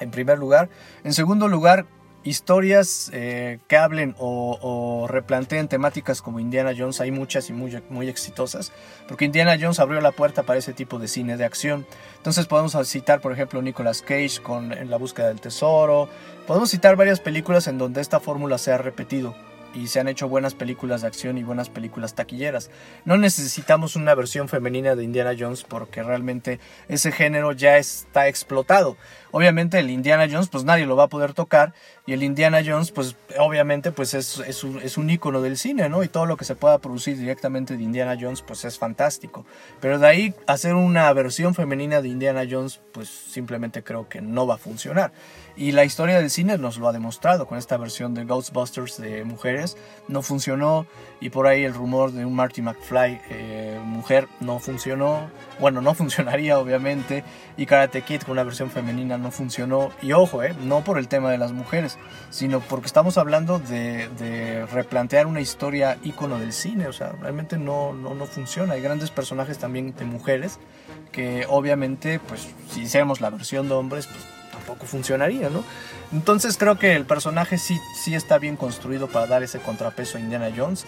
en 0.00 0.10
primer 0.10 0.38
lugar. 0.38 0.68
En 1.04 1.12
segundo 1.12 1.46
lugar, 1.46 1.86
historias 2.24 3.10
eh, 3.12 3.60
que 3.68 3.76
hablen 3.76 4.14
o, 4.18 5.06
replanteen 5.08 5.68
temáticas 5.68 6.22
como 6.22 6.40
Indiana 6.40 6.72
Jones, 6.76 7.00
hay 7.00 7.10
muchas 7.10 7.50
y 7.50 7.52
muy, 7.52 7.80
muy 7.90 8.08
exitosas, 8.08 8.72
porque 9.06 9.26
Indiana 9.26 9.56
Jones 9.60 9.78
abrió 9.78 10.00
la 10.00 10.12
puerta 10.12 10.42
para 10.42 10.58
ese 10.58 10.72
tipo 10.72 10.98
de 10.98 11.08
cine 11.08 11.36
de 11.36 11.44
acción. 11.44 11.86
Entonces 12.16 12.46
podemos 12.46 12.76
citar, 12.88 13.20
por 13.20 13.32
ejemplo, 13.32 13.60
Nicolas 13.62 14.02
Cage 14.02 14.40
con 14.42 14.72
En 14.72 14.90
la 14.90 14.96
búsqueda 14.96 15.28
del 15.28 15.40
tesoro, 15.40 16.08
podemos 16.46 16.70
citar 16.70 16.96
varias 16.96 17.20
películas 17.20 17.66
en 17.66 17.78
donde 17.78 18.00
esta 18.00 18.20
fórmula 18.20 18.58
se 18.58 18.72
ha 18.72 18.78
repetido 18.78 19.34
y 19.74 19.88
se 19.88 20.00
han 20.00 20.08
hecho 20.08 20.28
buenas 20.28 20.54
películas 20.54 21.02
de 21.02 21.08
acción 21.08 21.36
y 21.38 21.42
buenas 21.42 21.68
películas 21.68 22.14
taquilleras. 22.14 22.70
No 23.04 23.16
necesitamos 23.16 23.96
una 23.96 24.14
versión 24.14 24.48
femenina 24.48 24.94
de 24.94 25.04
Indiana 25.04 25.34
Jones 25.38 25.64
porque 25.64 26.02
realmente 26.02 26.60
ese 26.88 27.12
género 27.12 27.52
ya 27.52 27.78
está 27.78 28.28
explotado. 28.28 28.96
Obviamente 29.32 29.80
el 29.80 29.90
Indiana 29.90 30.28
Jones 30.30 30.48
pues 30.48 30.64
nadie 30.64 30.86
lo 30.86 30.94
va 30.94 31.04
a 31.04 31.08
poder 31.08 31.34
tocar 31.34 31.74
y 32.06 32.12
el 32.12 32.22
Indiana 32.22 32.62
Jones 32.64 32.92
pues 32.92 33.16
obviamente 33.38 33.90
pues 33.90 34.14
es, 34.14 34.62
un, 34.62 34.80
es 34.80 34.96
un 34.96 35.10
ícono 35.10 35.42
del 35.42 35.58
cine, 35.58 35.88
¿no? 35.88 36.04
Y 36.04 36.08
todo 36.08 36.26
lo 36.26 36.36
que 36.36 36.44
se 36.44 36.54
pueda 36.54 36.78
producir 36.78 37.18
directamente 37.18 37.76
de 37.76 37.82
Indiana 37.82 38.16
Jones 38.18 38.42
pues 38.42 38.64
es 38.64 38.78
fantástico. 38.78 39.44
Pero 39.80 39.98
de 39.98 40.06
ahí 40.06 40.34
hacer 40.46 40.74
una 40.74 41.12
versión 41.12 41.54
femenina 41.54 42.00
de 42.00 42.08
Indiana 42.08 42.44
Jones 42.48 42.80
pues 42.92 43.08
simplemente 43.08 43.82
creo 43.82 44.08
que 44.08 44.20
no 44.20 44.46
va 44.46 44.54
a 44.54 44.58
funcionar. 44.58 45.12
Y 45.56 45.70
la 45.70 45.84
historia 45.84 46.18
del 46.18 46.30
cine 46.30 46.58
nos 46.58 46.78
lo 46.78 46.88
ha 46.88 46.92
demostrado 46.92 47.46
con 47.46 47.58
esta 47.58 47.76
versión 47.76 48.12
de 48.12 48.24
Ghostbusters 48.24 49.00
de 49.00 49.22
mujeres. 49.22 49.76
No 50.08 50.20
funcionó 50.20 50.84
y 51.20 51.30
por 51.30 51.46
ahí 51.46 51.62
el 51.62 51.74
rumor 51.74 52.10
de 52.10 52.24
un 52.24 52.34
Marty 52.34 52.60
McFly 52.60 53.20
eh, 53.30 53.80
mujer 53.84 54.26
no 54.40 54.58
funcionó. 54.58 55.30
Bueno, 55.60 55.80
no 55.80 55.94
funcionaría 55.94 56.58
obviamente. 56.58 57.22
Y 57.56 57.66
Karate 57.66 58.02
Kid 58.02 58.22
con 58.22 58.32
una 58.32 58.42
versión 58.42 58.68
femenina 58.68 59.16
no 59.16 59.30
funcionó. 59.30 59.92
Y 60.02 60.10
ojo, 60.10 60.42
eh, 60.42 60.56
no 60.64 60.82
por 60.82 60.98
el 60.98 61.06
tema 61.06 61.30
de 61.30 61.38
las 61.38 61.52
mujeres, 61.52 61.98
sino 62.30 62.58
porque 62.58 62.86
estamos 62.86 63.16
hablando 63.16 63.60
de, 63.60 64.66
replantear 64.72 65.26
una 65.26 65.40
historia 65.40 65.98
ícono 66.02 66.40
del 66.40 66.52
cine. 66.52 66.88
O 66.88 66.92
sea, 66.92 67.12
realmente 67.12 67.58
no, 67.58 67.92
no, 67.92 68.16
no 68.16 68.26
funciona. 68.26 68.74
Hay 68.74 68.82
grandes 68.82 69.12
personajes 69.12 69.58
también 69.58 69.94
de 69.94 70.04
mujeres 70.04 70.58
que 71.12 71.46
obviamente, 71.48 72.18
pues 72.18 72.48
si 72.70 72.82
hiciéramos 72.82 73.20
la 73.20 73.30
versión 73.30 73.68
de 73.68 73.74
hombres, 73.74 74.08
pues 74.08 74.33
tampoco 74.64 74.86
funcionaría, 74.86 75.50
¿no? 75.50 75.62
Entonces 76.12 76.56
creo 76.56 76.78
que 76.78 76.94
el 76.94 77.04
personaje 77.04 77.58
sí, 77.58 77.78
sí 77.94 78.14
está 78.14 78.38
bien 78.38 78.56
construido 78.56 79.08
para 79.08 79.26
dar 79.26 79.42
ese 79.42 79.58
contrapeso 79.58 80.16
a 80.16 80.20
Indiana 80.20 80.50
Jones, 80.56 80.86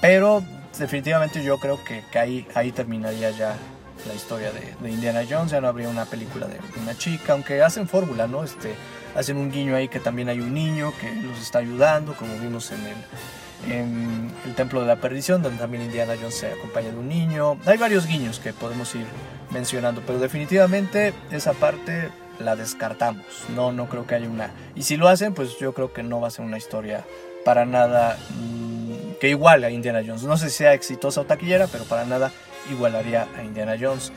pero 0.00 0.42
definitivamente 0.78 1.42
yo 1.42 1.58
creo 1.58 1.78
que, 1.84 2.02
ahí, 2.18 2.46
ahí 2.54 2.72
terminaría 2.72 3.30
ya 3.30 3.56
la 4.06 4.14
historia 4.14 4.50
de, 4.52 4.90
Indiana 4.90 5.22
Jones, 5.28 5.52
ya 5.52 5.60
no 5.60 5.68
habría 5.68 5.88
una 5.88 6.04
película 6.04 6.46
de 6.46 6.58
una 6.82 6.96
chica, 6.98 7.32
aunque 7.32 7.62
hacen 7.62 7.88
fórmula, 7.88 8.26
¿no? 8.26 8.44
Este, 8.44 8.74
hacen 9.14 9.36
un 9.36 9.50
guiño 9.50 9.76
ahí 9.76 9.88
que 9.88 10.00
también 10.00 10.28
hay 10.28 10.40
un 10.40 10.52
niño 10.52 10.92
que 11.00 11.10
los 11.22 11.40
está 11.40 11.60
ayudando, 11.60 12.14
como 12.14 12.36
vimos 12.38 12.72
en 12.72 12.80
el, 12.80 13.72
en 13.72 14.30
el 14.44 14.54
Templo 14.54 14.80
de 14.80 14.88
la 14.88 14.96
Perdición, 14.96 15.42
donde 15.42 15.58
también 15.58 15.84
Indiana 15.84 16.14
Jones 16.20 16.34
se 16.34 16.48
acompaña 16.48 16.90
de 16.90 16.98
un 16.98 17.08
niño. 17.08 17.56
Hay 17.64 17.78
varios 17.78 18.06
guiños 18.06 18.40
que 18.40 18.52
podemos 18.52 18.94
ir 18.94 19.06
mencionando, 19.50 20.02
pero 20.04 20.18
definitivamente 20.18 21.14
esa 21.30 21.52
parte 21.54 22.10
la 22.38 22.56
descartamos. 22.56 23.24
No, 23.54 23.72
no 23.72 23.88
creo 23.88 24.06
que 24.06 24.14
haya 24.14 24.28
una. 24.28 24.50
Y 24.74 24.82
si 24.82 24.96
lo 24.96 25.08
hacen, 25.08 25.34
pues 25.34 25.58
yo 25.58 25.74
creo 25.74 25.92
que 25.92 26.02
no 26.02 26.20
va 26.20 26.28
a 26.28 26.30
ser 26.30 26.44
una 26.44 26.58
historia 26.58 27.04
para 27.44 27.66
nada 27.66 28.16
mm, 28.30 29.18
que 29.20 29.28
iguale 29.28 29.66
a 29.66 29.70
Indiana 29.70 30.02
Jones. 30.06 30.22
No 30.24 30.36
sé 30.36 30.50
si 30.50 30.58
sea 30.58 30.74
exitosa 30.74 31.20
o 31.20 31.24
taquillera, 31.24 31.66
pero 31.66 31.84
para 31.84 32.04
nada 32.04 32.32
igualaría 32.70 33.28
a 33.36 33.42
Indiana 33.42 33.76
Jones. 33.80 34.12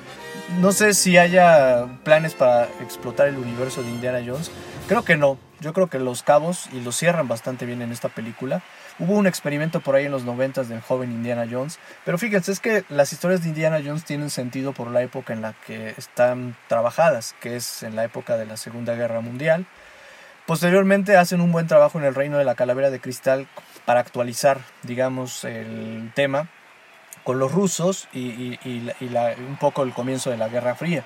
No 0.60 0.71
sé 0.71 0.93
si 0.93 1.17
haya 1.17 1.88
planes 2.03 2.34
para 2.34 2.65
explotar 2.82 3.27
el 3.27 3.38
universo 3.38 3.84
de 3.84 3.89
Indiana 3.89 4.21
Jones. 4.25 4.51
Creo 4.88 5.03
que 5.03 5.17
no. 5.17 5.38
Yo 5.60 5.73
creo 5.73 5.88
que 5.88 5.99
los 5.99 6.23
cabos 6.23 6.69
y 6.71 6.82
los 6.82 6.95
cierran 6.95 7.27
bastante 7.27 7.65
bien 7.65 7.82
en 7.82 7.91
esta 7.91 8.10
película. 8.10 8.62
Hubo 8.99 9.13
un 9.13 9.27
experimento 9.27 9.79
por 9.79 9.95
ahí 9.95 10.05
en 10.05 10.12
los 10.12 10.23
90 10.23 10.63
del 10.63 10.81
joven 10.81 11.12
Indiana 11.12 11.45
Jones, 11.49 11.77
pero 12.03 12.17
fíjense, 12.17 12.51
es 12.51 12.60
que 12.60 12.83
las 12.89 13.13
historias 13.13 13.43
de 13.43 13.49
Indiana 13.49 13.79
Jones 13.83 14.03
tienen 14.05 14.31
sentido 14.31 14.73
por 14.73 14.89
la 14.89 15.03
época 15.03 15.33
en 15.33 15.43
la 15.43 15.53
que 15.53 15.93
están 15.97 16.55
trabajadas, 16.67 17.36
que 17.39 17.55
es 17.55 17.83
en 17.83 17.95
la 17.95 18.03
época 18.03 18.38
de 18.38 18.47
la 18.47 18.57
Segunda 18.57 18.95
Guerra 18.95 19.21
Mundial. 19.21 19.67
Posteriormente 20.47 21.15
hacen 21.15 21.41
un 21.41 21.51
buen 21.51 21.67
trabajo 21.67 21.99
en 21.99 22.05
el 22.05 22.15
reino 22.15 22.38
de 22.38 22.45
la 22.45 22.55
calavera 22.55 22.89
de 22.89 22.99
cristal 22.99 23.47
para 23.86 23.99
actualizar, 23.99 24.60
digamos, 24.83 25.43
el 25.43 26.12
tema 26.15 26.47
con 27.23 27.39
los 27.39 27.51
rusos 27.51 28.07
y, 28.13 28.57
un 28.65 29.57
poco 29.60 29.83
el 29.83 29.93
comienzo 29.93 30.31
de 30.31 30.38
la 30.38 30.47
Guerra 30.47 30.75
Fría. 30.75 31.03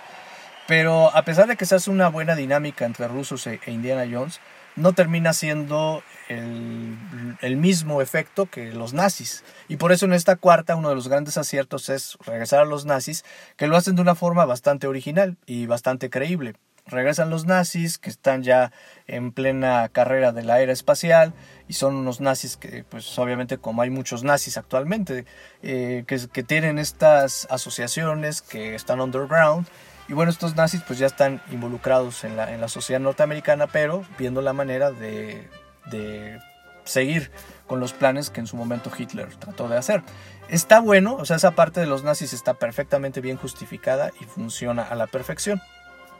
Pero 0.68 1.14
a 1.16 1.24
pesar 1.24 1.48
de 1.48 1.58
que 1.58 1.66
se 1.66 1.76
hace 1.76 1.90
una 1.90 2.10
buena 2.10 2.36
dinámica 2.36 2.86
entre 2.86 3.08
rusos 3.08 3.48
e, 3.48 3.60
e 3.66 3.72
Indiana 3.72 4.06
Jones, 4.10 4.40
no 4.82 4.94
termina 4.94 5.34
siendo 5.34 6.04
el, 6.28 7.58
mismo 7.58 8.02
efecto 8.02 8.48
que 8.48 8.72
los 8.74 8.94
nazis. 8.94 9.44
Y 9.68 9.78
por 9.78 9.92
eso 9.92 10.06
en 10.06 10.14
esta 10.14 10.36
cuarta 10.36 10.76
uno 10.76 10.90
de 10.90 10.96
los 10.96 11.08
grandes 11.08 11.38
aciertos 11.38 11.90
es 11.90 12.18
regresar 12.26 12.62
a 12.62 12.66
los 12.66 12.86
nazis, 12.86 13.24
que 13.58 13.68
lo 13.68 13.78
hacen 13.78 13.96
de 13.96 14.02
una 14.02 14.16
forma 14.16 14.46
bastante 14.46 14.88
original 14.88 15.38
y 15.46 15.68
bastante 15.68 16.10
creíble. 16.10 16.56
Regresan 16.88 17.30
los 17.30 17.46
nazis 17.46 18.00
que 18.00 18.10
están 18.10 18.42
ya 18.42 18.72
en 19.06 19.32
plena 19.32 19.88
carrera 19.90 20.32
de 20.32 20.44
la 20.44 20.62
era 20.62 20.74
espacial 20.74 21.34
y 21.68 21.74
son 21.74 21.96
unos 21.96 22.22
nazis 22.22 22.58
que 22.58 22.84
pues 22.84 23.18
obviamente 23.20 23.60
como 23.60 23.84
hay 23.84 23.92
muchos 23.92 24.24
nazis 24.24 24.58
actualmente 24.58 25.26
eh, 25.62 26.04
que, 26.08 26.20
que 26.28 26.42
tienen 26.42 26.80
estas 26.80 27.48
asociaciones 27.52 28.42
que 28.42 28.74
están 28.74 29.00
underground 29.00 29.68
y 30.12 30.14
bueno, 30.14 30.30
estos 30.30 30.58
nazis 30.58 30.82
pues 30.86 31.00
ya 31.00 31.08
están 31.08 31.42
involucrados 31.54 32.26
en 32.26 32.36
la, 32.36 32.54
en 32.54 32.60
la 32.60 32.68
sociedad 32.68 33.00
norteamericana, 33.00 33.68
pero 33.68 34.04
viendo 34.20 34.42
la 34.42 34.52
manera 34.52 34.92
de, 34.92 35.50
de 35.86 36.38
seguir 36.84 37.32
con 37.66 37.80
los 37.80 37.94
planes 37.94 38.30
que 38.30 38.42
en 38.42 38.48
su 38.48 38.58
momento 38.58 38.92
Hitler 38.96 39.34
trató 39.38 39.70
de 39.70 39.78
hacer. 39.78 40.04
Está 40.50 40.82
bueno, 40.82 41.16
o 41.16 41.24
sea, 41.24 41.38
esa 41.38 41.52
parte 41.52 41.80
de 41.80 41.86
los 41.86 42.04
nazis 42.04 42.34
está 42.34 42.56
perfectamente 42.56 43.22
bien 43.22 43.38
justificada 43.38 44.12
y 44.20 44.26
funciona 44.26 44.84
a 44.84 44.96
la 44.96 45.08
perfección. 45.08 45.62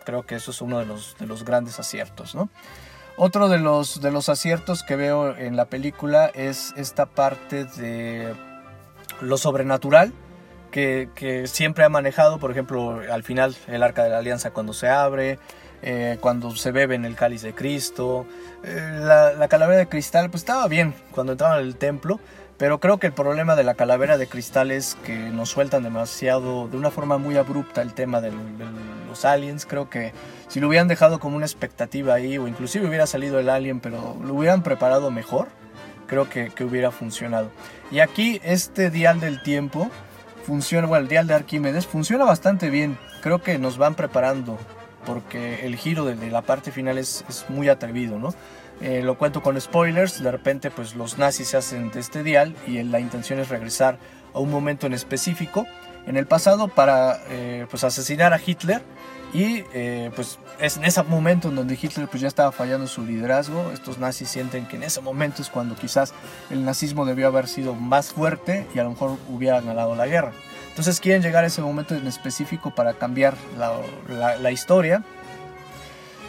Creo 0.06 0.26
que 0.26 0.36
eso 0.36 0.52
es 0.52 0.62
uno 0.62 0.80
de 0.80 0.86
los, 0.86 1.18
de 1.20 1.26
los 1.26 1.44
grandes 1.44 1.78
aciertos, 1.78 2.34
¿no? 2.34 2.50
Otro 3.18 3.50
de 3.50 3.60
los, 3.60 4.00
de 4.00 4.10
los 4.10 4.30
aciertos 4.30 4.84
que 4.84 4.96
veo 4.96 5.36
en 5.36 5.58
la 5.58 5.66
película 5.66 6.28
es 6.28 6.74
esta 6.78 7.08
parte 7.08 7.66
de 7.66 8.34
lo 9.20 9.38
sobrenatural 9.38 10.14
que, 10.72 11.44
siempre 11.46 11.84
ha 11.84 11.90
manejado, 11.90 12.40
por 12.40 12.52
ejemplo, 12.52 13.02
al 13.12 13.24
final 13.24 13.56
el 13.68 13.84
arca 13.84 14.04
de 14.04 14.10
la 14.10 14.18
alianza 14.18 14.52
cuando 14.52 14.74
se 14.74 14.90
abre, 14.90 15.38
eh, 15.84 16.18
cuando 16.20 16.56
se 16.56 16.72
bebe 16.72 16.96
en 16.96 17.06
el 17.06 17.16
cáliz 17.16 17.42
de 17.42 17.54
Cristo. 17.54 18.26
Eh, 18.64 19.00
la, 19.02 19.48
calavera 19.48 19.80
de 19.80 19.88
cristal 19.88 20.30
pues 20.30 20.42
estaba 20.42 20.68
bien 20.68 20.94
cuando 21.12 21.34
entraban 21.34 21.60
al 21.60 21.76
templo, 21.76 22.20
pero 22.58 22.80
creo 22.80 22.98
que 22.98 23.08
el 23.08 23.14
problema 23.14 23.56
de 23.56 23.64
la 23.64 23.74
calavera 23.74 24.18
de 24.18 24.28
cristal 24.28 24.72
es 24.72 24.96
que 25.04 25.18
nos 25.18 25.50
sueltan 25.50 25.84
demasiado, 25.84 26.68
de 26.68 26.78
una 26.78 26.92
forma 26.92 27.18
muy 27.18 27.38
abrupta 27.38 27.82
el 27.82 27.94
tema 27.94 28.22
de 28.22 28.32
los 29.08 29.26
aliens. 29.26 29.66
Creo 29.66 29.90
que 29.90 30.14
si 30.48 30.60
lo 30.60 30.68
hubieran 30.68 30.88
dejado 30.88 31.20
como 31.20 31.36
una 31.36 31.46
expectativa 31.46 32.14
ahí, 32.14 32.38
o 32.38 32.48
inclusive 32.48 32.88
hubiera 32.88 33.08
salido 33.08 33.40
el 33.40 33.50
alien, 33.50 33.80
pero 33.80 34.16
lo 34.24 34.36
hubieran 34.36 34.64
preparado 34.64 35.12
mejor, 35.12 35.48
creo 36.08 36.30
que, 36.30 36.52
que 36.52 36.64
hubiera 36.64 36.92
funcionado. 36.92 37.50
Y 37.90 38.00
aquí 38.00 38.40
este 38.44 38.92
dial 38.92 39.20
del 39.20 39.42
tiempo 39.42 39.90
funciona, 40.46 40.88
bueno, 40.88 41.04
el 41.04 41.10
dial 41.10 41.28
de 41.28 41.34
Arquímedes 41.34 41.88
funciona 41.88 42.26
bastante 42.26 42.70
bien. 42.70 42.98
Creo 43.22 43.42
que 43.42 43.58
nos 43.58 43.78
van 43.78 43.96
preparando 43.96 44.58
porque 45.06 45.66
el 45.66 45.76
giro 45.76 46.06
de, 46.06 46.30
la 46.30 46.42
parte 46.42 46.72
final 46.72 46.98
es, 46.98 47.26
es 47.28 47.46
muy 47.50 47.70
atrevido, 47.70 48.20
¿no? 48.20 48.34
Eh, 48.82 49.02
lo 49.04 49.18
cuento 49.18 49.44
con 49.44 49.60
spoilers, 49.60 50.24
de 50.24 50.32
repente 50.32 50.72
pues 50.72 50.96
los 50.96 51.20
nazis 51.20 51.50
se 51.50 51.58
hacen 51.58 51.92
de 51.92 52.00
este 52.00 52.24
dial 52.24 52.56
y 52.66 52.82
la 52.82 53.00
intención 53.00 53.40
es 53.40 53.50
regresar 53.50 54.00
a 54.34 54.40
un 54.40 54.50
momento 54.50 54.88
en 54.88 54.94
específico 54.94 55.68
en 56.06 56.18
el 56.18 56.26
pasado 56.26 56.68
para 56.68 57.22
eh, 57.30 57.66
pues 57.70 57.84
asesinar 57.84 58.34
a 58.34 58.40
Hitler 58.44 58.82
y 59.34 59.64
eh, 59.74 60.12
pues 60.16 60.40
es 60.60 60.78
en 60.78 60.84
ese 60.84 61.02
momento 61.04 61.50
en 61.50 61.56
donde 61.56 61.78
Hitler 61.82 62.08
pues 62.08 62.22
ya 62.22 62.28
estaba 62.28 62.52
fallando 62.52 62.88
su 62.88 63.06
liderazgo. 63.06 63.72
Estos 63.74 63.98
nazis 63.98 64.30
sienten 64.30 64.66
que 64.66 64.76
en 64.76 64.84
ese 64.84 65.02
momento 65.02 65.42
es 65.42 65.50
cuando 65.50 65.76
quizás 65.76 66.14
el 66.50 66.66
nazismo 66.66 67.06
debió 67.06 67.28
haber 67.28 67.48
sido 67.48 67.74
más 67.74 68.12
fuerte 68.12 68.68
y 68.76 68.80
a 68.80 68.84
lo 68.84 68.92
mejor 68.92 69.18
hubiera 69.30 69.62
ganado 69.62 69.96
la 69.96 70.06
guerra. 70.06 70.34
Entonces 70.70 71.00
quieren 71.00 71.22
llegar 71.22 71.44
a 71.44 71.48
ese 71.48 71.62
momento 71.62 71.96
en 71.96 72.08
específico 72.08 72.72
para 72.72 72.94
cambiar 72.94 73.36
la, 73.58 74.52
historia. 74.52 75.04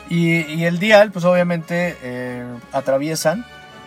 Y, 0.09 0.65
el 0.65 0.79
dial 0.79 1.11
pues 1.11 1.25
obviamente 1.25 1.97
eh, 2.03 2.45
atraviesan 2.73 3.47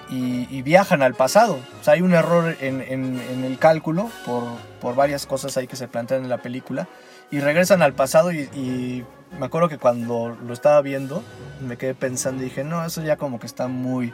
y, 0.10 0.62
viajan 0.62 1.02
al 1.02 1.14
pasado. 1.14 1.60
O 1.80 1.84
sea, 1.84 1.94
hay 1.94 2.02
un 2.02 2.14
error 2.14 2.56
en, 2.62 3.20
el 3.44 3.58
cálculo 3.60 4.10
por, 4.26 4.44
por 4.82 4.96
varias 4.96 5.26
cosas 5.26 5.58
ahí 5.58 5.68
que 5.68 5.76
se 5.76 5.88
plantean 5.88 6.24
en 6.24 6.30
la 6.30 6.38
película 6.38 6.88
y 7.32 7.40
regresan 7.40 7.82
al 7.82 7.94
pasado 7.94 8.32
y, 8.32 9.06
me 9.40 9.48
acuerdo 9.48 9.68
que 9.68 9.78
cuando 9.78 10.30
lo 10.30 10.54
estaba 10.54 10.82
viendo 10.82 11.22
me 11.60 11.78
quedé 11.78 11.94
pensando 11.94 12.42
y 12.42 12.46
dije, 12.46 12.64
no, 12.64 12.86
eso 12.86 13.04
ya 13.04 13.18
como 13.18 13.40
que 13.40 13.48
está 13.48 13.68
muy, 13.68 14.14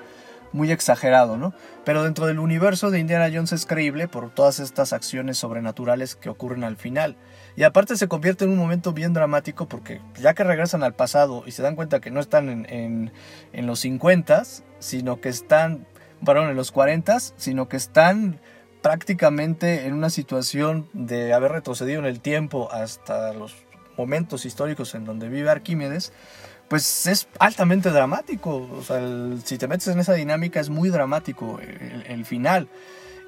muy 0.51 0.71
exagerado, 0.71 1.37
¿no? 1.37 1.53
Pero 1.85 2.03
dentro 2.03 2.25
del 2.25 2.39
universo 2.39 2.89
de 2.89 2.99
Indiana 2.99 3.29
Jones 3.31 3.51
es 3.51 3.65
creíble 3.67 4.07
por 4.07 4.31
todas 4.31 4.59
estas 4.59 4.93
acciones 4.93 5.37
sobrenaturales 5.37 6.15
que 6.15 6.29
ocurren 6.29 6.63
al 6.63 6.77
final. 6.77 7.17
Y 7.55 7.63
aparte 7.63 7.97
se 7.97 8.07
convierte 8.07 8.45
en 8.45 8.51
un 8.51 8.57
momento 8.57 8.93
bien 8.93 9.13
dramático 9.13 9.67
porque 9.67 10.01
ya 10.19 10.33
que 10.33 10.43
regresan 10.43 10.83
al 10.83 10.93
pasado 10.93 11.43
y 11.45 11.51
se 11.51 11.61
dan 11.61 11.75
cuenta 11.75 11.99
que 11.99 12.11
no 12.11 12.19
están 12.19 12.49
en, 12.49 13.11
en, 13.51 13.67
los 13.67 13.79
50, 13.79 14.43
sino 14.79 15.19
que 15.19 15.29
están, 15.29 15.85
perdón, 16.25 16.49
en 16.49 16.55
los 16.55 16.71
40, 16.71 17.19
sino 17.19 17.67
que 17.67 17.77
están 17.77 18.39
prácticamente 18.81 19.85
en 19.85 19.93
una 19.93 20.09
situación 20.09 20.89
de 20.93 21.33
haber 21.33 21.51
retrocedido 21.51 21.99
en 21.99 22.05
el 22.05 22.21
tiempo 22.21 22.71
hasta 22.71 23.33
los 23.33 23.55
momentos 23.97 24.45
históricos 24.45 24.95
en 24.95 25.05
donde 25.05 25.29
vive 25.29 25.49
Arquímedes, 25.49 26.11
pues 26.71 27.05
es 27.05 27.27
altamente 27.37 27.89
dramático. 27.89 28.69
O 28.71 28.81
sea, 28.81 29.01
si 29.43 29.57
te 29.57 29.67
metes 29.67 29.87
en 29.89 29.99
esa 29.99 30.13
dinámica 30.13 30.59
es 30.59 30.69
muy 30.69 30.89
dramático 30.89 31.59
el, 31.59 32.25
final. 32.25 32.69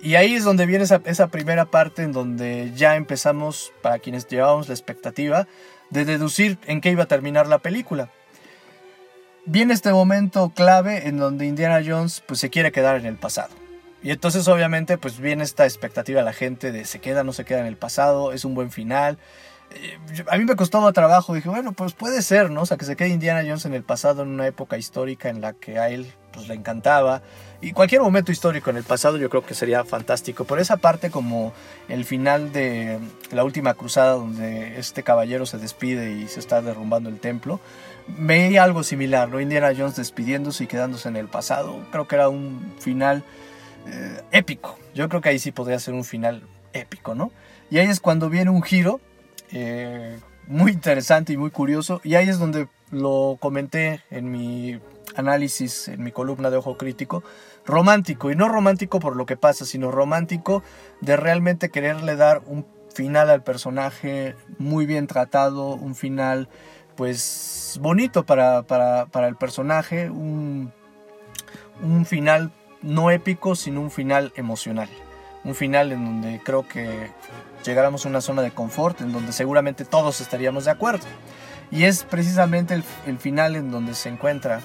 Y 0.04 0.16
ahí 0.16 0.36
es 0.36 0.44
donde 0.44 0.66
viene 0.66 0.84
esa, 0.84 1.28
primera 1.28 1.64
parte 1.64 2.04
en 2.04 2.12
donde 2.12 2.74
ya 2.76 2.98
empezamos, 2.98 3.72
para 3.82 4.00
quienes 4.00 4.28
llevábamos 4.28 4.68
la 4.68 4.74
expectativa, 4.74 5.48
de 5.92 6.04
deducir 6.04 6.58
en 6.66 6.82
qué 6.82 6.92
iba 6.92 7.04
a 7.04 7.08
terminar 7.08 7.48
la 7.48 7.60
película. 7.60 8.12
Viene 9.46 9.74
este 9.74 9.94
momento 9.94 10.52
clave 10.54 11.08
en 11.08 11.16
donde 11.16 11.46
Indiana 11.46 11.82
Jones 11.86 12.22
pues, 12.28 12.42
se 12.42 12.50
quiere 12.50 12.74
quedar 12.74 12.98
en 12.98 13.06
el 13.06 13.16
pasado. 13.16 13.56
Y 14.02 14.12
entonces 14.12 14.46
obviamente 14.50 14.98
pues 14.98 15.20
viene 15.20 15.46
esta 15.46 15.64
expectativa 15.64 16.20
de 16.20 16.26
la 16.26 16.34
gente 16.34 16.74
de 16.74 16.84
se 16.84 17.00
queda, 17.00 17.24
no 17.24 17.32
se 17.32 17.46
queda 17.46 17.62
en 17.62 17.68
el 17.68 17.78
pasado, 17.78 18.34
es 18.34 18.44
un 18.44 18.56
buen 18.56 18.72
final. 18.72 19.18
A 20.30 20.38
mí 20.38 20.46
me 20.46 20.56
costó 20.56 20.92
trabajo, 20.94 21.34
dije, 21.34 21.50
bueno, 21.50 21.72
pues 21.72 21.94
puede 21.94 22.22
ser, 22.22 22.52
¿no? 22.52 22.62
O 22.62 22.66
sea, 22.66 22.78
que 22.78 22.86
se 22.86 22.96
quede 22.96 23.10
Indiana 23.10 23.42
Jones 23.42 23.66
en 23.66 23.74
el 23.74 23.84
pasado, 23.84 24.24
en 24.24 24.30
una 24.30 24.48
época 24.48 24.78
histórica 24.78 25.30
en 25.30 25.42
la 25.42 25.54
que 25.54 25.80
a 25.80 25.90
él 25.90 26.14
pues 26.32 26.48
le 26.48 26.56
encantaba. 26.56 27.22
Y 27.62 27.72
cualquier 27.72 28.02
momento 28.02 28.32
histórico 28.32 28.70
en 28.70 28.78
el 28.78 28.84
pasado 28.84 29.18
yo 29.18 29.30
creo 29.30 29.46
que 29.46 29.54
sería 29.54 29.86
fantástico. 29.86 30.44
Por 30.44 30.60
esa 30.60 30.78
parte 30.78 31.10
como 31.10 31.54
el 31.88 32.04
final 32.04 32.52
de 32.52 33.00
la 33.32 33.44
última 33.44 33.74
cruzada 33.74 34.14
donde 34.14 34.78
este 34.80 35.04
caballero 35.04 35.46
se 35.46 35.58
despide 35.58 36.12
y 36.12 36.28
se 36.28 36.40
está 36.40 36.62
derrumbando 36.62 37.10
el 37.10 37.20
templo, 37.20 37.60
veía 38.08 38.64
algo 38.64 38.84
similar, 38.84 39.30
¿no? 39.30 39.40
Indiana 39.40 39.72
Jones 39.78 39.96
despidiéndose 39.96 40.66
y 40.66 40.68
quedándose 40.68 41.08
en 41.08 41.16
el 41.16 41.28
pasado. 41.28 41.80
Creo 41.92 42.08
que 42.08 42.16
era 42.16 42.28
un 42.30 42.74
final 42.80 43.24
eh, 43.88 44.22
épico. 44.32 44.78
Yo 44.94 45.08
creo 45.08 45.22
que 45.22 45.30
ahí 45.30 45.40
sí 45.40 45.52
podría 45.52 45.80
ser 45.80 45.94
un 45.94 46.04
final 46.04 46.44
épico, 46.74 47.16
¿no? 47.16 47.32
Y 47.70 47.78
ahí 47.78 47.88
es 47.88 48.00
cuando 48.00 48.30
viene 48.30 48.50
un 48.50 48.62
giro 48.62 49.00
eh, 49.54 50.20
muy 50.48 50.72
interesante 50.72 51.34
y 51.34 51.38
muy 51.38 51.52
curioso. 51.52 52.02
Y 52.04 52.16
ahí 52.16 52.28
es 52.28 52.40
donde 52.40 52.68
lo 52.92 53.38
comenté 53.40 54.02
en 54.10 54.32
mi 54.32 54.80
análisis, 55.16 55.88
en 55.88 56.04
mi 56.04 56.12
columna 56.12 56.50
de 56.50 56.58
Ojo 56.58 56.78
Crítico. 56.78 57.24
Romántico, 57.66 58.30
y 58.30 58.36
no 58.36 58.50
romántico 58.50 59.00
por 59.00 59.16
lo 59.16 59.26
que 59.26 59.38
pasa, 59.38 59.66
sino 59.66 59.90
romántico 59.90 60.64
de 61.00 61.16
realmente 61.16 61.70
quererle 61.70 62.18
dar 62.18 62.42
un 62.46 62.66
final 62.94 63.30
al 63.30 63.42
personaje 63.42 64.36
muy 64.58 64.86
bien 64.86 65.08
tratado, 65.08 65.70
un 65.70 65.96
final 65.96 66.50
pues 66.96 67.80
bonito 67.82 68.26
para, 68.26 68.64
para, 68.64 69.28
el 69.28 69.36
personaje, 69.36 70.10
un, 70.10 70.72
un 71.82 72.06
final 72.06 72.52
no 72.82 73.10
épico, 73.12 73.56
sino 73.56 73.82
un 73.82 73.92
final 73.92 74.34
emocional. 74.36 74.90
Un 75.44 75.56
final 75.56 75.92
en 75.92 76.06
donde 76.06 76.42
creo 76.44 76.68
que 76.68 77.12
llegáramos 77.64 78.06
a 78.06 78.10
una 78.10 78.22
zona 78.22 78.42
de 78.42 78.52
confort 78.52 79.02
en 79.02 79.12
donde 79.12 79.34
seguramente 79.34 79.86
todos 79.86 80.22
estaríamos 80.22 80.66
de 80.66 80.72
acuerdo. 80.72 81.06
Y 81.72 81.86
es 81.86 82.04
precisamente 82.04 82.82
el, 83.06 83.18
final 83.18 83.56
en 83.56 83.72
donde 83.72 83.96
se 83.96 84.10
encuentra 84.10 84.62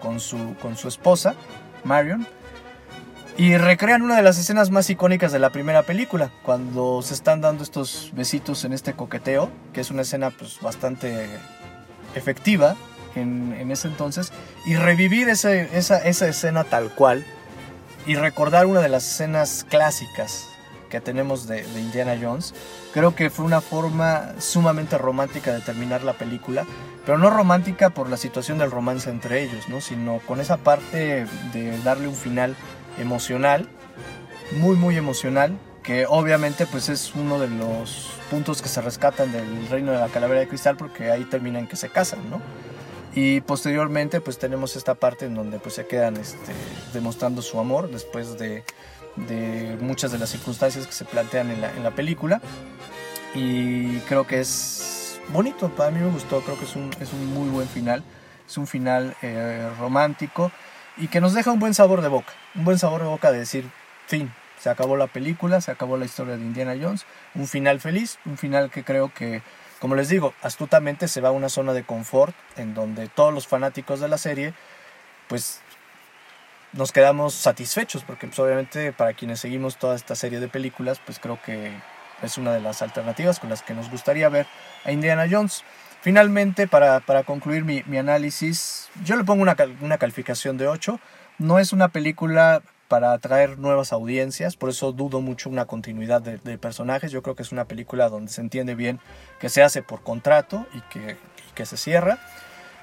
con 0.00 0.20
su, 0.20 0.54
con 0.60 0.76
su 0.76 0.88
esposa, 0.88 1.34
Marion, 1.84 2.26
y 3.38 3.56
recrean 3.56 4.02
una 4.02 4.16
de 4.16 4.22
las 4.22 4.38
escenas 4.38 4.70
más 4.70 4.90
icónicas 4.90 5.32
de 5.32 5.38
la 5.38 5.50
primera 5.50 5.82
película, 5.82 6.30
cuando 6.42 7.00
se 7.00 7.14
están 7.14 7.40
dando 7.40 7.62
estos 7.62 8.10
besitos 8.14 8.64
en 8.64 8.74
este 8.74 8.92
coqueteo, 8.92 9.50
que 9.72 9.80
es 9.80 9.90
una 9.90 10.02
escena 10.02 10.30
pues, 10.30 10.60
bastante 10.60 11.26
efectiva 12.14 12.76
en, 13.14 13.54
en 13.58 13.70
ese 13.70 13.88
entonces, 13.88 14.32
y 14.66 14.74
revivir 14.76 15.30
esa, 15.30 15.54
esa 15.54 16.28
escena 16.28 16.64
tal 16.64 16.90
cual, 16.90 17.24
y 18.06 18.14
recordar 18.14 18.66
una 18.66 18.80
de 18.80 18.88
las 18.88 19.06
escenas 19.06 19.66
clásicas 19.68 20.48
que 20.88 21.00
tenemos 21.00 21.46
de, 21.46 21.64
Indiana 21.76 22.18
Jones. 22.20 22.52
Creo 22.92 23.14
que 23.14 23.30
fue 23.30 23.44
una 23.44 23.60
forma 23.60 24.34
sumamente 24.38 24.98
romántica 24.98 25.52
de 25.52 25.60
terminar 25.60 26.02
la 26.02 26.14
película, 26.14 26.66
pero 27.06 27.16
no 27.16 27.30
romántica 27.30 27.90
por 27.90 28.10
la 28.10 28.16
situación 28.16 28.58
del 28.58 28.70
romance 28.70 29.08
entre 29.08 29.42
ellos, 29.42 29.68
¿no? 29.68 29.80
sino 29.80 30.20
con 30.26 30.40
esa 30.40 30.56
parte 30.58 31.26
de 31.52 31.78
darle 31.82 32.08
un 32.08 32.16
final 32.16 32.56
emocional, 32.98 33.68
muy 34.58 34.76
muy 34.76 34.96
emocional, 34.96 35.56
que 35.82 36.06
obviamente 36.06 36.66
pues 36.66 36.88
es 36.88 37.14
uno 37.14 37.38
de 37.38 37.48
los 37.48 38.10
puntos 38.30 38.60
que 38.60 38.68
se 38.68 38.80
rescatan 38.80 39.32
del 39.32 39.68
reino 39.68 39.92
de 39.92 39.98
la 39.98 40.08
calavera 40.08 40.40
de 40.40 40.48
cristal 40.48 40.76
porque 40.76 41.10
ahí 41.10 41.24
terminan 41.24 41.66
que 41.66 41.76
se 41.76 41.88
casan, 41.88 42.28
¿no? 42.28 42.40
Y 43.14 43.40
posteriormente 43.40 44.20
pues 44.20 44.38
tenemos 44.38 44.76
esta 44.76 44.94
parte 44.94 45.26
en 45.26 45.34
donde 45.34 45.58
pues 45.58 45.74
se 45.74 45.86
quedan 45.86 46.16
este, 46.16 46.52
demostrando 46.92 47.42
su 47.42 47.58
amor 47.58 47.90
después 47.90 48.38
de 48.38 48.64
muchas 49.80 50.12
de 50.12 50.18
las 50.18 50.30
circunstancias 50.30 50.86
que 50.86 50.92
se 50.92 51.04
plantean 51.04 51.50
en 51.50 51.60
la, 51.60 51.74
en 51.74 51.82
la 51.82 51.90
película. 51.90 52.40
Y 53.34 53.98
creo 54.00 54.26
que 54.26 54.40
es 54.40 55.20
bonito, 55.32 55.68
para 55.70 55.90
mí 55.90 56.00
me 56.00 56.10
gustó, 56.10 56.40
creo 56.40 56.58
que 56.58 56.64
es 56.64 56.76
un, 56.76 56.90
es 57.00 57.12
un 57.12 57.32
muy 57.32 57.48
buen 57.48 57.68
final. 57.68 58.02
Es 58.48 58.58
un 58.58 58.66
final 58.66 59.14
eh, 59.22 59.70
romántico 59.78 60.50
y 60.96 61.06
que 61.06 61.20
nos 61.20 61.34
deja 61.34 61.52
un 61.52 61.60
buen 61.60 61.72
sabor 61.72 62.02
de 62.02 62.08
boca. 62.08 62.32
Un 62.56 62.64
buen 62.64 62.80
sabor 62.80 63.00
de 63.00 63.06
boca 63.06 63.30
de 63.30 63.38
decir, 63.38 63.64
fin, 64.08 64.32
se 64.58 64.68
acabó 64.70 64.96
la 64.96 65.06
película, 65.06 65.60
se 65.60 65.70
acabó 65.70 65.96
la 65.96 66.04
historia 66.04 66.36
de 66.36 66.42
Indiana 66.42 66.74
Jones. 66.80 67.06
Un 67.36 67.46
final 67.46 67.78
feliz, 67.78 68.18
un 68.26 68.36
final 68.36 68.70
que 68.70 68.82
creo 68.82 69.14
que, 69.14 69.42
como 69.80 69.94
les 69.94 70.08
digo, 70.08 70.34
astutamente 70.42 71.08
se 71.08 71.20
va 71.20 71.30
a 71.30 71.32
una 71.32 71.48
zona 71.48 71.72
de 71.72 71.84
confort 71.84 72.34
en 72.56 72.74
donde 72.74 73.08
todos 73.08 73.32
los 73.32 73.46
fanáticos 73.46 73.98
de 74.00 74.08
la 74.08 74.18
serie 74.18 74.54
pues 75.26 75.60
nos 76.72 76.92
quedamos 76.92 77.34
satisfechos, 77.34 78.04
porque 78.04 78.26
pues, 78.26 78.38
obviamente 78.38 78.92
para 78.92 79.14
quienes 79.14 79.40
seguimos 79.40 79.76
toda 79.76 79.96
esta 79.96 80.14
serie 80.14 80.38
de 80.38 80.48
películas, 80.48 81.00
pues 81.04 81.18
creo 81.18 81.40
que 81.42 81.72
es 82.22 82.38
una 82.38 82.52
de 82.52 82.60
las 82.60 82.82
alternativas 82.82 83.40
con 83.40 83.48
las 83.50 83.62
que 83.62 83.74
nos 83.74 83.90
gustaría 83.90 84.28
ver 84.28 84.46
a 84.84 84.92
Indiana 84.92 85.26
Jones. 85.30 85.64
Finalmente, 86.02 86.66
para, 86.66 87.00
concluir 87.24 87.64
mi, 87.64 87.98
análisis, 87.98 88.88
yo 89.04 89.16
le 89.16 89.24
pongo 89.24 89.42
una, 89.42 89.56
una 89.80 89.98
calificación 89.98 90.56
de 90.56 90.66
8. 90.66 90.98
No 91.38 91.58
es 91.58 91.72
una 91.72 91.88
película 91.88 92.62
para 92.90 93.12
atraer 93.12 93.56
nuevas 93.56 93.92
audiencias, 93.92 94.56
por 94.56 94.68
eso 94.68 94.90
dudo 94.90 95.20
mucho 95.20 95.48
una 95.48 95.66
continuidad 95.66 96.20
de, 96.20 96.38
de, 96.38 96.58
personajes. 96.58 97.12
Yo 97.12 97.22
creo 97.22 97.36
que 97.36 97.44
es 97.44 97.52
una 97.52 97.66
película 97.66 98.08
donde 98.08 98.32
se 98.32 98.40
entiende 98.40 98.74
bien 98.74 98.98
que 99.38 99.48
se 99.48 99.62
hace 99.62 99.80
por 99.84 100.02
contrato 100.02 100.66
y 100.74 100.80
que, 100.90 101.16
se 101.64 101.76
cierra. 101.76 102.18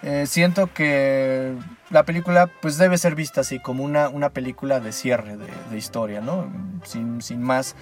Eh, 0.03 0.25
siento 0.27 0.71
que 0.73 1.55
la 1.89 2.03
película 2.03 2.49
pues 2.61 2.77
debe 2.77 2.97
ser 2.97 3.15
vista 3.15 3.41
así 3.41 3.59
como 3.59 3.83
una, 3.83 4.07
una 4.07 4.29
película 4.29 4.79
de 4.79 4.93
cierre 4.93 5.35
de, 5.35 5.77
historia, 5.77 6.21
¿no? 6.21 6.47
Sin, 6.85 7.21
sin, 7.21 7.41
más 7.41 7.75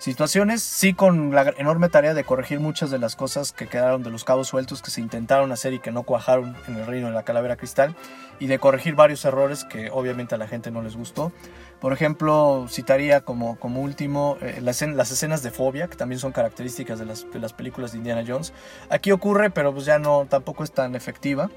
situaciones, 0.00 0.62
sí 0.62 0.94
con 0.94 1.32
la 1.34 1.54
enorme 1.58 1.90
tarea 1.90 2.14
de 2.14 2.24
corregir 2.24 2.58
muchas 2.58 2.90
de 2.90 2.98
las 2.98 3.16
cosas 3.16 3.52
que 3.52 3.66
quedaron 3.66 4.02
de 4.02 4.10
los 4.10 4.24
cabos 4.24 4.48
sueltos 4.48 4.80
que 4.80 4.90
se 4.90 5.02
intentaron 5.02 5.52
hacer 5.52 5.74
y 5.74 5.78
que 5.78 5.92
no 5.92 6.04
cuajaron 6.04 6.56
en 6.66 6.76
el 6.76 6.86
reino 6.86 7.08
de 7.08 7.12
la 7.12 7.22
calavera 7.22 7.56
cristal 7.56 7.94
y 8.38 8.46
de 8.46 8.58
corregir 8.58 8.94
varios 8.94 9.24
errores 9.26 9.64
que 9.64 9.90
obviamente 9.90 10.34
a 10.34 10.38
la 10.38 10.48
gente 10.48 10.70
no 10.70 10.80
les 10.80 10.96
gustó. 10.96 11.32
Por 11.80 11.92
ejemplo, 11.92 12.66
citaría 12.68 13.20
como, 13.20 13.58
como 13.58 13.82
último 13.82 14.38
eh, 14.40 14.58
las, 14.62 14.80
las, 14.80 15.10
escenas 15.10 15.42
de 15.42 15.50
fobia, 15.50 15.88
que 15.88 15.96
también 15.96 16.18
son 16.18 16.32
características 16.32 16.98
de 16.98 17.04
las, 17.04 17.30
de 17.30 17.38
las, 17.38 17.52
películas 17.52 17.92
de 17.92 17.98
Indiana 17.98 18.24
Jones. 18.26 18.54
Aquí 18.88 19.12
ocurre, 19.12 19.50
pero 19.50 19.72
pues 19.72 19.84
ya 19.84 19.98
no, 19.98 20.26
tampoco 20.28 20.64
es 20.64 20.72
tan 20.72 20.94
efectiva. 20.94 21.50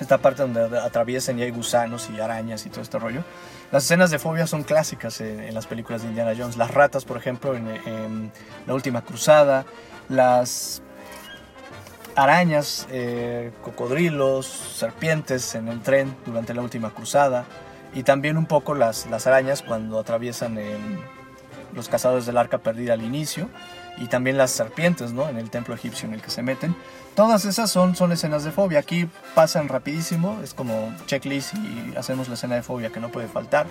Esta 0.00 0.18
parte 0.18 0.42
donde 0.42 0.78
atraviesan 0.78 1.38
y 1.38 1.42
hay 1.42 1.50
gusanos 1.50 2.08
y 2.14 2.20
arañas 2.20 2.64
y 2.66 2.70
todo 2.70 2.82
este 2.82 2.98
rollo. 2.98 3.24
Las 3.72 3.84
escenas 3.84 4.10
de 4.10 4.18
fobia 4.18 4.46
son 4.46 4.62
clásicas 4.62 5.20
en, 5.20 5.52
las 5.54 5.66
películas 5.66 6.02
de 6.02 6.08
Indiana 6.08 6.32
Jones. 6.36 6.56
Las 6.56 6.72
ratas, 6.72 7.04
por 7.04 7.16
ejemplo, 7.16 7.54
en, 7.54 7.68
en 7.68 8.32
La 8.66 8.74
Última 8.74 9.02
Cruzada. 9.02 9.64
Las 10.08 10.82
arañas, 12.18 12.88
eh, 12.90 13.52
cocodrilos, 13.62 14.46
serpientes 14.46 15.54
en 15.54 15.68
el 15.68 15.80
tren 15.82 16.16
durante 16.26 16.52
la 16.52 16.62
última 16.62 16.90
cruzada 16.90 17.44
y 17.94 18.02
también 18.02 18.36
un 18.36 18.46
poco 18.46 18.74
las, 18.74 19.06
las 19.06 19.28
arañas 19.28 19.62
cuando 19.62 20.00
atraviesan 20.00 20.58
los 21.74 21.88
cazadores 21.88 22.26
del 22.26 22.36
arca 22.36 22.58
perdida 22.58 22.94
al 22.94 23.02
inicio 23.02 23.48
y 23.98 24.06
también 24.06 24.36
las 24.36 24.50
serpientes 24.50 25.12
¿no? 25.12 25.28
en 25.28 25.36
el 25.36 25.48
templo 25.50 25.74
egipcio 25.74 26.08
en 26.08 26.14
el 26.14 26.20
que 26.20 26.30
se 26.30 26.42
meten. 26.42 26.74
Todas 27.18 27.46
esas 27.46 27.68
son, 27.68 27.96
son 27.96 28.12
escenas 28.12 28.44
de 28.44 28.52
fobia. 28.52 28.78
Aquí 28.78 29.08
pasan 29.34 29.66
rapidísimo, 29.66 30.38
es 30.44 30.54
como 30.54 30.94
checklist 31.06 31.52
y 31.54 31.96
hacemos 31.96 32.28
la 32.28 32.34
escena 32.34 32.54
de 32.54 32.62
fobia 32.62 32.90
que 32.90 33.00
no 33.00 33.08
puede 33.08 33.26
faltar. 33.26 33.66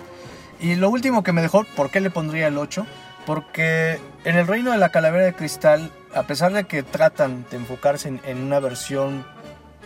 Y 0.60 0.74
lo 0.74 0.90
último 0.90 1.22
que 1.22 1.32
me 1.32 1.40
dejó, 1.40 1.64
¿por 1.74 1.88
qué 1.88 2.02
le 2.02 2.10
pondría 2.10 2.48
el 2.48 2.58
8? 2.58 2.84
Porque 3.24 4.00
en 4.26 4.36
el 4.36 4.46
reino 4.46 4.72
de 4.72 4.76
la 4.76 4.90
calavera 4.90 5.24
de 5.24 5.32
cristal, 5.32 5.90
a 6.14 6.24
pesar 6.24 6.52
de 6.52 6.64
que 6.64 6.82
tratan 6.82 7.46
de 7.50 7.56
enfocarse 7.56 8.20
en, 8.22 8.42
una 8.42 8.60
versión 8.60 9.24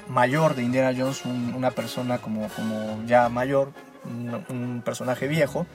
mayor 0.08 0.56
de 0.56 0.64
Indiana 0.64 0.92
Jones, 0.98 1.24
una 1.24 1.70
persona 1.70 2.18
como, 2.18 2.48
como 2.48 3.00
ya 3.06 3.28
mayor, 3.28 3.70
un, 4.04 4.82
personaje 4.84 5.28
viejo, 5.28 5.68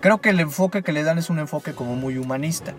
creo 0.00 0.22
que 0.22 0.30
el 0.30 0.40
enfoque 0.40 0.82
que 0.82 0.92
le 0.92 1.02
dan 1.02 1.18
es 1.18 1.28
un 1.28 1.38
enfoque 1.38 1.74
como 1.74 1.96
muy 1.96 2.16
humanista. 2.16 2.72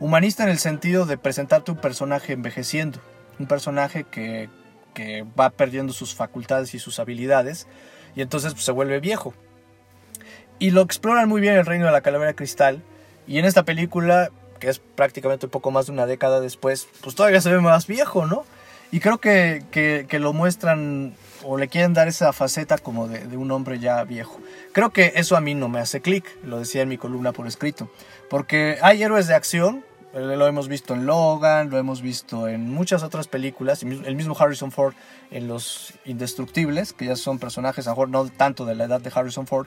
Humanista 0.00 0.44
en 0.44 0.48
el 0.48 0.58
sentido 0.58 1.04
de 1.04 1.18
presentarte 1.18 1.72
un 1.72 1.76
personaje 1.76 2.32
envejeciendo, 2.32 3.00
un 3.38 3.46
personaje 3.46 4.04
que, 4.04 4.48
que 4.94 5.24
va 5.38 5.50
perdiendo 5.50 5.92
sus 5.92 6.14
facultades 6.14 6.74
y 6.74 6.78
sus 6.78 6.98
habilidades 6.98 7.66
y 8.16 8.22
entonces 8.22 8.52
pues, 8.54 8.64
se 8.64 8.72
vuelve 8.72 9.00
viejo. 9.00 9.34
Y 10.58 10.70
lo 10.70 10.82
exploran 10.82 11.28
muy 11.28 11.40
bien 11.40 11.54
el 11.54 11.66
reino 11.66 11.86
de 11.86 11.92
la 11.92 12.00
calavera 12.00 12.34
cristal 12.34 12.82
y 13.28 13.38
en 13.38 13.44
esta 13.44 13.62
película, 13.62 14.30
que 14.58 14.68
es 14.68 14.80
prácticamente 14.80 15.46
un 15.46 15.50
poco 15.50 15.70
más 15.70 15.86
de 15.86 15.92
una 15.92 16.06
década 16.06 16.40
después, 16.40 16.88
pues 17.02 17.14
todavía 17.14 17.40
se 17.40 17.52
ve 17.52 17.60
más 17.60 17.86
viejo, 17.86 18.26
¿no? 18.26 18.44
Y 18.90 19.00
creo 19.00 19.18
que, 19.18 19.62
que, 19.70 20.18
lo 20.18 20.32
muestran 20.32 21.14
o 21.44 21.58
le 21.58 21.68
quieren 21.68 21.92
dar 21.92 22.08
esa 22.08 22.32
faceta 22.32 22.78
como 22.78 23.06
de, 23.06 23.26
de, 23.26 23.36
un 23.36 23.50
hombre 23.50 23.78
ya 23.78 24.02
viejo. 24.04 24.40
Creo 24.72 24.90
que 24.90 25.12
eso 25.16 25.36
a 25.36 25.42
mí 25.42 25.54
no 25.54 25.68
me 25.68 25.78
hace 25.78 26.00
clic, 26.00 26.24
lo 26.42 26.58
decía 26.58 26.82
en 26.82 26.88
mi 26.88 26.96
columna 26.96 27.32
por 27.32 27.46
escrito, 27.46 27.90
porque 28.30 28.78
hay 28.80 29.02
héroes 29.02 29.26
de 29.26 29.34
acción, 29.34 29.84
lo 30.14 30.46
hemos 30.46 30.68
visto 30.68 30.94
en 30.94 31.06
Logan, 31.06 31.70
lo 31.70 31.78
hemos 31.78 32.00
visto 32.00 32.48
en 32.48 32.70
muchas 32.72 33.02
otras 33.02 33.28
películas, 33.28 33.82
el 33.82 34.16
mismo 34.16 34.36
Harrison 34.38 34.72
Ford 34.72 34.94
en 35.30 35.48
Los 35.48 35.92
Indestructibles, 36.04 36.92
que 36.92 37.06
ya 37.06 37.16
son 37.16 37.38
personajes, 37.38 37.86
a 37.86 37.90
lo 37.90 37.96
mejor 37.96 38.08
no 38.08 38.28
tanto 38.28 38.64
de 38.64 38.74
la 38.74 38.84
edad 38.84 39.00
de 39.00 39.12
Harrison 39.14 39.46
Ford, 39.46 39.66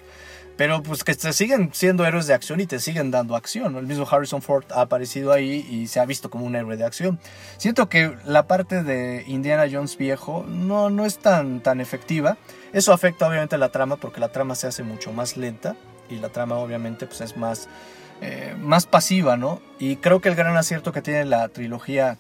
pero 0.58 0.84
pues 0.84 1.04
que 1.04 1.16
te 1.16 1.34
siguen 1.34 1.72
siendo 1.74 2.06
héroes 2.06 2.28
de 2.28 2.34
acción 2.34 2.60
y 2.60 2.66
te 2.66 2.80
siguen 2.80 3.12
dando 3.12 3.36
acción. 3.36 3.76
El 3.78 3.88
mismo 3.88 4.08
Harrison 4.10 4.42
Ford 4.42 4.66
ha 4.72 4.82
aparecido 4.82 5.32
ahí 5.32 5.66
y 5.70 5.88
se 5.88 6.00
ha 6.00 6.06
visto 6.06 6.30
como 6.30 6.46
un 6.46 6.56
héroe 6.56 6.78
de 6.78 6.86
acción. 6.86 7.20
Siento 7.58 7.90
que 7.90 8.16
la 8.26 8.48
parte 8.48 8.84
de 8.84 9.24
Indiana 9.28 9.66
Jones 9.72 9.98
viejo 9.98 10.46
no, 10.48 10.90
no 10.90 11.06
es 11.06 11.20
tan, 11.20 11.62
tan 11.62 11.82
efectiva. 11.82 12.38
Eso 12.74 12.94
afecta 12.94 13.28
obviamente 13.28 13.58
la 13.58 13.70
trama 13.70 13.96
porque 13.96 14.20
la 14.20 14.32
trama 14.32 14.56
se 14.56 14.68
hace 14.68 14.84
mucho 14.84 15.12
más 15.14 15.38
lenta 15.38 15.76
y 16.10 16.18
la 16.18 16.30
trama 16.30 16.58
obviamente 16.58 17.08
pues 17.08 17.22
es 17.22 17.38
más, 17.38 17.68
eh, 18.22 18.56
más 18.60 18.86
pasiva, 18.86 19.36
¿no? 19.38 19.62
Y 19.80 19.98
creo 19.98 20.22
que 20.22 20.30
el 20.30 20.36
gran 20.36 20.56
acierto 20.56 20.92
que 20.92 21.02
tiene 21.02 21.26
la 21.26 21.48
trilogía 21.50 22.18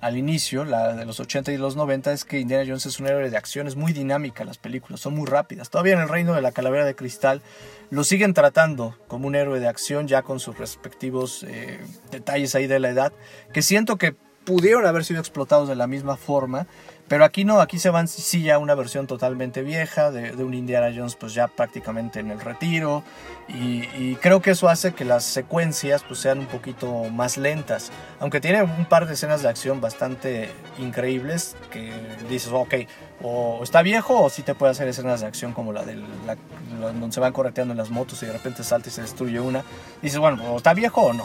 al 0.00 0.18
inicio, 0.18 0.64
la 0.64 0.94
de 0.94 1.06
los 1.06 1.18
80 1.18 1.52
y 1.52 1.56
los 1.56 1.76
90, 1.76 2.12
es 2.12 2.24
que 2.24 2.38
Indiana 2.38 2.64
Jones 2.66 2.84
es 2.84 3.00
un 3.00 3.06
héroe 3.06 3.30
de 3.30 3.36
acción, 3.38 3.66
es 3.66 3.74
muy 3.74 3.94
dinámica 3.94 4.44
las 4.44 4.58
películas, 4.58 5.00
son 5.00 5.14
muy 5.14 5.26
rápidas. 5.26 5.70
Todavía 5.70 5.94
en 5.94 6.00
el 6.00 6.10
reino 6.10 6.34
de 6.34 6.42
la 6.42 6.52
calavera 6.52 6.84
de 6.84 6.94
cristal 6.94 7.40
lo 7.88 8.04
siguen 8.04 8.34
tratando 8.34 8.98
como 9.08 9.26
un 9.28 9.34
héroe 9.34 9.60
de 9.60 9.68
acción 9.68 10.06
ya 10.06 10.22
con 10.22 10.40
sus 10.40 10.58
respectivos 10.58 11.44
eh, 11.48 11.80
detalles 12.10 12.54
ahí 12.54 12.66
de 12.66 12.80
la 12.80 12.90
edad, 12.90 13.12
que 13.52 13.62
siento 13.62 13.96
que 13.96 14.14
pudieron 14.44 14.86
haber 14.86 15.04
sido 15.04 15.20
explotados 15.20 15.68
de 15.68 15.74
la 15.74 15.86
misma 15.86 16.16
forma 16.16 16.66
pero 17.08 17.24
aquí 17.24 17.44
no, 17.44 17.60
aquí 17.60 17.78
se 17.78 17.90
van 17.90 18.08
sí 18.08 18.42
ya 18.42 18.58
una 18.58 18.74
versión 18.74 19.06
totalmente 19.06 19.62
vieja 19.62 20.10
de, 20.10 20.42
un 20.42 20.54
Indiana 20.54 20.90
Jones 20.94 21.16
pues 21.16 21.34
ya 21.34 21.48
prácticamente 21.48 22.20
en 22.20 22.30
el 22.30 22.40
retiro. 22.40 23.02
Y, 23.46 24.14
creo 24.16 24.40
que 24.40 24.52
eso 24.52 24.68
hace 24.70 24.94
que 24.94 25.04
las 25.04 25.22
secuencias 25.22 26.02
pues 26.02 26.18
sean 26.20 26.38
un 26.38 26.46
poquito 26.46 27.04
más 27.10 27.36
lentas, 27.36 27.90
aunque 28.18 28.40
tiene 28.40 28.62
un 28.62 28.86
par 28.86 29.06
de 29.06 29.14
escenas 29.14 29.42
de 29.42 29.48
acción 29.48 29.82
bastante 29.82 30.48
increíbles 30.78 31.54
que 31.70 31.92
dices, 32.30 32.50
ok, 32.52 32.74
o 33.22 33.60
está 33.62 33.82
viejo 33.82 34.22
o 34.22 34.30
sí 34.30 34.42
te 34.42 34.54
puede 34.54 34.72
hacer 34.72 34.88
escenas 34.88 35.20
de 35.20 35.26
acción 35.26 35.52
como 35.52 35.74
la 35.74 35.84
de 35.84 35.96
la, 36.26 36.36
donde 36.80 37.12
se 37.12 37.20
van 37.20 37.34
correteando 37.34 37.72
en 37.72 37.78
las 37.78 37.90
motos 37.90 38.22
y 38.22 38.26
de 38.26 38.32
repente 38.32 38.64
salta 38.64 38.88
y 38.88 38.92
se 38.92 39.02
destruye 39.02 39.38
una, 39.40 39.62
dices, 40.00 40.18
bueno, 40.18 40.42
o 40.54 40.56
está 40.56 40.72
viejo 40.72 41.02
o 41.02 41.12
no. 41.12 41.24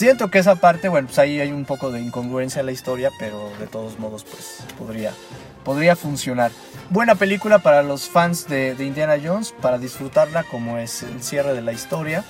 Siento 0.00 0.30
que 0.30 0.38
esa 0.38 0.54
parte, 0.54 0.88
bueno, 0.88 1.08
pues 1.08 1.18
ahí 1.18 1.40
hay 1.40 1.52
un 1.52 1.66
poco 1.66 1.92
de 1.92 2.00
incongruencia 2.00 2.60
en 2.60 2.64
la 2.64 2.72
historia, 2.72 3.10
pero 3.18 3.52
de 3.58 3.66
todos 3.66 3.98
modos, 3.98 4.24
pues 4.24 4.60
podría, 4.78 5.12
podría 5.62 5.94
funcionar. 5.94 6.52
Buena 6.88 7.16
película 7.16 7.58
para 7.58 7.82
los 7.82 8.08
fans 8.08 8.48
de, 8.48 8.74
Indiana 8.78 9.16
Jones, 9.22 9.54
para 9.60 9.76
disfrutarla 9.76 10.44
como 10.44 10.78
es 10.78 11.02
el 11.02 11.22
cierre 11.22 11.52
de 11.52 11.60
la 11.60 11.74
historia. 11.74 12.24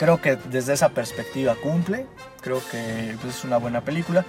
Creo 0.00 0.20
que 0.20 0.34
desde 0.34 0.72
esa 0.72 0.88
perspectiva 0.88 1.54
cumple, 1.54 2.06
creo 2.40 2.60
que 2.72 3.16
pues, 3.20 3.36
es 3.36 3.44
una 3.44 3.58
buena 3.58 3.82
película. 3.82 4.24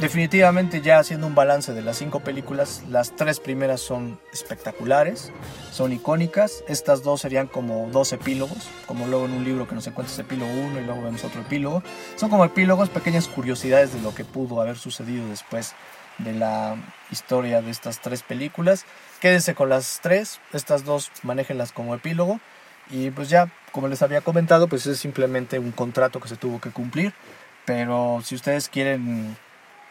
Definitivamente 0.00 0.80
ya 0.80 1.00
haciendo 1.00 1.26
un 1.26 1.34
balance 1.34 1.74
de 1.74 1.82
las 1.82 1.96
cinco 1.96 2.20
películas, 2.20 2.84
las 2.88 3.16
tres 3.16 3.40
primeras 3.40 3.80
son 3.80 4.20
espectaculares, 4.32 5.32
son 5.72 5.92
icónicas, 5.92 6.62
estas 6.68 7.02
dos 7.02 7.20
serían 7.20 7.48
como 7.48 7.88
dos 7.90 8.12
epílogos, 8.12 8.68
como 8.86 9.08
luego 9.08 9.24
en 9.24 9.32
un 9.32 9.44
libro 9.44 9.66
que 9.66 9.74
nos 9.74 9.88
encuentra 9.88 10.14
epílogo 10.22 10.52
uno 10.52 10.80
y 10.80 10.84
luego 10.84 11.02
vemos 11.02 11.24
otro 11.24 11.40
epílogo. 11.40 11.82
Son 12.14 12.30
como 12.30 12.44
epílogos, 12.44 12.90
pequeñas 12.90 13.26
curiosidades 13.26 13.92
de 13.92 14.00
lo 14.00 14.14
que 14.14 14.24
pudo 14.24 14.60
haber 14.60 14.78
sucedido 14.78 15.28
después 15.28 15.74
de 16.18 16.32
la 16.32 16.76
historia 17.10 17.60
de 17.60 17.72
estas 17.72 18.00
tres 18.00 18.22
películas. 18.22 18.84
Quédense 19.20 19.56
con 19.56 19.68
las 19.68 19.98
tres, 20.00 20.40
estas 20.52 20.84
dos 20.84 21.10
manéjenlas 21.24 21.72
como 21.72 21.96
epílogo 21.96 22.38
y 22.88 23.10
pues 23.10 23.30
ya, 23.30 23.52
como 23.72 23.88
les 23.88 24.02
había 24.02 24.20
comentado, 24.20 24.68
pues 24.68 24.86
es 24.86 25.00
simplemente 25.00 25.58
un 25.58 25.72
contrato 25.72 26.20
que 26.20 26.28
se 26.28 26.36
tuvo 26.36 26.60
que 26.60 26.70
cumplir, 26.70 27.14
pero 27.64 28.20
si 28.22 28.36
ustedes 28.36 28.68
quieren 28.68 29.36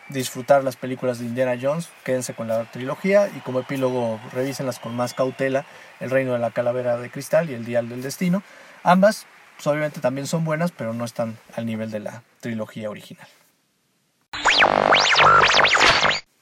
disfrutar 0.10 0.64
las 0.64 0.76
películas 0.76 1.20
de 1.20 1.26
Indiana 1.26 1.58
Jones, 1.62 1.90
quédense 2.04 2.34
con 2.34 2.48
la 2.48 2.64
trilogía 2.72 3.30
y 3.36 3.40
como 3.42 3.60
epílogo 3.60 4.20
revísenlas 4.34 4.80
con 4.80 4.96
más 4.96 5.14
cautela, 5.14 5.66
El 6.00 6.10
Reino 6.10 6.34
de 6.34 6.40
la 6.40 6.52
Calavera 6.52 6.98
de 6.98 7.10
Cristal 7.10 7.50
y 7.50 7.54
El 7.54 7.66
Dial 7.66 7.90
del 7.90 8.02
Destino. 8.02 8.44
Ambas 8.84 9.26
pues, 9.58 9.68
obviamente 9.68 10.00
también 10.00 10.28
son 10.28 10.46
buenas, 10.46 10.72
pero 10.72 10.94
no 10.94 11.04
están 11.04 11.36
al 11.56 11.66
nivel 11.66 11.90
de 11.90 12.00
la 12.00 12.22
trilogía 12.42 12.92
original. 12.92 13.28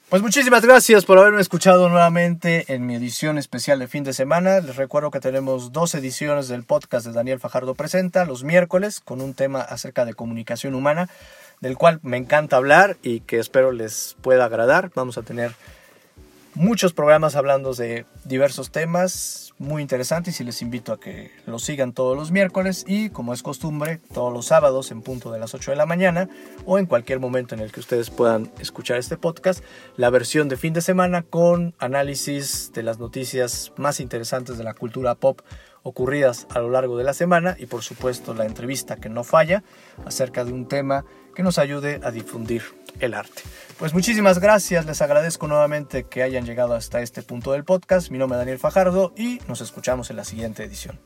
Pues 0.10 0.22
muchísimas 0.22 0.64
gracias 0.64 1.06
por 1.06 1.18
haberme 1.18 1.42
escuchado 1.42 1.88
nuevamente 1.90 2.74
en 2.74 2.86
mi 2.86 2.96
edición 2.96 3.38
especial 3.38 3.80
de 3.80 3.88
fin 3.88 4.04
de 4.04 4.14
semana. 4.14 4.60
Les 4.60 4.76
recuerdo 4.76 5.12
que 5.12 5.22
tenemos 5.22 5.72
dos 5.72 5.96
ediciones 5.96 6.50
del 6.50 6.64
podcast 6.64 7.06
de 7.06 7.14
Daniel 7.14 7.40
Fajardo 7.40 7.74
Presenta 7.74 8.26
los 8.26 8.44
miércoles 8.44 9.00
con 9.00 9.22
un 9.22 9.34
tema 9.34 9.62
acerca 9.62 10.04
de 10.04 10.14
comunicación 10.14 10.76
humana 10.76 11.10
del 11.62 11.78
cual 11.78 12.00
me 12.04 12.18
encanta 12.18 12.58
hablar 12.58 12.98
y 13.02 13.22
que 13.22 13.40
espero 13.40 13.72
les 13.72 14.16
pueda 14.22 14.46
agradar. 14.46 14.92
Vamos 14.96 15.18
a 15.18 15.24
tener 15.24 15.52
muchos 16.56 16.94
programas 16.94 17.36
hablando 17.36 17.74
de 17.74 18.06
diversos 18.24 18.72
temas 18.72 19.54
muy 19.58 19.82
interesantes 19.82 20.40
y 20.42 20.44
les 20.44 20.62
invito 20.62 20.92
a 20.92 21.00
que 21.00 21.32
los 21.46 21.64
sigan 21.64 21.94
todos 21.94 22.18
los 22.18 22.32
miércoles 22.32 22.84
y 22.88 23.10
como 23.10 23.34
es 23.34 23.44
costumbre 23.44 24.00
todos 24.14 24.34
los 24.34 24.48
sábados 24.48 24.92
en 24.92 25.02
punto 25.02 25.32
de 25.32 25.40
las 25.40 25.54
8 25.54 25.72
de 25.72 25.78
la 25.78 25.86
mañana 25.86 26.30
o 26.66 26.78
en 26.78 26.86
cualquier 26.86 27.20
momento 27.20 27.56
en 27.56 27.62
el 27.62 27.72
que 27.72 27.80
ustedes 27.80 28.10
puedan 28.10 28.52
escuchar 28.60 28.98
este 28.98 29.18
podcast, 29.18 29.64
la 29.96 30.10
versión 30.10 30.50
de 30.50 30.58
fin 30.58 30.74
de 30.74 30.82
semana 30.82 31.24
con 31.24 31.74
análisis 31.80 32.72
de 32.74 32.84
las 32.84 33.00
noticias 33.00 33.72
más 33.78 34.00
interesantes 34.00 34.58
de 34.58 34.64
la 34.64 34.74
cultura 34.74 35.16
pop 35.16 35.42
ocurridas 35.84 36.48
a 36.50 36.60
lo 36.60 36.70
largo 36.70 36.98
de 36.98 37.04
la 37.04 37.14
semana 37.14 37.56
y 37.60 37.68
por 37.68 37.84
supuesto 37.84 38.34
la 38.34 38.46
entrevista 38.46 38.96
que 38.96 39.10
no 39.10 39.24
falla 39.24 39.64
acerca 40.06 40.44
de 40.44 40.52
un 40.52 40.68
tema 40.68 41.06
que 41.36 41.44
nos 41.44 41.60
ayude 41.60 42.00
a 42.04 42.12
difundir 42.12 42.64
el 43.00 43.14
arte. 43.14 43.44
Pues 43.78 43.94
muchísimas 43.94 44.40
gracias, 44.40 44.86
les 44.86 45.02
agradezco 45.02 45.48
nuevamente 45.48 46.06
que 46.06 46.24
hayan 46.24 46.46
llegado 46.46 46.74
hasta 46.74 47.02
este 47.02 47.22
punto 47.22 47.52
del 47.52 47.64
podcast. 47.64 48.10
Mi 48.10 48.18
nombre 48.18 48.38
es 48.38 48.42
Daniel 48.42 48.60
Fajardo 48.60 49.14
y 49.18 49.40
nos 49.48 49.62
escuchamos 49.62 50.10
en 50.10 50.16
la 50.16 50.24
siguiente 50.24 50.64
edición. 50.64 51.00